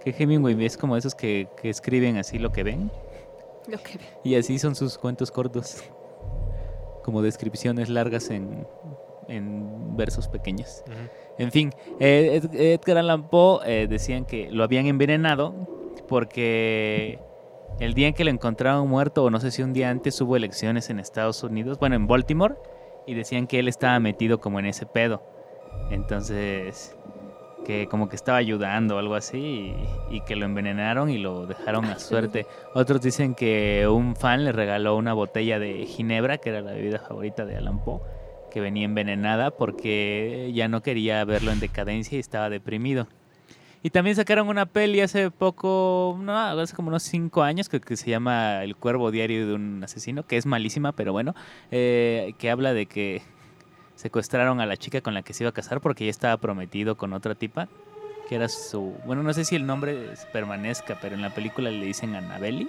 [0.04, 2.90] Que Hemingway es como esos que, que escriben así lo que ven,
[3.68, 4.04] Lo que ve.
[4.22, 5.82] y así son sus cuentos cortos.
[7.02, 8.66] Como descripciones largas en,
[9.28, 10.82] en versos pequeños.
[11.38, 15.54] En fin, eh, Ed- Edgar Allan Poe eh, decían que lo habían envenenado
[16.08, 17.18] porque
[17.80, 20.36] el día en que lo encontraron muerto, o no sé si un día antes, hubo
[20.36, 22.54] elecciones en Estados Unidos, bueno, en Baltimore,
[23.06, 25.22] y decían que él estaba metido como en ese pedo.
[25.90, 26.96] Entonces,
[27.64, 29.74] que como que estaba ayudando o algo así,
[30.10, 32.46] y, y que lo envenenaron y lo dejaron a suerte.
[32.74, 36.98] Otros dicen que un fan le regaló una botella de ginebra, que era la bebida
[37.00, 38.00] favorita de Allan Poe
[38.56, 43.06] que venía envenenada porque ya no quería verlo en decadencia y estaba deprimido.
[43.82, 48.08] Y también sacaron una peli hace poco, no, hace como unos cinco años, que, se
[48.08, 51.34] llama El Cuervo Diario de un Asesino, que es malísima, pero bueno,
[51.70, 53.20] eh, que habla de que
[53.94, 56.96] secuestraron a la chica con la que se iba a casar porque ya estaba prometido
[56.96, 57.68] con otra tipa,
[58.26, 61.84] que era su, bueno, no sé si el nombre permanezca, pero en la película le
[61.84, 62.68] dicen Annabelle,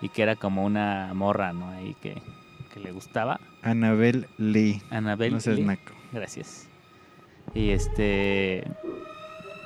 [0.00, 1.70] y que era como una morra, ¿no?
[1.70, 2.22] Ahí que,
[2.72, 3.40] que le gustaba.
[3.62, 4.82] Annabel Lee.
[4.90, 5.64] Annabelle No seas Lee.
[5.64, 5.92] naco.
[6.12, 6.68] Gracias.
[7.54, 8.64] Y este.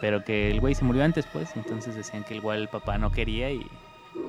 [0.00, 1.50] Pero que el güey se murió antes, pues.
[1.56, 3.66] Entonces decían que igual el papá no quería y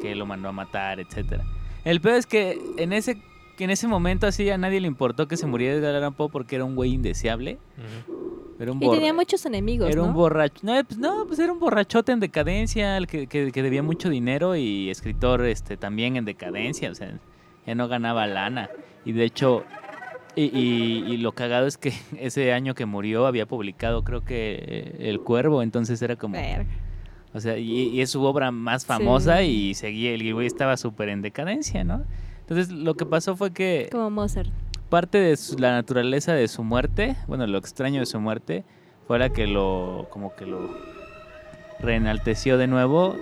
[0.02, 1.44] que lo mandó a matar, etcétera.
[1.84, 3.22] El peor es que en ese,
[3.58, 6.30] que en ese momento así a nadie le importó que se muriera Edgar Allan Poe
[6.30, 7.58] porque era un güey indeseable.
[7.78, 8.56] Ujú.
[8.60, 10.08] Era un, Y tenía muchos enemigos, era ¿no?
[10.08, 10.60] un borracho.
[10.64, 14.10] No, pues, no, pues era un borrachote en decadencia, el que, que- que debía mucho
[14.10, 16.90] dinero y escritor este también en decadencia.
[16.90, 17.20] O sea,
[17.68, 18.70] ya no ganaba lana.
[19.06, 19.64] Y de hecho,
[20.36, 24.56] y, y- y lo cagado es que ese año que murió había publicado, creo que
[24.66, 25.62] eh, El Cuervo.
[25.62, 26.34] Entonces era como.
[26.36, 26.66] Verga.
[27.34, 29.70] O sea, y, y es su obra más famosa Sí.
[29.70, 30.12] y seguía.
[30.14, 32.04] El güey estaba súper en decadencia, ¿no?
[32.40, 34.50] Entonces lo que pasó fue que Como Mozart.
[34.90, 38.64] parte de su- la naturaleza de su muerte, bueno, lo extraño de su muerte,
[39.06, 40.70] fue la que lo, como que lo
[41.80, 43.16] reenalteció de nuevo,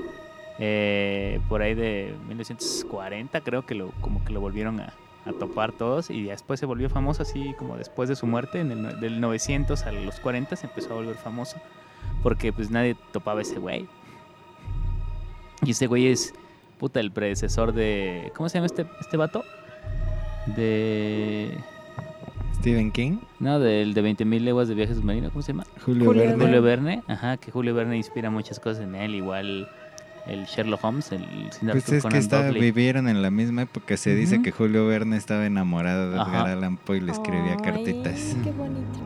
[0.59, 4.93] eh, por ahí de 1940 creo que lo, como que lo volvieron a,
[5.25, 8.71] a topar todos y después se volvió famoso así como después de su muerte, en
[8.71, 11.57] el, del 900 a los 40 se empezó a volver famoso,
[12.23, 13.87] porque pues nadie topaba a ese güey.
[15.65, 16.33] Y ese güey es,
[16.79, 19.43] puta, el predecesor de, ¿cómo se llama este, este vato?
[20.55, 21.57] De...
[22.55, 23.17] Stephen King.
[23.39, 25.65] No, del de 20.000 leguas de viaje submarino, ¿cómo se llama?
[25.83, 26.45] Julio, Julio Verne.
[26.45, 29.69] Julio Verne, ajá, que Julio Verne inspira muchas cosas en él, igual
[30.27, 32.59] el Sherlock Holmes, el señor Pues es que Conan Doyle.
[32.59, 33.95] vivieron en la misma época.
[33.97, 36.47] Se dice que Julio Verne estaba enamorado de Edgar.
[36.47, 38.35] Allan Poe y le escribía Ay, cartitas.
[38.43, 38.99] Qué bonito.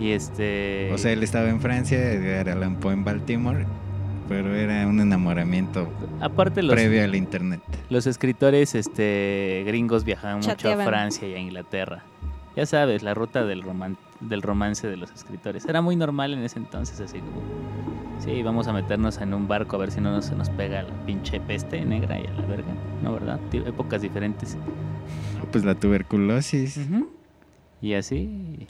[0.00, 0.90] Y este...
[0.92, 3.66] O sea, él estaba en Francia, Edgar Allan Poe en Baltimore,
[4.28, 5.88] pero era un enamoramiento
[6.20, 7.60] aparte los, previo al internet.
[7.90, 10.84] los escritores este gringos viajaban mucho a.
[10.84, 12.02] Francia y a Inglaterra.
[12.56, 13.96] Ya sabes, la ruta del, roman-
[14.28, 15.64] del romance de los escritores.
[15.66, 17.42] Era muy normal en ese entonces, así como...
[18.18, 20.82] Sí, vamos a meternos en un barco a ver si no nos- se nos pega
[20.84, 22.72] la pinche peste negra y a la verga.
[23.02, 23.40] ¿No, verdad?
[23.52, 24.56] Épocas diferentes.
[25.50, 26.78] Pues la tuberculosis.
[27.80, 28.68] Y así,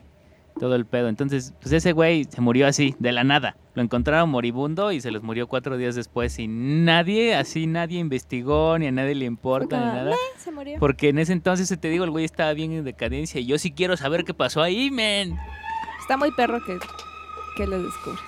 [0.63, 1.09] todo el pedo.
[1.09, 3.57] Entonces, pues ese güey se murió así, de la nada.
[3.75, 6.39] Lo encontraron moribundo y se les murió cuatro días después.
[6.39, 10.15] Y nadie, así nadie investigó, ni a nadie le importa, ni nada.
[10.39, 10.79] Se murió.
[10.79, 13.41] Porque en ese entonces, te digo, el güey estaba bien en decadencia.
[13.41, 15.37] Y yo sí quiero saber qué pasó ahí, men.
[16.01, 16.79] Está muy perro que,
[17.57, 18.23] que lo descubras.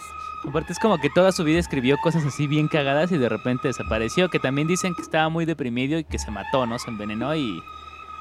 [0.45, 3.69] Aparte es como que toda su vida escribió cosas así bien cagadas y de repente
[3.69, 4.29] desapareció.
[4.29, 6.81] Que también dicen que estaba muy deprimido y que se mató, ¿no?
[6.81, 7.63] Se envenenó y,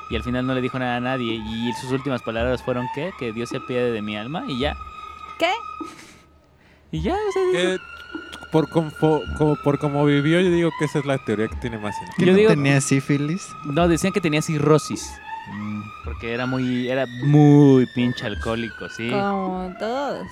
[0.10, 1.34] y al final no le dijo nada a nadie.
[1.36, 3.12] Y sus últimas palabras fueron ¿qué?
[3.20, 4.76] Que Dios se apiade de mi alma y ya.
[5.40, 5.52] ¿Qué?
[6.92, 7.78] Y ya, o sea, Eh,
[8.52, 8.92] por, como,
[9.38, 12.16] como- por como vivió, yo digo que esa es la teoría que tiene más sentido.
[12.18, 13.48] ¿Que Yo no digo- tenía sífilis?
[13.66, 15.12] No, decían que tenía cirrosis.
[15.52, 19.10] Mm, Porque era muy, era muy pinche alcohólico, sí.
[19.10, 20.28] Como todos.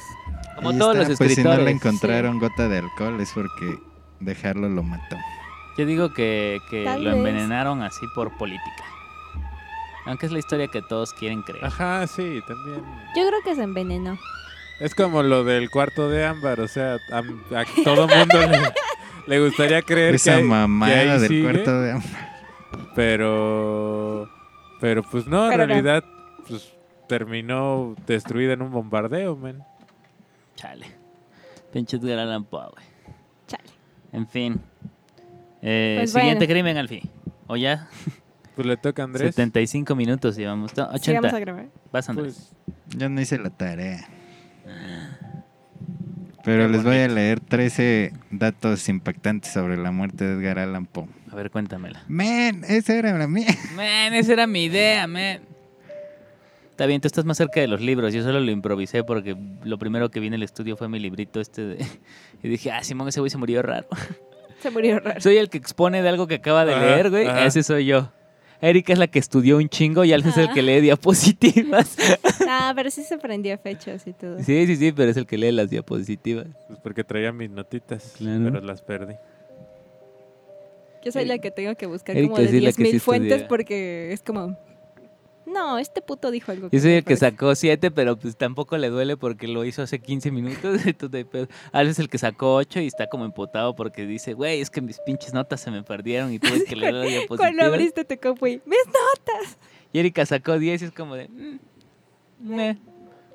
[0.56, 1.66] Como ahí todos está, los Pues si no escritores.
[1.66, 3.80] le encontraron gota de alcohol es porque
[4.20, 5.18] dejarlo lo mató.
[5.78, 8.84] Yo digo que, que lo envenenaron así por política.
[10.06, 11.64] Aunque es la historia que todos quieren creer.
[11.66, 12.82] Ajá, sí, también.
[13.16, 14.18] Yo creo que se envenenó.
[14.80, 18.60] Es como lo del cuarto de ámbar, o sea, a, a todo mundo le,
[19.28, 22.02] le gustaría creer que, Esa que mamada ahí del sigue, cuarto de
[22.96, 24.30] pero
[24.80, 26.04] pero pues no, en realidad
[26.48, 26.74] pues
[27.08, 29.64] terminó destruida en un bombardeo, man.
[30.56, 30.88] Chale.
[31.72, 32.86] Pinche Edgar Allan Poe, güey.
[33.48, 33.70] Chale.
[34.12, 34.60] En fin.
[35.62, 36.54] Eh, Pues siguiente bueno.
[36.54, 37.02] crimen, Alfi.
[37.48, 37.88] O ya,
[38.64, 39.36] Pues le toca a Andrés.
[39.36, 40.76] 75 minutos llevamos.
[40.78, 41.40] No, Sí, vamos a 80.
[41.40, 41.66] grabar.
[41.92, 42.54] Vas, Andrés.
[42.66, 44.08] Pues, Yo no hice la tarea.
[46.44, 51.06] Pero les voy a leer 13 datos impactantes sobre la muerte de Edgar Allan Poe.
[51.32, 52.04] A ver, cuéntamela.
[52.08, 53.48] Men, esa era la mía.
[53.76, 55.40] Man, esa era mi idea, man.
[56.72, 58.12] Está bien, tú estás más cerca de los libros.
[58.12, 61.40] Yo solo lo improvisé porque lo primero que vi en el estudio fue mi librito
[61.40, 61.86] este de...
[62.44, 63.88] Y dije, ah, Simón, ese güey se murió raro.
[64.62, 65.22] Se murió raro.
[65.22, 67.28] Soy el que expone de algo que acaba de Ajá, leer, güey.
[67.28, 67.46] ajá.
[67.46, 68.12] Ese soy yo.
[68.62, 71.96] Erika es la que estudió un chingo y Alf es el que lee diapositivas.
[72.54, 74.38] Ah, pero sí se prendió fechas y todo.
[74.44, 76.48] Sí, sí, sí, pero es el que lee las diapositivas.
[76.68, 78.44] pues porque traía mis notitas, Claro.
[78.44, 79.14] pero las perdí.
[81.04, 82.98] Yo soy la que tengo que buscar Erika como de sí es la que sí
[82.98, 83.48] 10.000 fuentes estudia.
[83.48, 84.58] porque es como...
[85.54, 86.70] No, este puto dijo algo.
[86.72, 87.30] Yo soy el que parece".
[87.32, 90.82] sacó siete, pero pues tampoco le duele porque lo hizo hace 15 minutos.
[90.86, 91.26] Entonces.
[91.72, 94.82] Alf es el que sacó ocho y está como emputado porque dice, güey, es que
[94.82, 97.66] mis pinches notas se me perdieron y tuve que leer las Cuando diapositivas.
[97.68, 98.62] abriste tu compu y...
[98.66, 99.58] ¡Mis notas!
[99.94, 101.28] Y Erika sacó 10 y es como de...
[101.28, 101.60] "Mm,
[102.56, 102.78] meh".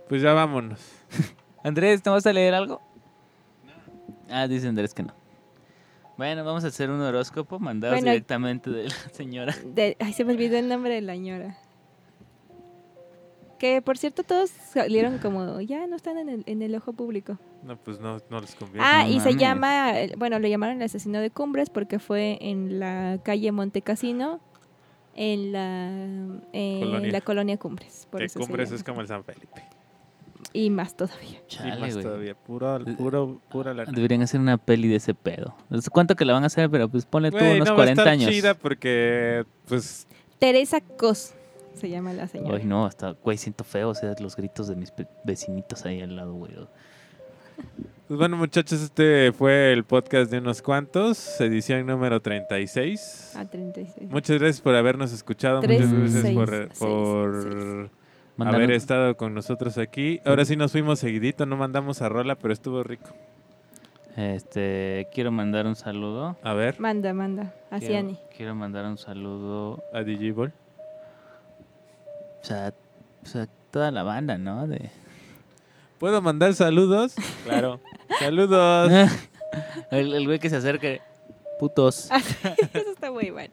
[0.08, 0.80] Pues ya vámonos.
[1.62, 2.80] Andrés, ¿te vas a leer algo?
[4.30, 5.14] Ah, dice Andrés que no.
[6.16, 8.10] Bueno, vamos a hacer un horóscopo mandados Bueno.
[8.12, 9.54] directamente de la señora.
[9.66, 11.58] De- Ay, se me olvidó el nombre de la ñora.
[13.58, 15.60] Que, por cierto, todos salieron como...
[15.62, 17.38] Ya no están en el, en el ojo público.
[17.62, 18.86] No, pues no, no les conviene.
[18.86, 19.92] Ah, no y se llama...
[20.18, 24.40] Bueno, lo llamaron el asesino de Cumbres porque fue en la calle Montecasino,
[25.14, 25.88] en la,
[26.52, 27.12] en Colonia.
[27.12, 28.06] la colonia Cumbres.
[28.10, 29.62] Por que eso Cumbres es como el San Felipe.
[30.52, 31.38] Y más todavía.
[31.44, 32.04] y Chale, más güey.
[32.04, 35.54] todavía, puro, puro, pura la Deberían hacer una peli de ese pedo.
[35.70, 37.76] No sé cuánto que la van a hacer, pero pues ponle tú Güey, unos no
[37.76, 38.30] va a 40 estar años.
[38.30, 40.06] chida porque, pues,
[40.38, 41.34] Teresa Cos
[41.76, 42.56] se llama la señora.
[42.58, 44.92] Ay, no, hasta, güey, siento feo, o sea, los gritos de mis
[45.24, 46.52] vecinitos ahí al lado, güey.
[48.08, 53.32] pues bueno muchachos, este fue el podcast de unos cuantos, edición número 36.
[53.36, 54.10] A 36.
[54.10, 57.90] Muchas gracias por habernos escuchado, Tres, muchas gracias seis, por, seis, por seis.
[58.36, 60.20] Mandaron- haber estado con nosotros aquí.
[60.26, 63.10] Ahora sí nos fuimos seguidito, no mandamos a Rola, pero estuvo rico.
[64.16, 66.36] Este, quiero mandar un saludo.
[66.42, 67.54] A ver, Manda, manda.
[67.70, 68.18] A Ciani.
[68.34, 70.52] quiero mandar un saludo a Digibol.
[72.46, 72.72] O sea,
[73.24, 74.68] o sea, toda la banda, ¿no?
[74.68, 74.88] De...
[75.98, 77.14] ¿Puedo mandar saludos?
[77.44, 77.80] Claro.
[78.20, 78.90] Saludos.
[79.90, 81.00] el, el güey que se acerque.
[81.58, 82.08] Putos.
[82.72, 83.52] Eso está muy bueno.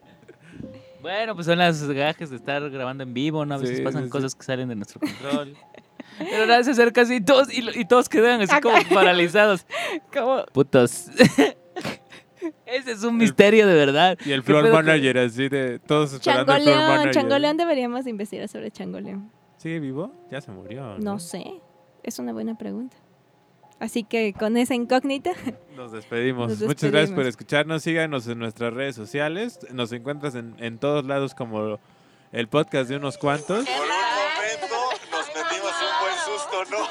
[1.02, 3.56] Bueno, pues son las gajes de estar grabando en vivo, ¿no?
[3.56, 5.56] A veces Sí, pasan sí, cosas que salen de nuestro control.
[6.18, 9.66] Pero nada, se acerca así y todos, y, lo- y todos quedan así como paralizados.
[10.12, 10.44] Como...
[10.52, 11.06] Putos.
[12.74, 14.18] Ese es un misterio de verdad.
[14.24, 17.14] Y el ¿Qué floor manager así de todos esperando el floor Changoleón, manager.
[17.14, 19.30] Changoleón deberíamos investigar sobre Changoleón.
[19.56, 20.12] ¿Sigue vivo?
[20.30, 20.98] Ya se murió.
[20.98, 21.44] No sé,
[22.02, 22.96] es una buena pregunta.
[23.80, 25.32] Así que con esa incógnita,
[25.76, 26.48] Nos despedimos.
[26.48, 27.26] Nos Muchas gracias por despedimos.
[27.28, 27.82] escucharnos.
[27.82, 29.58] Síganos en nuestras redes sociales.
[29.72, 31.78] Nos encuentras en, en todos lados como
[32.32, 33.64] el podcast de unos cuantos.
[33.66, 34.66] Por un momento
[35.10, 36.08] nos metimos un
[36.62, 36.88] susto, ¿no?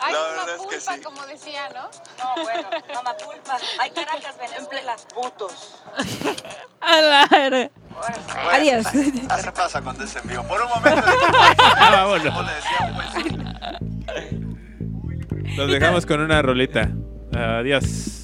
[0.00, 1.00] Hay La verdad es que sí.
[1.02, 1.90] como decía, ¿no?
[2.18, 3.58] No, bueno, mamá pulpa.
[3.80, 4.96] Hay Caracas, Venezuela.
[5.14, 5.82] Putos.
[6.80, 7.26] A la.
[7.28, 7.70] Bueno,
[8.52, 8.86] adiós.
[9.28, 10.42] Así pasa cuando es en vivo.
[10.44, 11.02] Por un momento,
[11.80, 12.24] Vámonos.
[12.26, 13.38] como le decía, un buen susto.
[15.56, 16.88] Los dejamos con una rolita.
[17.36, 18.23] Adiós.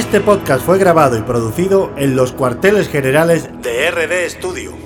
[0.00, 4.79] Este podcast fue grabado y producido en los cuarteles generales de RD Studio.